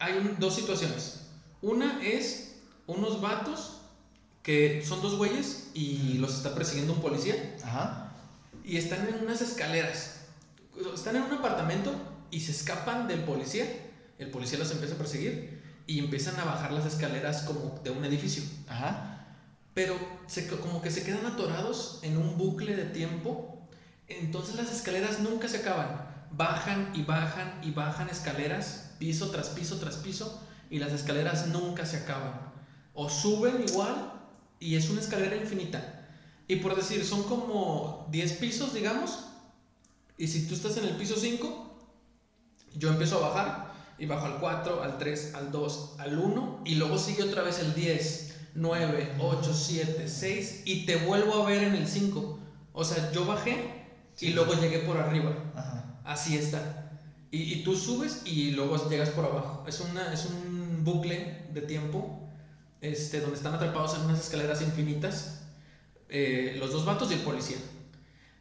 hay 0.00 0.14
un- 0.14 0.36
dos 0.40 0.56
situaciones. 0.56 1.26
Una 1.62 2.00
es 2.04 2.47
unos 2.88 3.20
vatos 3.20 3.82
que 4.42 4.82
son 4.84 5.02
dos 5.02 5.16
güeyes 5.16 5.70
y 5.74 6.14
los 6.14 6.34
está 6.34 6.54
persiguiendo 6.54 6.94
un 6.94 7.00
policía 7.00 7.56
Ajá. 7.62 8.12
y 8.64 8.78
están 8.78 9.06
en 9.06 9.22
unas 9.22 9.40
escaleras. 9.42 10.22
Están 10.94 11.16
en 11.16 11.22
un 11.22 11.32
apartamento 11.34 11.94
y 12.30 12.40
se 12.40 12.52
escapan 12.52 13.06
del 13.06 13.20
policía. 13.20 13.66
El 14.18 14.30
policía 14.30 14.58
los 14.58 14.70
empieza 14.70 14.94
a 14.94 14.98
perseguir 14.98 15.62
y 15.86 15.98
empiezan 15.98 16.40
a 16.40 16.44
bajar 16.44 16.72
las 16.72 16.86
escaleras 16.86 17.42
como 17.42 17.78
de 17.84 17.90
un 17.90 18.04
edificio. 18.04 18.42
Ajá. 18.68 19.36
Pero 19.74 19.96
se, 20.26 20.48
como 20.48 20.80
que 20.80 20.90
se 20.90 21.04
quedan 21.04 21.26
atorados 21.26 22.00
en 22.02 22.16
un 22.16 22.38
bucle 22.38 22.74
de 22.74 22.86
tiempo. 22.86 23.68
Entonces 24.08 24.54
las 24.54 24.72
escaleras 24.72 25.20
nunca 25.20 25.46
se 25.48 25.58
acaban. 25.58 26.26
Bajan 26.30 26.90
y 26.94 27.02
bajan 27.02 27.60
y 27.62 27.70
bajan 27.70 28.08
escaleras, 28.08 28.92
piso 28.98 29.30
tras 29.30 29.50
piso 29.50 29.76
tras 29.76 29.96
piso, 29.96 30.42
y 30.70 30.78
las 30.78 30.92
escaleras 30.92 31.48
nunca 31.48 31.84
se 31.84 31.98
acaban. 31.98 32.47
O 33.00 33.08
suben 33.08 33.64
igual 33.64 34.12
y 34.58 34.74
es 34.74 34.90
una 34.90 35.00
escalera 35.00 35.36
infinita. 35.36 36.10
Y 36.48 36.56
por 36.56 36.74
decir, 36.74 37.04
son 37.04 37.22
como 37.22 38.08
10 38.10 38.32
pisos, 38.38 38.74
digamos. 38.74 39.20
Y 40.16 40.26
si 40.26 40.48
tú 40.48 40.54
estás 40.54 40.76
en 40.78 40.84
el 40.84 40.96
piso 40.96 41.14
5, 41.16 41.78
yo 42.74 42.88
empiezo 42.88 43.18
a 43.18 43.28
bajar 43.28 43.72
y 44.00 44.06
bajo 44.06 44.26
al 44.26 44.40
4, 44.40 44.82
al 44.82 44.98
3, 44.98 45.34
al 45.36 45.52
2, 45.52 45.94
al 45.98 46.18
1 46.18 46.62
y 46.64 46.74
luego 46.74 46.98
sigue 46.98 47.22
otra 47.22 47.42
vez 47.42 47.60
el 47.60 47.72
10, 47.72 48.34
9, 48.56 49.14
8, 49.20 49.54
7, 49.54 50.08
6 50.08 50.62
y 50.64 50.84
te 50.84 50.96
vuelvo 50.96 51.34
a 51.34 51.46
ver 51.46 51.62
en 51.62 51.76
el 51.76 51.86
5. 51.86 52.40
O 52.72 52.82
sea, 52.82 53.12
yo 53.12 53.26
bajé 53.26 53.84
y 54.18 54.30
luego 54.30 54.54
llegué 54.54 54.80
por 54.80 54.96
arriba. 54.96 55.36
Ajá. 55.54 56.00
Así 56.04 56.36
está. 56.36 56.90
Y, 57.30 57.42
y 57.42 57.62
tú 57.62 57.76
subes 57.76 58.22
y 58.24 58.50
luego 58.50 58.90
llegas 58.90 59.10
por 59.10 59.24
abajo. 59.24 59.64
Es, 59.68 59.78
una, 59.78 60.12
es 60.12 60.26
un 60.26 60.82
bucle 60.82 61.46
de 61.52 61.60
tiempo 61.60 62.17
este, 62.80 63.20
donde 63.20 63.36
están 63.36 63.54
atrapados 63.54 63.96
en 63.96 64.04
unas 64.04 64.20
escaleras 64.20 64.62
infinitas 64.62 65.42
eh, 66.08 66.56
los 66.58 66.72
dos 66.72 66.84
vatos 66.84 67.10
y 67.10 67.14
el 67.14 67.20
policía. 67.20 67.58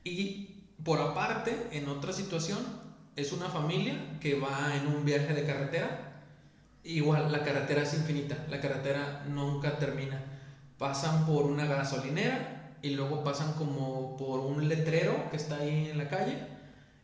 Y 0.03 0.63
por 0.83 1.01
aparte, 1.01 1.67
en 1.71 1.89
otra 1.89 2.13
situación, 2.13 2.59
es 3.15 3.31
una 3.31 3.49
familia 3.49 4.17
que 4.21 4.39
va 4.39 4.75
en 4.75 4.87
un 4.87 5.03
viaje 5.03 5.33
de 5.33 5.45
carretera. 5.45 6.23
Igual, 6.83 7.31
la 7.31 7.43
carretera 7.43 7.81
es 7.81 7.93
infinita, 7.93 8.45
la 8.49 8.61
carretera 8.61 9.25
nunca 9.27 9.77
termina. 9.77 10.23
Pasan 10.77 11.25
por 11.25 11.45
una 11.45 11.65
gasolinera 11.65 12.77
y 12.81 12.91
luego 12.91 13.23
pasan 13.23 13.53
como 13.53 14.15
por 14.15 14.39
un 14.39 14.69
letrero 14.69 15.29
que 15.29 15.37
está 15.37 15.57
ahí 15.57 15.89
en 15.89 15.97
la 15.97 16.07
calle 16.07 16.37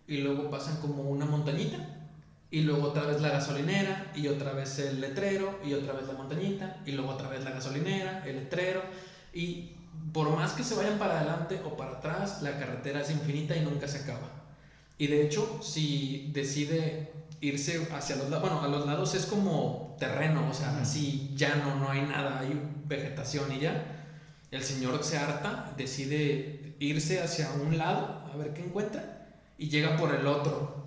y 0.07 0.17
luego 0.17 0.49
pasan 0.49 0.77
como 0.77 1.03
una 1.03 1.25
montañita 1.25 2.02
y 2.53 2.61
luego 2.61 2.89
otra 2.89 3.07
vez 3.07 3.19
la 3.19 3.29
gasolinera 3.29 4.11
y 4.13 4.27
otra 4.27 4.53
vez 4.53 4.77
el 4.77 5.01
letrero 5.01 5.59
y 5.65 5.73
otra 5.73 5.93
vez 5.93 6.05
la 6.05 6.13
montañita 6.13 6.77
y 6.85 6.91
luego 6.91 7.09
otra 7.09 7.27
vez 7.27 7.43
la 7.43 7.49
gasolinera, 7.49 8.23
el 8.27 8.35
letrero 8.35 8.83
y 9.33 9.71
por 10.13 10.29
más 10.35 10.51
que 10.51 10.63
se 10.63 10.75
vayan 10.75 10.99
para 10.99 11.19
adelante 11.19 11.59
o 11.65 11.75
para 11.75 11.93
atrás, 11.93 12.43
la 12.43 12.59
carretera 12.59 13.01
es 13.01 13.09
infinita 13.09 13.55
y 13.55 13.61
nunca 13.61 13.87
se 13.87 14.03
acaba. 14.03 14.29
Y 14.99 15.07
de 15.07 15.25
hecho, 15.25 15.61
si 15.63 16.29
decide 16.31 17.11
irse 17.41 17.87
hacia 17.91 18.17
los 18.17 18.29
lados, 18.29 18.47
bueno, 18.47 18.61
a 18.61 18.67
los 18.67 18.85
lados 18.85 19.15
es 19.15 19.25
como 19.25 19.97
terreno, 19.99 20.47
o 20.47 20.53
sea, 20.53 20.79
así 20.79 21.31
llano, 21.35 21.77
no 21.79 21.89
hay 21.89 22.01
nada, 22.03 22.39
hay 22.39 22.61
vegetación 22.85 23.51
y 23.51 23.61
ya. 23.61 23.83
El 24.51 24.61
señor 24.61 25.03
se 25.03 25.17
harta, 25.17 25.73
decide 25.75 26.75
irse 26.77 27.19
hacia 27.19 27.51
un 27.53 27.79
lado 27.79 28.29
a 28.31 28.37
ver 28.37 28.53
qué 28.53 28.63
encuentra 28.63 29.41
y 29.57 29.69
llega 29.69 29.97
por 29.97 30.13
el 30.13 30.27
otro. 30.27 30.82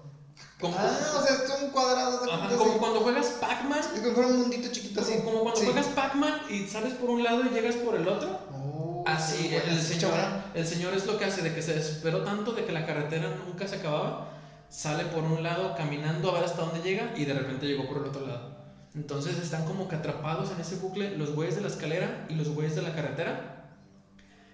Como, 0.60 0.74
Ah, 0.78 1.18
o 1.18 1.22
sea, 1.22 1.36
es 1.36 1.62
un 1.62 1.70
cuadrado 1.70 2.24
de 2.24 2.32
Ajá, 2.32 2.48
como 2.56 2.70
así. 2.70 2.78
cuando 2.78 3.00
juegas 3.00 3.26
Pac-Man, 3.40 3.78
Es 3.78 4.00
como 4.00 4.14
fuera 4.14 4.28
un 4.30 4.38
mundito 4.40 4.68
chiquito 4.72 5.00
así. 5.02 5.18
como, 5.22 5.40
cuando 5.42 5.60
Sí. 5.60 5.66
juegas 5.66 5.86
Pac-Man 5.88 6.40
y 6.48 6.66
sales 6.66 6.94
por 6.94 7.10
un 7.10 7.22
lado 7.22 7.42
y 7.44 7.50
llegas 7.50 7.76
por 7.76 7.94
el 7.94 8.08
otro. 8.08 8.40
Oh, 8.52 9.04
Así, 9.06 9.48
bueno, 9.52 9.70
el 9.72 9.80
se 9.82 9.94
señor, 9.94 10.14
el 10.54 10.66
señor 10.66 10.94
es 10.94 11.06
lo 11.06 11.18
que 11.18 11.26
hace, 11.26 11.42
de 11.42 11.54
que 11.54 11.60
se 11.62 11.74
desesperó 11.74 12.22
tanto 12.24 12.52
de 12.52 12.64
que 12.64 12.72
la 12.72 12.86
carretera 12.86 13.36
nunca 13.46 13.68
se 13.68 13.76
acababa, 13.76 14.30
sale 14.70 15.04
por 15.04 15.22
un 15.24 15.42
lado 15.42 15.74
caminando 15.76 16.30
a 16.30 16.34
ver 16.34 16.44
hasta 16.44 16.62
dónde 16.62 16.80
llega 16.80 17.12
y 17.16 17.24
de 17.26 17.34
repente 17.34 17.66
llegó 17.66 17.86
por 17.86 17.98
el 17.98 18.04
otro 18.04 18.26
lado. 18.26 18.56
Entonces 18.94 19.36
están 19.38 19.66
como 19.66 19.88
que 19.88 19.96
atrapados 19.96 20.50
en 20.52 20.60
ese 20.60 20.76
bucle 20.76 21.16
los 21.18 21.34
güeyes 21.34 21.54
de 21.56 21.60
la 21.60 21.68
escalera 21.68 22.24
y 22.30 22.34
los 22.34 22.48
güeyes 22.48 22.74
de 22.74 22.80
la 22.82 22.94
carretera 22.94 23.74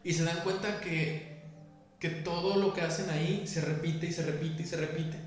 y 0.03 0.13
se 0.13 0.25
dan 0.25 0.41
cuenta 0.43 0.81
que, 0.81 1.45
que 2.01 2.09
todo 2.11 2.57
lo 2.57 2.75
que 2.75 2.81
hacen 2.83 3.09
ahí 3.11 3.47
se 3.47 3.61
repite 3.61 4.07
y 4.09 4.13
se 4.13 4.23
repite 4.27 4.65
y 4.65 4.67
se 4.67 4.77
repite. 4.77 5.22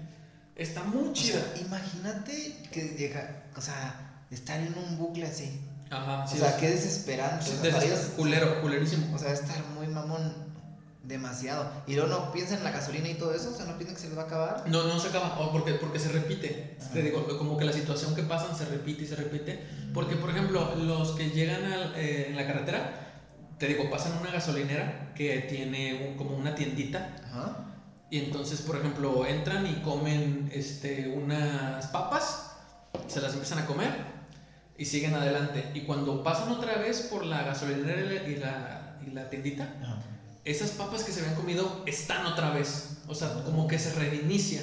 Está 0.56 0.84
muy 0.84 1.10
O 1.10 1.14
chida. 1.14 1.40
sea, 1.54 1.62
imagínate 1.66 2.56
que 2.72 2.96
llega, 2.98 3.44
o 3.58 3.62
sea, 3.62 4.24
estar 4.32 4.60
en 4.60 4.74
un 4.78 4.98
bucle 4.98 5.26
así. 5.26 5.60
Ajá, 5.90 6.24
O 6.24 6.28
sí, 6.28 6.38
sea, 6.38 6.50
es- 6.50 6.56
qué 6.56 6.70
desesperante. 6.70 7.46
sí, 7.46 7.58
o 7.60 7.62
sea, 7.64 7.80
des- 7.80 8.14
culero, 8.16 8.62
culerísimo. 8.62 9.14
O 9.16 9.20
sea, 9.20 9.34
estar 9.34 9.58
muy 9.76 9.88
mamón 9.88 10.34
demasiado. 11.04 11.70
Y 11.86 11.94
luego 11.96 12.10
no 12.10 12.32
piensan 12.32 12.60
en 12.60 12.64
la 12.64 12.72
gasolina 12.72 13.08
y 13.10 13.14
todo 13.16 13.34
eso, 13.36 13.52
o 13.52 13.56
sea, 13.56 13.66
no 13.66 13.74
piensan 13.78 13.96
que 13.96 14.02
se 14.02 14.08
les 14.08 14.18
va 14.18 14.24
a 14.24 14.26
acabar. 14.26 14.64
No, 14.68 14.84
no 14.86 15.00
se 15.00 15.10
acaba, 15.10 15.38
o 15.40 15.52
porque, 15.52 15.74
porque 15.74 16.00
se 16.00 16.10
repite. 16.10 16.78
Ajá. 16.82 16.90
Te 16.94 17.02
digo, 17.04 17.38
como 17.38 17.58
que 17.58 17.66
la 17.66 17.74
situación 17.74 18.16
que 18.16 18.24
pasan 18.24 18.56
se 18.58 18.66
repite 18.66 19.04
y 19.04 19.08
se 19.08 19.16
repite. 19.16 19.64
Porque, 19.94 20.16
por 20.16 20.30
ejemplo, 20.32 20.74
los 20.76 21.12
que 21.12 21.30
llegan 21.30 21.64
al- 21.66 21.94
eh, 21.96 22.28
en 22.30 22.36
la 22.36 22.48
carretera, 22.48 23.02
te 23.60 23.68
digo, 23.68 23.90
pasan 23.92 24.18
una 24.20 24.32
gasolinera 24.32 25.14
que 25.16 25.40
tiene 25.50 26.08
un- 26.10 26.18
como 26.18 26.36
una 26.36 26.56
tiendita. 26.56 27.16
Ajá. 27.26 27.75
Y 28.10 28.20
entonces, 28.20 28.62
por 28.62 28.78
ejemplo, 28.78 29.26
entran 29.26 29.66
y 29.66 29.82
comen 29.82 30.50
este, 30.54 31.08
unas 31.08 31.88
papas, 31.88 32.52
se 33.08 33.20
las 33.22 33.34
empiezan 33.34 33.60
a 33.60 33.66
comer 33.66 33.92
y 34.78 34.86
siguen 34.86 35.16
adelante. 35.16 35.72
Y 35.74 35.82
cuando 35.82 36.24
pasan 36.24 36.52
otra 36.52 36.76
vez 36.78 37.02
por 37.12 37.26
la 37.26 37.44
gasolinera 37.44 38.02
y 38.28 38.36
la, 38.36 38.98
y 39.06 39.12
la, 39.12 39.30
tiendita, 39.30 39.74
esas 40.44 40.72
papas 40.72 41.04
que 41.04 41.12
se 41.12 41.22
habían 41.22 41.36
comido 41.36 41.84
están 41.86 42.26
otra 42.26 42.52
vez. 42.52 42.98
O 43.08 43.16
sea, 43.16 43.34
como 43.44 43.68
que 43.68 43.80
se 43.80 43.94
reinicia. 43.94 44.62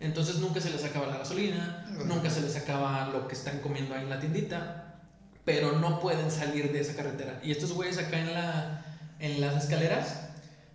Entonces 0.00 0.36
nunca 0.36 0.60
se 0.60 0.70
les 0.70 0.84
acaba 0.84 1.08
la 1.08 1.18
gasolina, 1.18 1.84
nunca 2.06 2.30
se 2.30 2.40
les 2.40 2.54
acaba 2.56 3.08
lo 3.08 3.26
que 3.26 3.34
están 3.34 3.58
comiendo 3.58 3.94
ahí 3.94 4.02
en 4.02 4.10
la 4.10 4.20
tiendita, 4.20 5.00
pero 5.44 5.72
no 5.72 5.98
pueden 5.98 6.30
salir 6.30 6.72
de 6.72 6.80
esa 6.80 6.94
carretera. 6.94 7.40
Y 7.42 7.50
estos 7.50 7.72
güeyes 7.72 7.98
acá 7.98 8.20
en, 8.20 8.32
la, 8.32 8.84
en 9.18 9.40
las 9.40 9.64
escaleras, 9.64 10.27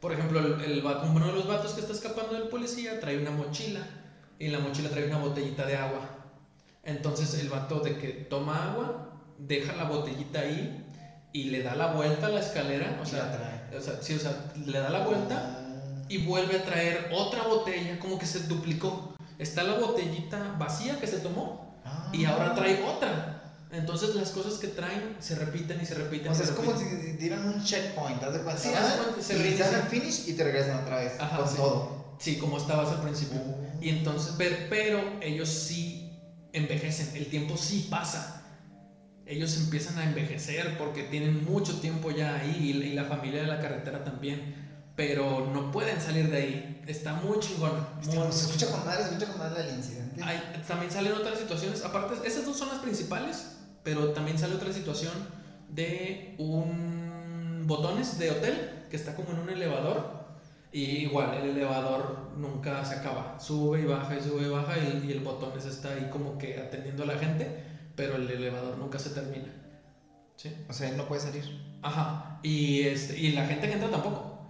por 0.04 0.12
ejemplo, 0.12 0.40
el, 0.40 0.60
el 0.62 0.84
uno 0.86 1.28
de 1.28 1.32
los 1.32 1.48
vatos 1.48 1.72
que 1.72 1.80
está 1.80 1.94
escapando 1.94 2.34
del 2.34 2.50
policía 2.50 3.00
trae 3.00 3.18
una 3.18 3.32
mochila 3.32 3.80
y 4.38 4.48
en 4.48 4.52
la 4.52 4.60
mochila 4.60 4.90
trae 4.90 5.08
una 5.08 5.18
botellita 5.20 5.66
de 5.66 5.78
agua. 5.78 6.02
Entonces 6.84 7.34
el 7.40 7.48
vato 7.48 7.80
de 7.80 7.98
que 7.98 8.10
toma 8.10 8.72
agua, 8.74 9.14
deja 9.38 9.74
la 9.78 9.86
botellita 9.86 10.42
ahí 10.42 10.86
y 11.32 11.46
le 11.46 11.64
da 11.64 11.76
la 11.76 11.94
vuelta 11.94 12.26
a 12.26 12.30
la 12.32 12.42
escalera, 12.42 13.00
o 13.02 13.06
sea, 13.06 13.32
trae. 13.32 13.78
o 13.78 13.82
sea, 13.82 14.02
sí, 14.02 14.16
o 14.16 14.20
sea, 14.20 14.52
le 14.66 14.78
da 14.78 14.90
la 14.90 15.06
vuelta 15.06 15.36
Ah. 15.42 16.06
y 16.10 16.18
vuelve 16.26 16.58
a 16.60 16.66
traer 16.66 17.10
otra 17.14 17.44
botella, 17.44 17.98
como 17.98 18.20
que 18.20 18.26
se 18.26 18.40
duplicó. 18.48 19.16
Está 19.40 19.64
la 19.64 19.76
botellita 19.76 20.58
vacía 20.60 21.00
que 21.00 21.08
se 21.08 21.20
tomó 21.20 21.78
Ah. 21.86 22.10
y 22.12 22.26
ahora 22.26 22.54
trae 22.54 22.84
otra. 22.84 23.43
Entonces 23.74 24.14
las 24.16 24.30
cosas 24.30 24.60
que 24.60 24.68
traen 24.68 25.16
se 25.20 25.36
repiten 25.36 25.80
y 25.82 25.86
se 25.86 25.96
repiten. 25.96 26.32
O 26.32 26.36
sea, 26.36 26.46
es 26.46 26.52
como 26.52 26.78
si 26.78 26.86
dieran 27.18 27.46
un 27.48 27.64
checkpoint, 27.64 28.22
¿haz 28.24 28.34
de 28.34 28.40
cuenta? 28.42 28.62
Sí, 28.62 28.70
se 29.22 29.36
y 29.50 29.58
dan 29.58 29.74
el 29.76 29.82
finish 29.84 30.28
y 30.30 30.34
te 30.34 30.44
regresan 30.44 30.82
otra 30.84 30.98
vez. 31.00 31.14
Ajá, 31.20 31.38
con 31.38 31.50
sí. 31.50 31.56
todo. 31.56 32.16
Sí, 32.20 32.38
como 32.38 32.58
estabas 32.58 32.90
al 32.90 33.02
principio. 33.02 33.40
Oh. 33.42 33.60
Y 33.82 33.90
entonces, 33.90 34.36
pero, 34.38 34.56
pero 34.70 35.02
ellos 35.22 35.50
sí 35.50 36.12
envejecen, 36.54 37.16
el 37.16 37.28
tiempo 37.28 37.58
sí 37.58 37.88
pasa. 37.90 38.42
Ellos 39.26 39.56
empiezan 39.58 39.98
a 39.98 40.04
envejecer 40.04 40.78
porque 40.78 41.04
tienen 41.04 41.44
mucho 41.46 41.80
tiempo 41.80 42.12
ya 42.12 42.36
ahí 42.36 42.70
y, 42.70 42.74
la- 42.74 42.86
y 42.86 42.94
la 42.94 43.06
familia 43.06 43.42
de 43.42 43.48
la 43.48 43.60
carretera 43.60 44.04
también. 44.04 44.62
Pero 44.96 45.50
no 45.52 45.72
pueden 45.72 46.00
salir 46.00 46.30
de 46.30 46.38
ahí. 46.38 46.84
Está 46.86 47.14
muy 47.16 47.40
chingón. 47.40 47.72
Este, 48.02 48.20
muy- 48.20 48.32
se 48.32 48.46
escucha 48.46 48.68
con 48.70 48.86
madre, 48.86 49.04
se 49.06 49.10
escucha 49.10 49.26
con 49.32 49.40
madre 49.40 49.68
el 49.68 49.76
incidente. 49.78 50.22
Hay- 50.24 50.62
también 50.68 50.92
salen 50.92 51.14
otras 51.14 51.40
situaciones, 51.40 51.84
aparte, 51.84 52.28
esas 52.28 52.46
dos 52.46 52.56
son 52.58 52.70
las 52.70 52.78
principales, 52.80 53.48
pero 53.84 54.10
también 54.10 54.38
sale 54.38 54.56
otra 54.56 54.72
situación 54.72 55.14
de 55.70 56.36
un 56.38 57.64
botones 57.66 58.18
de 58.20 58.32
hotel 58.32 58.86
que 58.90 58.96
está 58.96 59.16
como 59.16 59.32
en 59.32 59.40
un 59.40 59.50
elevador 59.50 60.24
y 60.72 60.82
igual 61.04 61.36
el 61.36 61.52
elevador 61.52 62.32
nunca 62.38 62.84
se 62.84 62.96
acaba, 62.96 63.40
sube 63.40 63.82
y 63.82 63.86
baja 63.86 64.16
y 64.16 64.22
sube 64.22 64.44
y 64.44 64.50
baja 64.50 64.78
y, 64.78 65.08
y 65.08 65.12
el 65.12 65.20
botones 65.20 65.66
está 65.66 65.94
ahí 65.94 66.10
como 66.12 66.38
que 66.38 66.58
atendiendo 66.60 67.04
a 67.04 67.08
la 67.08 67.18
gente, 67.18 67.64
pero 67.96 68.16
el 68.16 68.30
elevador 68.30 68.78
nunca 68.78 68.98
se 69.00 69.12
termina. 69.12 69.54
¿Sí? 70.36 70.52
O 70.68 70.74
sea, 70.74 70.90
él 70.90 70.98
no 70.98 71.08
puede 71.08 71.22
salir. 71.22 71.44
Ajá. 71.82 72.40
Y, 72.44 72.82
este, 72.82 73.20
y 73.20 73.32
la 73.34 73.46
gente 73.46 73.68
que 73.68 73.74
entra 73.74 73.90
tampoco. 73.90 74.50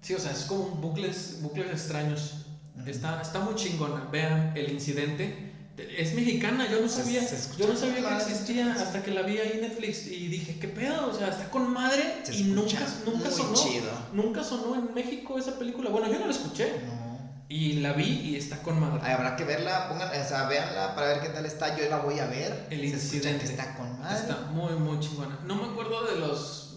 Sí, 0.00 0.14
o 0.14 0.18
sea, 0.18 0.32
es 0.32 0.44
como 0.44 0.64
bucles, 0.76 1.40
bucles 1.42 1.70
extraños. 1.70 2.46
Ujú. 2.76 2.88
Está, 2.88 3.20
está 3.20 3.40
muy 3.40 3.54
chingona. 3.54 4.08
Vean 4.10 4.52
el 4.56 4.72
incidente. 4.72 5.52
Es 5.78 6.14
mexicana, 6.14 6.68
yo 6.70 6.80
no 6.80 6.88
sabía. 6.88 7.22
se 7.22 7.36
yo 7.56 7.68
no 7.68 7.76
sabía 7.76 7.96
que 8.18 8.22
existía 8.24 8.72
hasta 8.74 9.02
que 9.02 9.12
la 9.12 9.22
vi 9.22 9.38
ahí 9.38 9.52
en 9.54 9.60
Netflix 9.62 10.06
y 10.06 10.26
dije, 10.28 10.58
¿qué 10.60 10.68
pedo? 10.68 11.08
O 11.08 11.14
sea, 11.16 11.28
está 11.28 11.48
con 11.50 11.72
madre 11.72 12.02
Se 12.24 12.34
y 12.36 12.42
nunca, 12.44 12.78
nunca 13.06 13.30
sonó. 13.30 13.54
chido. 13.54 13.90
Nunca 14.12 14.42
sonó 14.42 14.74
en 14.74 14.92
México 14.94 15.38
esa 15.38 15.58
película. 15.58 15.90
Bueno, 15.90 16.10
yo 16.12 16.18
no 16.18 16.26
la 16.26 16.32
escuché. 16.32 16.72
No. 16.86 17.08
Y 17.50 17.74
la 17.74 17.92
vi 17.94 18.04
y 18.04 18.36
está 18.36 18.60
con 18.62 18.78
madre. 18.80 19.00
Ay, 19.04 19.12
habrá 19.12 19.36
que 19.36 19.44
verla, 19.44 19.88
pongan, 19.88 20.08
o 20.08 20.28
sea, 20.28 20.48
véanla 20.48 20.94
para 20.94 21.08
ver 21.08 21.20
qué 21.20 21.28
tal 21.28 21.46
está. 21.46 21.78
Yo 21.78 21.88
la 21.88 21.98
voy 21.98 22.18
a 22.18 22.26
ver. 22.26 22.66
El 22.70 22.84
incidente. 22.84 23.44
que 23.44 23.50
está 23.52 23.74
con 23.76 23.98
madre. 24.00 24.18
Está 24.18 24.36
muy, 24.50 24.72
muy 24.74 24.98
chingona. 25.00 25.38
No 25.46 25.54
me 25.54 25.64
acuerdo 25.70 26.04
de 26.06 26.16
los, 26.20 26.74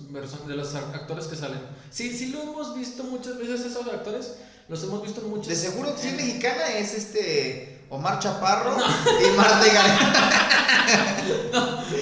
de 0.47 0.55
los 0.55 0.75
actores 0.75 1.25
que 1.25 1.35
salen. 1.35 1.59
Sí, 1.89 2.15
sí 2.15 2.27
lo 2.27 2.43
hemos 2.43 2.75
visto 2.77 3.03
muchas 3.03 3.37
veces 3.37 3.61
esos 3.65 3.85
actores. 3.87 4.35
Los 4.69 4.83
hemos 4.83 5.03
visto 5.03 5.19
en 5.21 5.29
muchos. 5.29 5.47
De 5.47 5.55
seguro 5.55 5.93
que 5.95 6.01
sí 6.01 6.07
en- 6.09 6.15
mexicana 6.17 6.67
es 6.77 6.93
este 6.93 7.70
Omar 7.91 8.19
Chaparro 8.19 8.77
y 8.77 9.37
Marta 9.37 9.67
y 9.67 9.71
Gareda. 9.71 10.77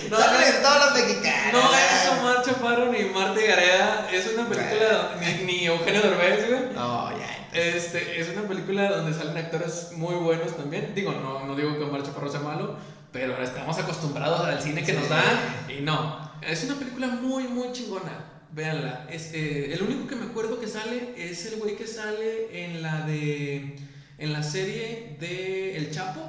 No, 0.10 0.18
Salen 0.18 0.54
no, 0.56 0.62
todas 0.62 0.86
las 0.86 0.94
mexicanas. 0.94 1.54
no 1.54 1.60
es 1.74 2.20
Omar 2.20 2.42
Chaparro 2.44 2.92
ni 2.92 3.04
Marta 3.10 3.40
Gareda. 3.42 4.08
Es 4.12 4.28
una 4.34 4.48
película. 4.48 5.16
Ni, 5.20 5.44
ni 5.46 5.66
Eugenio 5.66 6.02
Derbez, 6.02 6.48
güey. 6.48 6.74
No, 6.74 7.12
ya. 7.18 7.48
Este, 7.54 8.20
es 8.20 8.30
una 8.30 8.44
película 8.48 8.90
donde 8.90 9.18
salen 9.18 9.38
actores 9.38 9.90
muy 9.94 10.16
buenos 10.16 10.56
también. 10.56 10.94
Digo, 10.96 11.12
no, 11.12 11.46
no 11.46 11.56
digo 11.56 11.78
que 11.78 11.84
Omar 11.84 12.04
Chaparro 12.04 12.30
sea 12.32 12.40
malo, 12.42 12.76
pero 13.12 13.34
ahora 13.34 13.46
estamos 13.46 13.78
acostumbrados 13.78 14.42
al 14.42 14.62
cine 14.62 14.84
que 14.84 14.94
Sí. 14.94 14.98
nos 14.98 15.10
dan 15.10 15.66
y 15.68 15.82
no. 15.82 16.30
Es 16.42 16.64
una 16.64 16.76
película 16.76 17.08
muy, 17.08 17.44
muy 17.48 17.72
chingona. 17.72 18.26
Véanla. 18.52 19.06
Es, 19.10 19.34
eh, 19.34 19.74
el 19.74 19.82
único 19.84 20.08
que 20.08 20.16
me 20.16 20.26
acuerdo 20.26 20.60
que 20.60 20.68
sale 20.68 21.14
es 21.18 21.46
el 21.48 21.60
güey 21.60 21.76
que 21.76 21.86
sale 21.88 22.48
en 22.66 22.82
la 22.82 23.02
de. 23.02 23.76
En 24.20 24.34
la 24.34 24.44
serie 24.44 25.18
de 25.20 25.78
El 25.78 25.92
Chapo. 25.92 26.22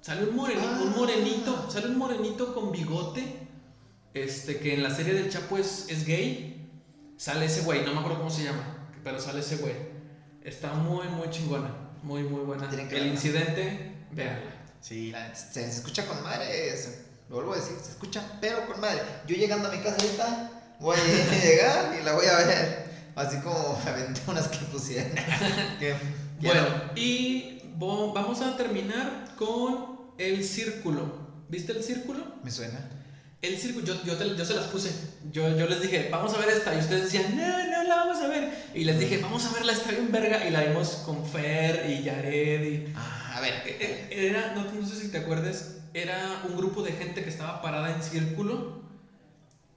Sale 0.00 0.24
un 0.24 0.36
morenito, 0.36 0.66
un 0.82 0.88
Ah. 0.88 0.94
morenito, 0.96 1.70
sale 1.70 1.86
un 1.88 1.98
morenito 1.98 2.54
con 2.54 2.72
bigote. 2.72 3.24
Este, 4.14 4.58
que 4.58 4.74
en 4.74 4.82
la 4.82 4.94
serie 4.94 5.14
del 5.14 5.28
Chapo 5.30 5.58
es, 5.58 5.86
es 5.88 6.06
gay. 6.06 6.70
Sale 7.18 7.46
ese 7.46 7.62
güey, 7.62 7.84
no 7.84 7.92
me 7.92 7.98
acuerdo 8.00 8.18
cómo 8.18 8.30
se 8.30 8.44
llama, 8.44 8.88
pero 9.04 9.20
sale 9.20 9.40
ese 9.40 9.56
güey. 9.56 9.74
Está 10.42 10.72
muy, 10.74 11.06
muy 11.08 11.28
chingona. 11.30 11.70
Muy, 12.02 12.22
muy 12.22 12.40
buena. 12.42 12.68
El 12.70 12.76
verla. 12.76 13.06
incidente, 13.06 13.92
véanla. 14.12 14.52
Sí, 14.80 15.10
la 15.10 15.34
se, 15.34 15.52
se 15.52 15.66
escucha 15.66 16.06
con 16.06 16.22
madre. 16.22 16.76
se- 16.76 17.04
lo 17.28 17.36
vuelvo 17.36 17.54
a 17.54 17.56
decir, 17.56 17.74
se 17.82 17.90
escucha, 17.90 18.22
pero 18.40 18.66
con 18.68 18.80
madre. 18.80 19.02
Yo 19.26 19.34
llegando 19.34 19.68
a 19.68 19.72
mi 19.72 19.78
casa 19.78 19.96
ahorita, 20.00 20.50
voy 20.78 20.96
a 20.96 21.00
llegar 21.44 21.96
y 22.00 22.04
la 22.04 22.12
voy 22.12 22.26
a 22.26 22.36
ver. 22.38 22.86
Así 23.16 23.38
como 23.40 23.80
aventé 23.84 24.20
unas 24.28 24.46
que 24.48 24.58
pusieron. 24.66 25.10
que, 25.80 25.94
Bueno, 26.40 26.60
no- 26.62 27.00
y 27.00 27.60
vamos 27.78 28.40
a 28.40 28.56
terminar 28.56 29.34
con 29.36 29.96
el 30.18 30.44
círculo. 30.44 31.26
¿Viste 31.48 31.72
el 31.72 31.82
círculo? 31.82 32.24
me 32.42 32.50
suena. 32.50 32.90
El 33.42 33.58
círculo, 33.58 33.84
yo, 33.86 34.02
yo, 34.04 34.16
te- 34.16 34.34
yo 34.36 34.44
se 34.44 34.54
las 34.54 34.64
puse. 34.66 34.90
Yo, 35.30 35.56
yo 35.56 35.66
les 35.68 35.80
dije, 35.82 36.08
vamos 36.10 36.32
a 36.34 36.38
ver 36.38 36.48
esta. 36.48 36.74
Y 36.74 36.78
ustedes 36.78 37.04
decían, 37.04 37.36
no, 37.36 37.46
no 37.70 37.82
la 37.84 37.96
vamos 37.96 38.18
a 38.18 38.28
ver. 38.28 38.50
Y 38.74 38.84
les 38.84 38.98
dije, 38.98 39.18
vamos 39.18 39.44
a 39.46 39.52
verla, 39.52 39.72
está 39.72 39.90
bien 39.90 40.10
verga. 40.10 40.44
Y 40.46 40.50
la 40.50 40.62
vimos 40.64 40.88
con 41.04 41.24
Fer 41.24 41.88
y 41.90 42.04
Jared. 42.04 42.62
Y... 42.64 42.92
Ah, 42.96 43.34
a 43.36 43.40
ver. 43.40 43.52
Eh, 43.66 44.08
eh, 44.10 44.28
Era, 44.30 44.54
no, 44.54 44.64
no 44.72 44.86
sé 44.86 44.96
si 44.96 45.08
te 45.10 45.18
acuerdas, 45.18 45.76
era 45.94 46.42
un 46.48 46.56
grupo 46.56 46.82
de 46.82 46.92
gente 46.92 47.22
que 47.22 47.30
estaba 47.30 47.60
parada 47.62 47.94
en 47.94 48.02
círculo. 48.02 48.82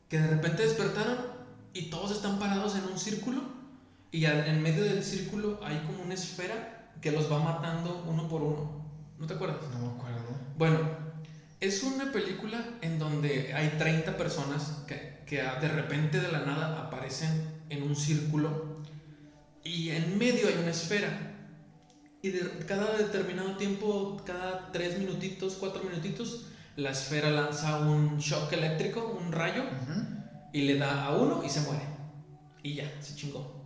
Que 0.07 0.19
de 0.19 0.27
repente 0.27 0.63
despertaron 0.63 1.17
y 1.73 1.89
todos 1.91 2.11
están 2.11 2.39
parados 2.39 2.75
en 2.75 2.85
un 2.85 2.97
círculo. 2.97 3.41
Y 4.11 4.25
en 4.25 4.61
medio 4.61 4.83
del 4.83 5.03
círculo 5.03 5.59
hay 5.63 5.77
como 5.79 6.03
una 6.03 6.15
esfera 6.15 6.91
que 7.01 7.11
los 7.11 7.31
va 7.31 7.39
matando 7.39 8.03
uno 8.07 8.27
por 8.27 8.41
uno. 8.41 8.85
¿No 9.19 9.27
te 9.27 9.33
acuerdas? 9.33 9.57
No 9.71 9.79
me 9.79 9.99
acuerdo. 9.99 10.25
Bueno, 10.57 10.79
es 11.59 11.83
una 11.83 12.11
película 12.11 12.63
en 12.81 12.99
donde 12.99 13.53
hay 13.53 13.69
30 13.77 14.17
personas 14.17 14.83
que, 14.87 15.23
que 15.25 15.37
de 15.37 15.67
repente 15.67 16.19
de 16.19 16.31
la 16.31 16.39
nada 16.39 16.79
aparecen 16.79 17.61
en 17.69 17.83
un 17.83 17.95
círculo 17.95 18.79
y 19.63 19.89
en 19.89 20.17
medio 20.17 20.47
hay 20.47 20.55
una 20.55 20.71
esfera. 20.71 21.09
Y 22.21 22.29
de 22.31 22.65
cada 22.65 22.97
determinado 22.97 23.55
tiempo, 23.55 24.21
cada 24.25 24.71
3 24.71 24.99
minutitos, 24.99 25.55
4 25.59 25.83
minutitos, 25.83 26.47
la 26.75 26.91
esfera 26.91 27.29
lanza 27.29 27.79
un 27.79 28.17
shock 28.17 28.51
eléctrico, 28.53 29.17
un 29.19 29.31
rayo, 29.31 29.63
y 30.51 30.63
le 30.63 30.77
da 30.77 31.05
a 31.05 31.15
uno 31.15 31.43
y 31.43 31.49
se 31.49 31.61
muere. 31.61 31.83
Y 32.63 32.75
ya, 32.75 32.91
se 33.01 33.15
chingó. 33.15 33.58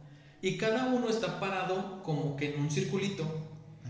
Y 0.43 0.57
cada 0.57 0.87
uno 0.87 1.09
está 1.09 1.39
parado 1.39 2.03
como 2.03 2.35
que 2.35 2.53
en 2.53 2.61
un 2.61 2.69
circulito. 2.69 3.23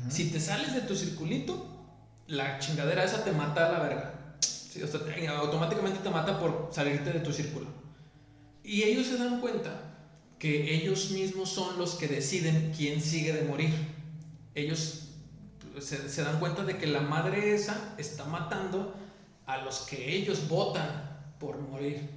Si 0.09 0.29
te 0.31 0.39
sales 0.39 0.73
de 0.75 0.81
tu 0.81 0.95
circulito, 0.95 1.67
la 2.27 2.59
chingadera 2.59 3.03
esa 3.03 3.23
te 3.25 3.31
mata 3.31 3.67
a 3.67 3.71
la 3.71 3.79
verga. 3.79 4.35
Sí, 4.39 4.81
o 4.83 4.87
sea, 4.87 5.03
te- 5.03 5.27
automáticamente 5.27 5.99
te 5.99 6.09
mata 6.11 6.39
por 6.39 6.69
salirte 6.71 7.11
de 7.11 7.19
tu 7.21 7.33
círculo. 7.33 7.65
Y 8.63 8.83
ellos 8.83 9.07
se 9.07 9.17
dan 9.17 9.41
cuenta 9.41 9.95
que 10.37 10.75
ellos 10.75 11.09
mismos 11.11 11.49
son 11.49 11.77
los 11.79 11.95
que 11.95 12.07
deciden 12.07 12.71
quién 12.77 13.01
sigue 13.01 13.33
de 13.33 13.43
morir. 13.45 13.73
Ellos 14.53 15.09
se, 15.79 16.07
se 16.07 16.23
dan 16.23 16.39
cuenta 16.39 16.63
de 16.63 16.77
que 16.77 16.85
la 16.85 17.01
madre 17.01 17.55
esa 17.55 17.95
está 17.97 18.25
matando 18.25 18.93
a 19.47 19.57
los 19.57 19.79
que 19.79 20.15
ellos 20.15 20.47
votan 20.47 21.35
por 21.39 21.57
morir. 21.57 22.09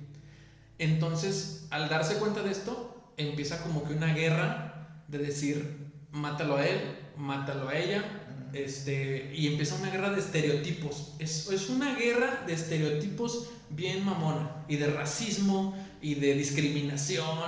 Entonces, 0.78 1.66
al 1.70 1.88
darse 1.88 2.16
cuenta 2.18 2.42
de 2.42 2.50
esto, 2.50 2.85
empieza 3.16 3.62
como 3.62 3.84
que 3.84 3.94
una 3.94 4.14
guerra 4.14 5.02
de 5.08 5.18
decir, 5.18 5.90
mátalo 6.10 6.56
a 6.56 6.66
él, 6.66 6.80
mátalo 7.16 7.68
a 7.68 7.78
ella, 7.78 8.04
este, 8.52 9.32
y 9.34 9.48
empieza 9.48 9.76
una 9.76 9.90
guerra 9.90 10.10
de 10.10 10.20
estereotipos. 10.20 11.14
Es, 11.18 11.50
es 11.50 11.68
una 11.68 11.94
guerra 11.94 12.44
de 12.46 12.54
estereotipos 12.54 13.50
bien 13.70 14.04
mamona, 14.04 14.64
y 14.68 14.76
de 14.76 14.86
racismo, 14.88 15.76
y 16.00 16.14
de 16.14 16.34
discriminación, 16.34 17.38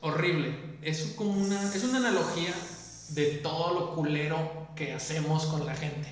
horrible. 0.00 0.54
Es 0.82 1.14
como 1.16 1.32
una, 1.32 1.62
es 1.62 1.84
una 1.84 1.98
analogía 1.98 2.52
de 3.10 3.26
todo 3.42 3.74
lo 3.74 3.94
culero 3.94 4.68
que 4.74 4.92
hacemos 4.92 5.46
con 5.46 5.64
la 5.66 5.74
gente. 5.74 6.08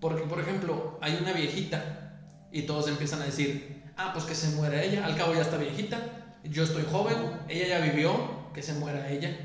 Porque, 0.00 0.22
por 0.22 0.40
ejemplo, 0.40 0.98
hay 1.00 1.18
una 1.20 1.32
viejita 1.32 2.20
y 2.52 2.62
todos 2.62 2.88
empiezan 2.88 3.22
a 3.22 3.26
decir, 3.26 3.82
ah, 3.96 4.12
pues 4.12 4.24
que 4.24 4.34
se 4.34 4.48
muera 4.50 4.82
ella, 4.82 5.04
al 5.04 5.16
cabo 5.16 5.34
ya 5.34 5.42
está 5.42 5.56
viejita, 5.56 6.23
yo 6.44 6.64
estoy 6.64 6.84
joven, 6.90 7.16
ella 7.48 7.68
ya 7.68 7.78
vivió, 7.80 8.52
que 8.52 8.62
se 8.62 8.74
muera 8.74 9.10
ella, 9.10 9.36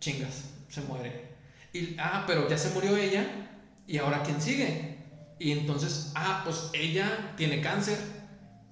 chingas, 0.00 0.44
se 0.68 0.80
muere. 0.82 1.28
Y, 1.72 1.96
ah, 1.98 2.24
pero 2.26 2.48
ya 2.48 2.58
se 2.58 2.70
murió 2.70 2.96
ella, 2.96 3.26
y 3.86 3.98
ahora 3.98 4.22
quién 4.22 4.40
sigue. 4.40 4.96
Y 5.38 5.52
entonces, 5.52 6.12
ah, 6.14 6.42
pues 6.44 6.70
ella 6.72 7.34
tiene 7.36 7.60
cáncer, 7.60 7.98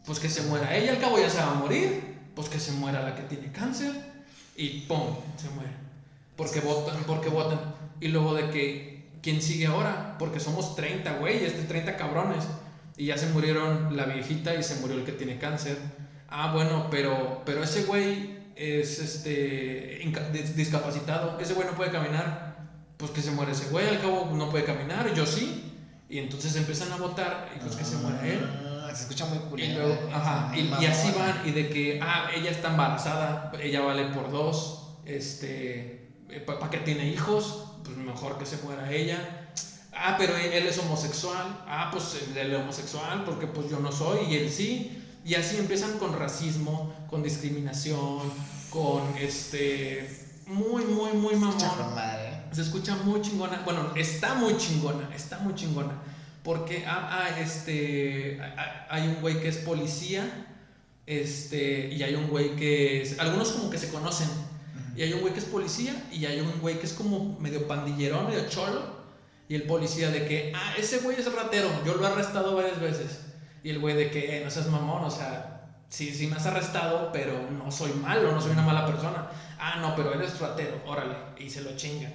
pues 0.04 0.18
que 0.18 0.28
se 0.28 0.42
muera 0.42 0.76
ella, 0.76 0.92
al 0.92 1.00
cabo 1.00 1.18
ya 1.18 1.30
se 1.30 1.38
va 1.38 1.52
a 1.52 1.54
morir, 1.54 2.16
pues 2.34 2.48
que 2.48 2.60
se 2.60 2.72
muera 2.72 3.02
la 3.02 3.14
que 3.14 3.22
tiene 3.22 3.50
cáncer, 3.52 3.92
y 4.56 4.80
¡pum! 4.80 5.16
se 5.36 5.50
muere. 5.50 5.70
Porque 6.36 6.60
votan, 6.60 7.02
porque 7.06 7.28
votan. 7.28 7.58
Y 8.00 8.08
luego 8.08 8.34
de 8.34 8.50
que, 8.50 9.08
¿quién 9.22 9.40
sigue 9.40 9.66
ahora? 9.66 10.16
Porque 10.18 10.40
somos 10.40 10.76
30 10.76 11.18
güeyes, 11.18 11.56
de 11.56 11.64
30 11.64 11.96
cabrones. 11.96 12.44
Y 12.96 13.06
ya 13.06 13.18
se 13.18 13.26
murieron 13.28 13.96
la 13.96 14.04
viejita 14.04 14.54
y 14.54 14.62
se 14.62 14.76
murió 14.76 14.96
el 14.96 15.04
que 15.04 15.12
tiene 15.12 15.38
cáncer. 15.38 15.78
Ah, 16.28 16.52
bueno, 16.52 16.88
pero, 16.90 17.42
pero 17.44 17.62
ese 17.62 17.84
güey 17.84 18.36
es 18.56 18.98
este, 18.98 20.00
discapacitado. 20.54 21.38
Ese 21.40 21.54
güey 21.54 21.66
no 21.66 21.74
puede 21.74 21.90
caminar. 21.90 22.56
Pues 22.96 23.10
que 23.10 23.20
se 23.20 23.30
muere 23.30 23.52
ese 23.52 23.68
güey, 23.68 23.86
al 23.88 24.00
cabo 24.00 24.30
no 24.34 24.48
puede 24.50 24.64
caminar, 24.64 25.12
yo 25.14 25.26
sí. 25.26 25.74
Y 26.08 26.18
entonces 26.18 26.56
empiezan 26.56 26.90
a 26.92 26.96
votar 26.96 27.50
y 27.54 27.58
pues 27.60 27.76
que 27.76 27.84
se 27.84 27.96
muera 27.96 28.26
él. 28.26 28.40
Ah, 28.64 28.90
Se 28.94 29.02
escucha 29.02 29.26
muy 29.26 29.36
Y, 29.38 29.40
curioso. 29.50 29.72
luego, 29.74 30.08
ajá, 30.14 30.50
y, 30.56 30.60
y 30.82 30.86
así 30.86 31.12
van, 31.18 31.42
y 31.44 31.50
de 31.50 31.68
que, 31.68 32.00
ah, 32.02 32.30
ella 32.34 32.50
está 32.50 32.70
embarazada, 32.70 33.52
ella 33.60 33.82
vale 33.82 34.04
por 34.06 34.30
dos, 34.30 34.96
este, 35.04 36.08
¿para 36.46 36.70
qué 36.70 36.78
tiene 36.78 37.06
hijos? 37.08 37.64
Pues 37.84 37.96
mejor 37.98 38.38
que 38.38 38.46
se 38.46 38.56
muera 38.62 38.90
ella. 38.90 39.50
Ah, 39.92 40.14
pero 40.16 40.34
él 40.36 40.66
es 40.66 40.78
homosexual, 40.78 41.64
ah, 41.66 41.90
pues 41.92 42.16
él 42.34 42.52
es 42.54 42.58
homosexual, 42.60 43.24
porque 43.24 43.46
pues 43.46 43.68
yo 43.68 43.78
no 43.80 43.92
soy, 43.92 44.26
y 44.30 44.36
él 44.36 44.50
sí. 44.50 44.95
Y 45.26 45.34
así 45.34 45.56
empiezan 45.56 45.98
con 45.98 46.16
racismo, 46.16 46.94
con 47.10 47.20
discriminación, 47.20 48.20
con 48.70 49.02
este, 49.18 50.08
muy, 50.46 50.84
muy, 50.84 51.14
muy 51.14 51.34
Escucha 51.34 51.66
mamón. 51.66 51.84
con 51.84 51.94
madre. 51.96 52.42
Se 52.52 52.62
escucha 52.62 52.94
muy 52.94 53.20
chingona. 53.22 53.60
Bueno, 53.64 53.92
está 53.96 54.34
muy 54.34 54.56
chingona. 54.56 55.10
Está 55.16 55.40
muy 55.40 55.56
chingona. 55.56 56.00
Porque 56.44 56.84
ah, 56.86 57.08
ah, 57.10 57.40
este, 57.40 58.38
ah, 58.40 58.86
hay 58.88 59.08
un 59.08 59.16
güey 59.20 59.40
que 59.40 59.48
es 59.48 59.56
policía. 59.56 60.46
Este, 61.06 61.88
y 61.92 62.04
hay 62.04 62.14
un 62.14 62.28
güey 62.28 62.54
que 62.54 63.02
es. 63.02 63.18
Algunos 63.18 63.50
como 63.50 63.68
que 63.68 63.78
se 63.78 63.88
conocen. 63.88 64.28
Y 64.94 65.02
hay 65.02 65.12
un 65.12 65.22
güey 65.22 65.32
que 65.32 65.40
es 65.40 65.46
policía. 65.46 66.06
Y 66.12 66.24
hay 66.26 66.38
un 66.38 66.60
güey 66.60 66.78
que 66.78 66.86
es 66.86 66.92
como 66.92 67.36
medio 67.40 67.66
pandillerón, 67.66 68.28
medio 68.28 68.48
cholo. 68.48 68.94
Y 69.48 69.56
el 69.56 69.64
policía 69.64 70.10
de 70.10 70.24
que, 70.24 70.52
ah, 70.54 70.74
ese 70.78 70.98
güey 70.98 71.18
es 71.18 71.32
ratero. 71.32 71.68
Yo 71.84 71.96
lo 71.96 72.04
he 72.04 72.06
arrestado 72.06 72.54
varias 72.54 72.80
veces. 72.80 73.25
Y 73.66 73.70
el 73.70 73.80
güey 73.80 73.96
de 73.96 74.12
que, 74.12 74.38
eh, 74.38 74.44
no 74.44 74.48
seas 74.48 74.68
mamón, 74.68 75.02
o 75.02 75.10
sea, 75.10 75.66
sí, 75.88 76.14
sí 76.14 76.28
me 76.28 76.36
has 76.36 76.46
arrestado, 76.46 77.10
pero 77.12 77.50
no 77.50 77.72
soy 77.72 77.92
malo, 77.94 78.30
no 78.30 78.40
soy 78.40 78.52
una 78.52 78.62
mala 78.62 78.86
persona. 78.86 79.28
Ah, 79.58 79.80
no, 79.80 79.96
pero 79.96 80.14
eres 80.14 80.38
ratero, 80.38 80.80
órale. 80.86 81.16
Y 81.36 81.50
se 81.50 81.62
lo 81.62 81.74
chingan. 81.74 82.14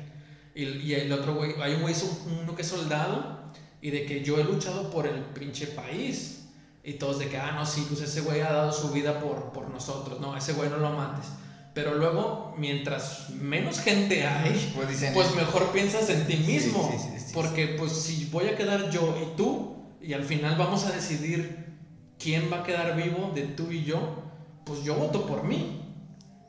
Y, 0.56 0.64
y 0.64 0.94
el 0.94 1.12
otro 1.12 1.36
güey, 1.36 1.62
hay 1.62 1.74
un 1.74 1.82
güey, 1.82 1.94
uno 2.42 2.56
que 2.56 2.62
es 2.62 2.70
soldado, 2.70 3.52
y 3.82 3.90
de 3.92 4.06
que 4.06 4.24
yo 4.24 4.40
he 4.40 4.46
luchado 4.46 4.90
por 4.90 5.06
el 5.06 5.20
pinche 5.24 5.68
país. 5.68 6.48
Y 6.86 6.94
todos 6.94 7.20
de 7.20 7.28
que, 7.28 7.36
ah, 7.36 7.52
no, 7.52 7.66
sí, 7.66 7.86
pues 7.90 8.00
ese 8.00 8.22
güey 8.22 8.40
ha 8.40 8.54
dado 8.54 8.72
su 8.72 8.90
vida 8.92 9.20
por, 9.20 9.52
por 9.52 9.70
nosotros. 9.70 10.22
No, 10.22 10.38
ese 10.38 10.54
güey 10.54 10.70
no 10.70 10.78
lo 10.78 10.92
mates. 10.92 11.32
Pero 11.74 11.96
luego, 11.96 12.56
mientras 12.58 13.30
menos 13.32 13.82
gente 13.82 14.26
hay, 14.26 14.72
Pues 14.74 15.04
pues 15.14 15.36
mejor 15.36 15.74
piensas 15.74 16.10
en 16.12 16.28
ti 16.28 16.38
mismo. 16.38 16.90
Sí, 16.94 16.98
sí, 16.98 17.26
sí, 17.26 17.32
porque 17.34 17.76
pues 17.78 17.92
si 17.92 18.30
voy 18.32 18.48
a 18.48 18.56
quedar 18.56 18.90
yo 18.90 19.18
y 19.22 19.36
tú, 19.36 19.81
y 20.02 20.14
al 20.14 20.24
final 20.24 20.56
vamos 20.58 20.86
a 20.86 20.92
decidir 20.92 21.72
quién 22.18 22.52
va 22.52 22.60
a 22.60 22.64
quedar 22.64 22.96
vivo 22.96 23.32
de 23.34 23.44
tú 23.44 23.72
y 23.72 23.84
yo, 23.84 24.24
pues 24.66 24.84
yo 24.84 24.96
voto 24.96 25.26
por 25.26 25.44
mí. 25.44 25.78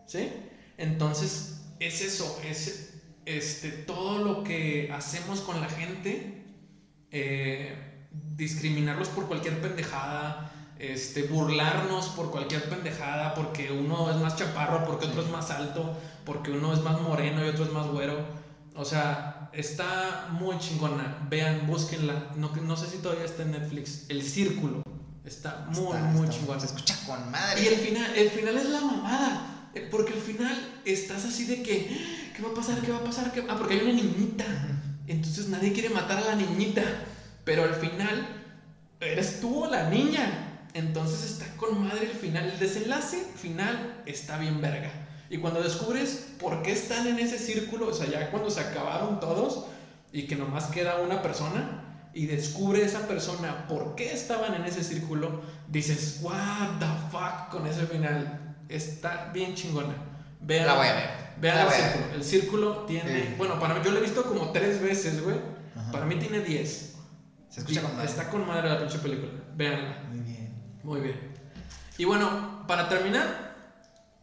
¿Sí? 0.07 0.31
Entonces, 0.77 1.63
es 1.81 2.03
eso, 2.03 2.41
es 2.45 2.93
este, 3.25 3.71
todo 3.71 4.19
lo 4.19 4.45
que 4.45 4.91
hacemos 4.93 5.41
con 5.41 5.61
la 5.61 5.69
gente, 5.69 6.45
eh, 7.11 8.07
discriminarlos 8.11 9.09
por 9.09 9.27
cualquier 9.27 9.61
pendejada, 9.61 10.51
este, 10.79 11.23
burlarnos 11.23 12.09
por 12.09 12.31
cualquier 12.31 12.69
pendejada, 12.69 13.35
porque 13.35 13.71
uno 13.71 14.11
es 14.11 14.17
más 14.17 14.37
chaparro, 14.37 14.85
porque 14.85 15.07
otro 15.07 15.23
es 15.23 15.31
más 15.31 15.51
alto, 15.51 15.97
porque 16.25 16.51
uno 16.51 16.73
es 16.73 16.83
más 16.83 17.01
moreno 17.01 17.45
y 17.45 17.49
otro 17.49 17.65
es 17.65 17.73
más 17.73 17.87
güero. 17.87 18.19
O 18.75 18.85
sea, 18.85 19.42
está 19.53 20.29
muy 20.31 20.59
chingona. 20.59 21.19
Vean, 21.29 21.67
búsquenla. 21.67 22.31
No, 22.37 22.51
no 22.57 22.77
sé 22.77 22.87
si 22.89 22.99
todavía 22.99 23.25
está 23.25 23.43
en 23.43 23.53
Netflix. 23.53 24.05
El 24.09 24.23
Círculo. 24.23 24.83
Está 25.25 25.67
muy, 25.71 25.87
Está- 25.97 25.99
muy 26.11 26.25
está- 26.27 26.39
chingona. 26.39 26.61
Se 26.61 26.67
escucha 26.67 26.97
con 27.07 27.19
Y 27.19 27.23
el 27.23 27.31
madre. 27.31 27.77
final, 27.77 28.15
el 28.17 28.31
final 28.31 28.57
es 28.57 28.69
la 28.71 28.81
mamada. 28.81 29.49
eh, 29.75 29.89
Porque 29.91 30.13
el 30.13 30.21
final 30.21 30.81
estás 30.85 31.25
así 31.25 31.45
de 31.47 31.63
que, 31.63 32.33
¿qué 32.37 32.43
va 32.43 32.51
a 32.51 32.55
pasar? 32.55 32.79
¿Qué 32.81 32.91
va 32.93 32.99
a 32.99 33.05
pasar? 33.05 33.33
¿Qué- 33.33 33.45
Ah, 33.49 33.57
porque 33.57 33.75
hay 33.75 33.81
una 33.83 33.93
niñita. 33.95 34.45
Entonces 35.07 35.49
nadie 35.49 35.73
quiere 35.73 35.89
matar 35.91 36.19
a 36.19 36.23
la 36.27 36.35
niñita. 36.35 36.83
Pero 37.45 37.65
al 37.65 37.75
final, 37.75 38.27
eres 39.01 39.41
tú 39.41 39.65
o 39.65 39.71
la 39.71 39.89
niña. 39.89 40.69
Entonces 40.75 41.25
está 41.31 41.47
con 41.57 41.83
madre 41.87 42.11
el 42.11 42.17
final. 42.17 42.51
El 42.51 42.59
desenlace 42.59 43.25
final 43.37 44.03
está 44.07 44.39
bien 44.39 44.61
verga. 44.61 44.91
Y 45.33 45.39
cuando 45.39 45.63
descubres 45.63 46.35
por 46.39 46.63
qué 46.63 46.73
están 46.73 47.07
en 47.07 47.19
ese 47.19 47.39
círculo, 47.39 47.89
o 47.89 47.93
sea, 47.95 48.07
ya 48.07 48.31
cuando 48.31 48.51
se 48.51 48.61
acabaron 48.61 49.19
todos 49.19 49.65
y 50.13 50.27
que 50.27 50.37
nomás 50.37 50.67
queda 50.67 50.97
una 51.01 51.23
persona 51.23 52.11
y 52.13 52.27
descubre 52.27 52.85
esa 52.85 53.09
persona 53.09 53.67
por 53.67 53.95
qué 53.95 54.13
estaban 54.13 54.53
en 54.55 54.67
ese 54.67 54.85
círculo, 54.85 55.41
dices, 55.69 56.19
what 56.21 56.79
the 56.79 56.87
fuck 57.11 57.49
con 57.51 57.67
ese 57.67 57.87
final. 57.87 58.57
Está 58.69 59.31
bien 59.33 59.55
chingona. 59.55 59.95
Vean, 60.43 60.67
La 60.67 60.75
voy 60.75 60.87
a 60.89 60.95
ver. 60.97 61.11
Vean 61.41 61.67
el 61.67 61.73
círculo. 61.73 62.15
El 62.15 62.25
círculo 62.25 62.77
tiene, 62.85 63.23
Sí. 63.23 63.35
bueno, 63.39 63.59
para 63.59 63.73
mí, 63.73 63.81
yo 63.83 63.91
lo 63.91 64.01
he 64.01 64.03
visto 64.03 64.25
como 64.25 64.51
tres 64.53 64.83
veces, 64.83 65.25
güey. 65.25 65.37
Ajá. 65.75 65.93
Para 65.93 66.05
mí 66.05 66.17
tiene 66.17 66.41
10. 66.41 66.95
Se 67.49 67.61
escucha 67.61 67.81
con 67.81 67.97
madre. 67.97 68.11
Está 68.11 68.29
con 68.29 68.47
madre 68.47 68.69
la 68.69 68.81
pinche 68.81 68.99
película. 68.99 69.33
Véanla. 69.57 70.03
Muy 70.11 70.21
bien. 70.21 70.53
Muy 70.83 71.01
bien. 71.01 71.33
Y 71.97 72.05
bueno, 72.05 72.67
para 72.67 72.91
terminar, 72.91 73.55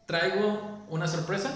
traigo 0.06 0.79
una 0.90 1.08
sorpresa. 1.08 1.52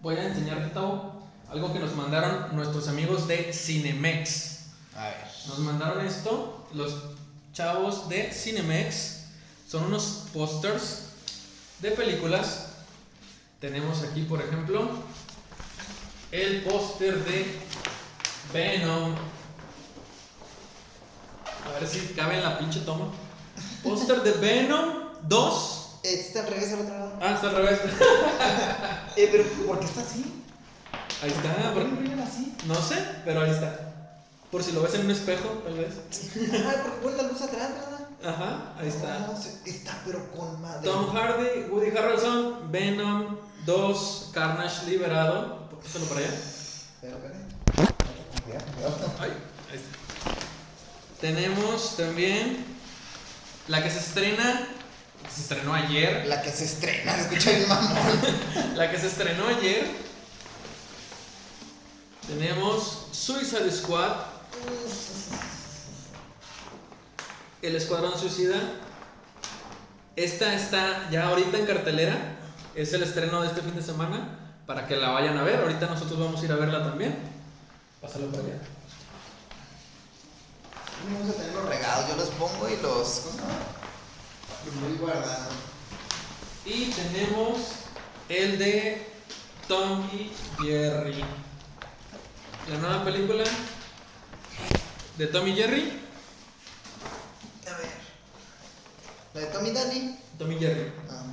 Voy 0.00 0.16
a 0.16 0.26
enseñarte, 0.26 0.68
Tavo, 0.68 1.22
algo 1.50 1.72
que 1.72 1.78
nos 1.78 1.94
mandaron 1.94 2.54
nuestros 2.56 2.88
amigos 2.88 3.28
de 3.28 3.52
Cinemex. 3.52 4.60
A 4.96 5.04
ver. 5.06 5.16
Nos 5.48 5.58
mandaron 5.58 6.04
esto, 6.06 6.66
los 6.72 6.94
chavos 7.52 8.08
de 8.08 8.32
Cinemex. 8.32 9.24
Son 9.68 9.84
unos 9.84 10.28
pósters 10.32 11.10
de 11.80 11.90
películas. 11.92 12.68
Tenemos 13.60 14.02
aquí, 14.02 14.22
por 14.22 14.40
ejemplo, 14.40 14.88
el 16.32 16.62
póster 16.62 17.24
de 17.24 17.58
Venom. 18.52 19.14
A 21.66 21.78
ver 21.78 21.86
si 21.86 22.00
cabe 22.14 22.36
en 22.36 22.42
la 22.42 22.58
pinche 22.58 22.80
toma. 22.80 23.06
Póster 23.82 24.22
de 24.22 24.32
Venom 24.32 25.10
2. 25.22 25.79
Está 26.02 26.40
al 26.40 26.46
revés 26.48 26.72
al 26.72 26.80
otro 26.80 26.94
lado. 26.98 27.18
Ah, 27.20 27.32
está 27.34 27.48
al 27.48 27.56
revés. 27.56 27.80
Eh, 29.16 29.28
pero 29.30 29.44
¿por 29.66 29.80
qué 29.80 29.86
está 29.86 30.00
así? 30.02 30.24
Ahí 31.22 31.30
está. 31.30 31.74
¿Por 31.74 31.82
qué 31.82 31.88
imprimen 31.88 32.20
así? 32.20 32.54
No 32.64 32.74
sé, 32.76 32.96
pero 33.24 33.42
ahí 33.42 33.50
está. 33.50 33.92
Por 34.50 34.62
si 34.62 34.72
lo 34.72 34.82
ves 34.82 34.94
en 34.94 35.04
un 35.04 35.10
espejo, 35.10 35.48
tal 35.64 35.74
vez. 35.74 35.94
Ah, 36.64 36.74
porque 36.82 36.98
pone 37.02 37.16
la 37.16 37.22
luz 37.24 37.42
atrás, 37.42 37.70
¿verdad? 37.70 38.08
Ajá, 38.24 38.74
ahí 38.80 38.88
está. 38.88 39.18
No, 39.20 39.36
se- 39.36 39.68
está 39.68 40.00
pero 40.06 40.30
con 40.30 40.60
madre. 40.62 40.88
Tom 40.88 41.10
Hardy, 41.14 41.64
Woody 41.70 41.90
Harrelson, 41.96 42.70
Venom 42.70 43.36
2, 43.66 44.30
Carnage 44.32 44.86
liberado. 44.86 45.68
Póntelo 45.70 46.04
para 46.06 46.20
allá. 46.20 46.30
Pero. 47.00 47.16
Ay, 49.18 49.30
ahí 49.70 49.76
está. 49.76 50.40
Tenemos 51.20 51.96
también 51.96 52.64
la 53.68 53.82
que 53.82 53.90
se 53.90 53.98
estrena, 53.98 54.68
que 55.30 55.36
se 55.36 55.42
estrenó 55.42 55.74
ayer. 55.74 56.26
La 56.26 56.42
que 56.42 56.50
se 56.50 56.64
estrena, 56.64 57.16
escucha 57.20 57.50
bien 57.50 57.68
mamón. 57.68 58.20
La 58.74 58.90
que 58.90 58.98
se 58.98 59.06
estrenó 59.06 59.46
ayer. 59.46 59.86
Tenemos 62.26 63.06
Suicide 63.12 63.70
Squad. 63.70 64.12
El 67.62 67.76
Escuadrón 67.76 68.18
Suicida. 68.18 68.56
Esta 70.16 70.54
está 70.54 71.08
ya 71.10 71.28
ahorita 71.28 71.58
en 71.58 71.66
cartelera. 71.66 72.16
Es 72.74 72.92
el 72.92 73.02
estreno 73.02 73.42
de 73.42 73.48
este 73.48 73.62
fin 73.62 73.76
de 73.76 73.82
semana. 73.82 74.38
Para 74.66 74.86
que 74.86 74.96
la 74.96 75.10
vayan 75.10 75.38
a 75.38 75.42
ver. 75.42 75.60
Ahorita 75.60 75.86
nosotros 75.86 76.18
vamos 76.18 76.42
a 76.42 76.44
ir 76.44 76.52
a 76.52 76.56
verla 76.56 76.82
también. 76.82 77.16
Pásalo 78.00 78.26
para 78.30 78.42
allá. 78.42 78.58
Vamos 81.04 81.30
a 81.30 81.38
tener 81.38 81.54
los 81.54 81.64
regados, 81.66 82.08
yo 82.08 82.16
los 82.16 82.28
pongo 82.30 82.68
y 82.68 82.76
los. 82.82 83.22
¿cómo 83.24 83.79
voy 84.80 84.96
guardando. 84.98 85.50
Y 86.64 86.90
tenemos 86.90 87.58
el 88.28 88.58
de 88.58 89.06
Tommy 89.66 90.30
Jerry. 90.62 91.24
La 92.70 92.78
nueva 92.78 93.04
película 93.04 93.44
de 95.16 95.26
Tommy 95.26 95.54
Jerry. 95.54 96.00
A 97.66 97.76
ver. 97.76 97.90
La 99.34 99.40
de 99.40 99.46
Tommy 99.46 99.70
Daly. 99.70 100.18
Tommy 100.38 100.58
Jerry. 100.58 100.92
Ah. 101.08 101.24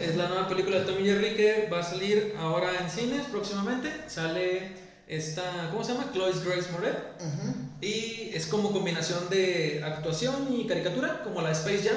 Es 0.00 0.16
la 0.16 0.28
nueva 0.28 0.48
película 0.48 0.78
de 0.78 0.84
Tommy 0.84 1.04
Jerry 1.04 1.34
que 1.36 1.68
va 1.72 1.80
a 1.80 1.82
salir 1.82 2.34
ahora 2.38 2.70
en 2.80 2.90
cines 2.90 3.26
próximamente. 3.26 4.08
Sale 4.08 4.87
esta, 5.08 5.70
¿cómo 5.70 5.82
se 5.82 5.92
llama? 5.92 6.10
Chloe 6.12 6.32
Grace 6.44 6.70
Moretz. 6.70 6.98
Ujú. 7.20 7.54
Y 7.80 8.30
es 8.34 8.46
como 8.46 8.70
combinación 8.70 9.28
de 9.30 9.82
actuación 9.84 10.52
y 10.52 10.66
caricatura, 10.66 11.22
como 11.22 11.40
la 11.40 11.52
Space 11.52 11.88
Jam. 11.88 11.96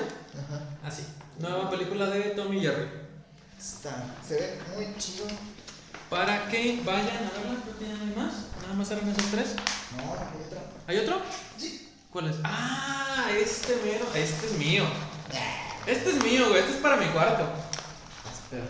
Así. 0.83 1.03
Nueva 1.39 1.69
película 1.69 2.07
de 2.07 2.21
Tommy 2.31 2.61
Jerry. 2.61 2.87
Está. 3.59 4.05
Se 4.27 4.35
ve 4.35 4.59
muy 4.75 4.95
chido. 4.97 5.25
Para 6.09 6.47
que 6.49 6.81
vayan 6.85 7.07
a 7.07 7.31
verla, 7.31 7.61
creo 7.63 7.79
que 7.79 7.87
ya 7.87 7.93
no 7.95 8.03
hay 8.03 8.15
más. 8.15 8.33
Nada 8.61 8.73
más 8.73 8.91
eran 8.91 9.09
esos 9.09 9.31
tres. 9.31 9.55
No, 9.97 10.13
hay 10.13 10.45
otra. 10.45 10.61
¿Hay 10.87 10.97
otro? 10.97 11.21
Sí. 11.57 11.89
¿Cuál 12.11 12.29
es? 12.29 12.35
Ah, 12.43 13.27
este 13.39 13.77
mero. 13.83 14.05
Este 14.13 14.47
es 14.47 14.53
mío. 14.53 14.83
Este 15.87 16.09
es 16.09 16.23
mío, 16.23 16.49
güey. 16.49 16.59
Este 16.59 16.73
es 16.73 16.77
para 16.77 16.97
mi 16.97 17.05
cuarto. 17.07 17.43
Espera. 18.31 18.65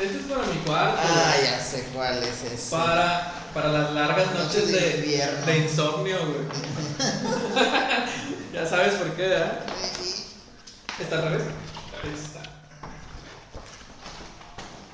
Este 0.00 0.18
es 0.18 0.24
para 0.24 0.44
mi 0.46 0.58
cuarto. 0.66 1.00
Ah, 1.04 1.34
ya 1.42 1.60
sé 1.60 1.88
cuál 1.94 2.18
es 2.22 2.42
ese. 2.52 2.70
Para, 2.70 3.32
para 3.54 3.68
las 3.68 3.92
largas 3.92 4.26
noches 4.34 4.64
Noches 4.64 4.72
de 4.72 4.80
de, 4.80 4.96
invierno. 4.98 5.46
de 5.46 5.58
insomnio, 5.58 6.16
güey. 6.26 6.44
ya 8.52 8.66
sabes 8.66 8.94
por 8.94 9.10
qué, 9.14 9.22
¿verdad? 9.28 9.60
Sí. 10.00 10.24
¿Está 11.00 11.16
al 11.18 11.22
revés? 11.30 11.42
Ahí 12.02 12.12
está. 12.12 12.42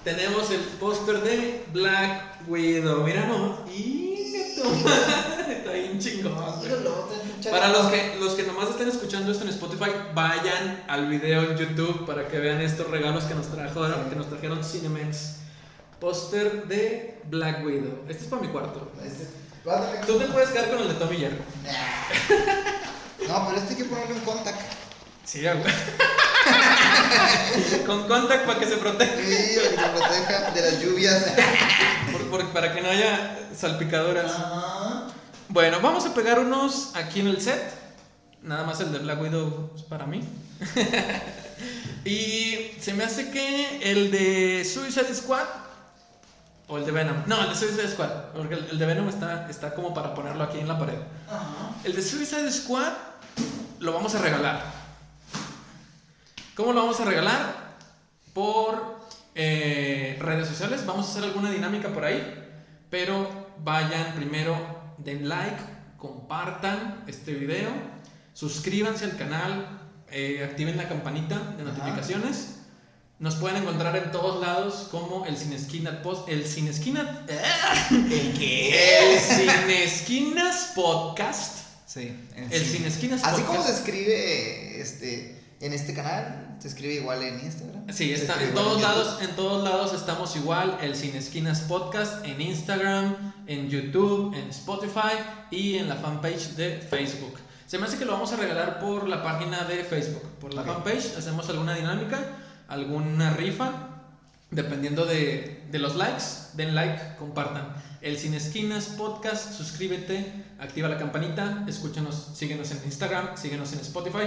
Tenemos 0.05 0.51
el 0.51 0.61
póster 0.61 1.21
de 1.23 1.65
Black 1.73 2.47
Widow. 2.49 3.03
Mira, 3.05 3.27
no. 3.27 3.65
Y 3.71 4.35
está 5.49 5.73
bien 5.73 5.99
chingón. 5.99 6.35
güey. 6.35 6.71
Un 7.45 7.51
Para 7.51 7.69
los 7.69 7.87
que, 7.91 8.17
los 8.21 8.35
que 8.35 8.43
nomás 8.45 8.71
estén 8.71 8.89
escuchando 8.89 9.33
esto 9.33 9.45
en 9.45 9.51
Spotify, 9.51 9.91
vayan 10.15 10.85
al 10.89 11.07
video 11.09 11.43
en 11.51 11.57
YouTube 11.57 12.07
para 12.07 12.29
que 12.29 12.39
vean 12.39 12.61
estos 12.61 12.89
regalos 12.91 13.25
que 13.25 13.35
nos 13.35 13.47
trajeron, 13.49 14.09
que 14.11 14.17
nos 14.17 14.29
trajeron 14.29 14.63
Cinemex. 14.65 15.37
Póster 16.01 16.65
de 16.65 17.21
Black 17.25 17.65
Widow. 17.65 18.05
Este 18.09 18.25
es 18.25 18.29
para 18.31 18.43
mi 18.43 18.49
cuarto. 18.49 18.91
Este-. 19.05 19.29
Tú 20.07 20.19
te 20.19 20.25
puedes 20.27 20.49
quedar 20.51 20.71
con 20.71 20.79
el 20.81 20.89
de 20.89 20.95
Tommy 20.95 21.17
Jerry. 21.19 21.37
No, 23.29 23.47
pero 23.47 23.59
este 23.59 23.75
hay 23.75 23.77
que 23.77 23.85
ponerlo 23.85 24.15
en 24.15 24.21
contact. 24.23 24.61
Sí, 25.25 25.43
con 27.87 28.09
contact 28.09 28.47
para 28.47 28.59
que 28.59 28.67
se 28.67 28.77
proteja. 28.79 29.13
Sí, 29.17 29.57
para 29.77 29.93
que 29.93 29.97
se 29.99 29.99
proteja 29.99 30.51
de 30.53 30.61
las 30.63 30.81
lluvias. 30.83 31.25
por- 32.13 32.31
por- 32.31 32.49
para 32.53 32.73
que 32.75 32.81
no 32.81 32.89
haya 32.89 33.39
salpicaduras. 33.57 34.33
Ajá. 34.33 35.07
Bueno, 35.53 35.81
vamos 35.81 36.07
a 36.07 36.15
pegar 36.15 36.39
unos 36.39 36.95
aquí 36.95 37.19
en 37.19 37.27
el 37.27 37.41
set. 37.41 37.61
Nada 38.41 38.63
más 38.63 38.81
el 38.81 38.93
de 38.93 39.01
Black 39.01 39.21
Widow 39.21 39.73
es 39.75 39.83
para 39.83 40.07
mí. 40.07 40.21
y 42.05 42.71
se 42.81 42.95
me 42.95 43.03
hace 43.03 43.33
que 43.33 43.91
el 43.91 44.13
de 44.13 44.65
Suicide 44.65 45.13
Squad 45.13 45.47
o 46.69 46.79
el 46.79 46.87
de 46.87 46.93
Venom. 46.93 47.25
No, 47.27 47.43
el 47.43 47.49
de 47.49 47.57
Suicide 47.57 47.89
Squad, 47.89 48.11
porque 48.33 48.55
el, 48.55 48.79
de 48.79 48.87
Venom 48.87 49.09
está, 49.09 49.51
está 49.51 49.75
como 49.75 49.93
para 49.93 50.15
ponerlo 50.15 50.45
aquí 50.45 50.61
en 50.61 50.69
la 50.69 50.79
pared. 50.79 50.99
El 51.83 51.97
de 51.97 52.03
Suicide 52.03 52.49
Squad 52.53 52.93
lo 53.81 53.93
vamos 53.93 54.15
a 54.15 54.23
regalar. 54.23 54.63
¿Cómo 56.55 56.73
lo 56.73 56.83
vamos 56.83 57.01
a 57.01 57.05
regalar? 57.07 57.75
Por 58.33 59.01
eh, 59.35 60.17
redes 60.21 60.47
sociales. 60.47 60.87
Vamos 60.87 61.09
a 61.09 61.11
hacer 61.11 61.25
alguna 61.25 61.51
dinámica 61.51 61.89
por 61.89 62.05
ahí. 62.05 62.37
Pero 62.89 63.29
vayan 63.65 64.15
primero, 64.15 64.80
den 65.05 65.29
like, 65.29 65.57
compartan 65.99 67.05
este 67.07 67.35
video, 67.35 67.71
suscríbanse 68.33 69.05
al 69.05 69.17
canal, 69.17 69.81
eh, 70.11 70.43
activen 70.45 70.77
la 70.77 70.89
campanita 70.89 71.39
de 71.57 71.63
Ajá. 71.63 71.73
notificaciones. 71.73 72.57
Nos 73.19 73.35
pueden 73.37 73.63
encontrar 73.63 73.95
en 73.97 74.11
todos 74.13 74.41
lados 74.41 74.89
como 74.91 75.27
el 75.27 75.37
Sin 75.37 75.53
Esquinas 75.53 75.97
Post, 75.97 76.29
el 76.31 76.47
Sin 76.47 76.69
Esquinas, 76.69 77.07
¿El 77.91 78.33
qué? 78.39 79.13
el 79.15 79.21
Sin 79.21 79.71
Esquinas 79.71 80.73
Podcast. 80.75 81.59
Sí, 81.87 82.17
El 82.51 82.65
Sin 82.65 82.85
Esquinas 82.87 83.23
Así 83.23 83.43
Podcast. 83.43 83.47
como 83.49 83.63
se 83.63 83.73
escribe 83.73 84.81
este, 84.81 85.43
en 85.61 85.73
este 85.75 85.93
canal, 85.93 86.50
se 86.61 86.69
escribe 86.69 86.95
igual 86.95 87.23
en 87.23 87.41
Instagram. 87.41 87.85
Sí, 87.93 88.13
está, 88.13 88.41
en 88.43 88.53
todos 88.55 88.81
YouTube. 88.81 88.83
lados, 88.83 89.23
en 89.23 89.31
todos 89.37 89.65
lados 89.65 89.95
estamos 89.95 90.37
igual, 90.37 90.79
el 90.83 90.95
Sin 90.95 91.17
Esquinas 91.17 91.61
Podcast, 91.63 92.25
en 92.25 92.41
Instagram, 92.41 93.33
en 93.47 93.69
YouTube, 93.69 94.35
en 94.35 94.49
Spotify 94.51 95.17
y 95.51 95.77
en 95.79 95.89
la 95.89 95.97
fanpage 95.97 96.51
de 96.57 96.77
Facebook. 96.79 97.35
Se 97.67 97.79
me 97.79 97.87
hace 97.87 97.99
que 97.99 98.05
lo 98.05 98.13
vamos 98.13 98.33
a 98.33 98.37
regalar 98.37 98.79
por 98.81 99.09
la 99.09 99.23
página 99.23 99.65
de 99.65 99.85
Facebook, 99.85 100.23
por 100.41 100.53
la 100.55 100.63
Ok. 100.63 100.67
fanpage, 100.69 101.17
hacemos 101.17 101.49
alguna 101.49 101.75
dinámica, 101.75 102.19
alguna 102.69 103.31
rifa, 103.35 103.73
dependiendo 104.51 105.07
de, 105.07 105.65
de 105.71 105.79
los 105.79 105.97
likes, 105.97 106.25
den 106.55 106.75
like, 106.75 107.17
compartan. 107.19 107.73
El 108.03 108.19
Sin 108.19 108.35
Esquinas 108.35 108.87
Podcast, 108.97 109.53
suscríbete, 109.57 110.45
activa 110.59 110.89
la 110.89 110.99
campanita, 110.99 111.65
escúchanos, 111.69 112.31
síguenos 112.35 112.71
en 112.73 112.81
Instagram, 112.85 113.37
síguenos 113.37 113.73
en 113.73 113.81
Spotify 113.81 114.27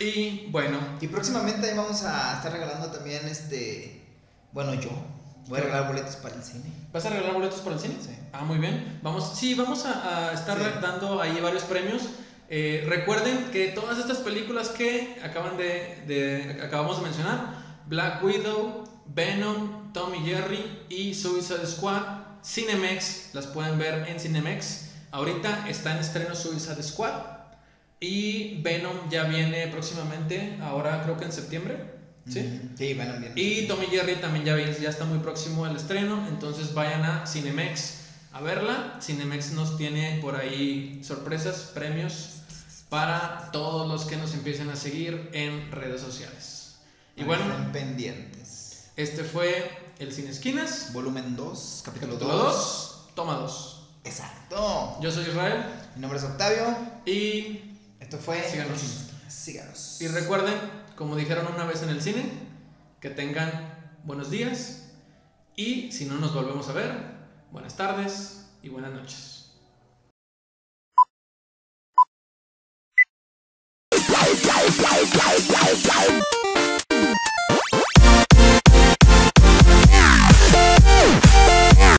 y 0.00 0.46
bueno, 0.50 0.78
Y 1.00 1.08
próximamente 1.08 1.72
vamos 1.74 2.02
a 2.04 2.34
estar 2.36 2.52
regalando 2.52 2.88
también 2.90 3.26
este. 3.28 4.04
Bueno, 4.52 4.74
yo 4.74 4.90
voy 5.48 5.58
a 5.58 5.62
regalar 5.62 5.88
boletos 5.88 6.16
para 6.16 6.34
el 6.36 6.42
cine. 6.42 6.64
¿Vas 6.92 7.04
a 7.06 7.10
regalar 7.10 7.34
boletos 7.34 7.60
para 7.60 7.76
el 7.76 7.80
cine? 7.82 7.96
Sí. 8.00 8.10
Ah, 8.32 8.44
muy 8.44 8.58
bien. 8.58 8.98
Vamos, 9.02 9.32
sí, 9.38 9.54
vamos 9.54 9.84
a, 9.86 10.28
a 10.30 10.32
estar 10.32 10.58
Sí. 10.58 10.64
dando 10.80 11.20
ahí 11.20 11.38
varios 11.40 11.64
premios. 11.64 12.02
Eh, 12.50 12.84
recuerden 12.88 13.50
que 13.52 13.68
todas 13.68 13.98
estas 13.98 14.18
películas 14.18 14.70
que 14.70 15.20
acaban 15.22 15.56
de, 15.58 16.02
de- 16.06 16.62
acabamos 16.62 16.96
de 16.98 17.02
mencionar, 17.04 17.54
Black 17.86 18.22
Widow, 18.24 18.84
Venom, 19.06 19.92
Tommy 19.92 20.18
Jerry 20.20 20.84
y 20.88 21.14
Suicide 21.14 21.66
Squad, 21.66 22.02
Cinemex, 22.44 23.34
las 23.34 23.46
pueden 23.48 23.78
ver 23.78 24.08
en 24.08 24.18
Cinemex. 24.18 24.86
Ahorita 25.10 25.68
está 25.68 25.92
en 25.92 25.98
estreno 25.98 26.34
Suicide 26.34 26.82
Squad 26.82 27.12
y 28.00 28.60
Venom 28.62 29.08
ya 29.10 29.24
viene 29.24 29.66
próximamente, 29.68 30.58
ahora 30.62 31.02
creo 31.02 31.16
que 31.18 31.24
en 31.24 31.32
septiembre. 31.32 31.98
¿Sí? 32.28 32.60
Sí, 32.76 32.94
van 32.94 33.20
bien. 33.20 33.32
Y 33.36 33.66
Tommy 33.66 33.86
Jerry 33.86 34.16
también 34.16 34.44
ya, 34.44 34.54
vi- 34.54 34.64
ya 34.80 34.90
está 34.90 35.04
muy 35.06 35.18
próximo 35.20 35.64
al 35.64 35.74
estreno, 35.76 36.26
entonces 36.28 36.74
vayan 36.74 37.02
a 37.04 37.26
Cinemex 37.26 37.94
a 38.32 38.40
verla. 38.42 38.98
Cinemex 39.02 39.52
nos 39.52 39.78
tiene 39.78 40.18
por 40.20 40.36
ahí 40.36 41.00
sorpresas, 41.02 41.70
premios 41.74 42.34
para 42.90 43.50
todos 43.52 43.88
los 43.88 44.04
que 44.04 44.16
nos 44.16 44.34
empiecen 44.34 44.68
a 44.70 44.76
seguir 44.76 45.30
en 45.32 45.70
redes 45.72 46.00
sociales. 46.02 46.76
Y 47.16 47.24
bueno, 47.24 47.44
estén 47.50 47.72
pendientes. 47.72 48.90
este 48.96 49.24
fue 49.24 49.70
el 49.98 50.12
Cine 50.12 50.30
Esquinas, 50.30 50.92
Volumen 50.92 51.34
2, 51.34 51.82
capítulo 51.84 52.14
capítulo 52.14 52.36
2. 52.38 52.52
2, 52.54 53.14
toma 53.14 53.34
2. 53.34 53.74
Exacto. 54.04 54.98
Yo 55.02 55.10
soy 55.10 55.24
Israel 55.24 55.64
Mi 55.96 56.00
nombre 56.02 56.18
es 56.18 56.24
Octavio. 56.24 56.64
y, 57.04 57.67
Esto 58.08 58.16
fue. 58.16 58.42
Síganos. 58.42 59.10
Síganos. 59.28 60.00
y 60.00 60.08
recuerden, 60.08 60.54
como 60.96 61.14
dijeron 61.14 61.46
una 61.54 61.66
vez 61.66 61.82
en 61.82 61.90
el 61.90 62.00
cine, 62.00 62.24
que 63.02 63.10
tengan 63.10 63.50
buenos 64.04 64.30
días 64.30 64.94
y 65.54 65.92
si 65.92 66.06
no 66.06 66.16
nos 66.16 66.32
volvemos 66.32 66.70
a 66.70 66.72
ver, 66.72 66.90
buenas 67.52 67.76
tardes 67.76 68.46
y 68.62 68.70
buenas 68.70 68.92
noches. 68.92 69.50
Bye. 75.92 76.37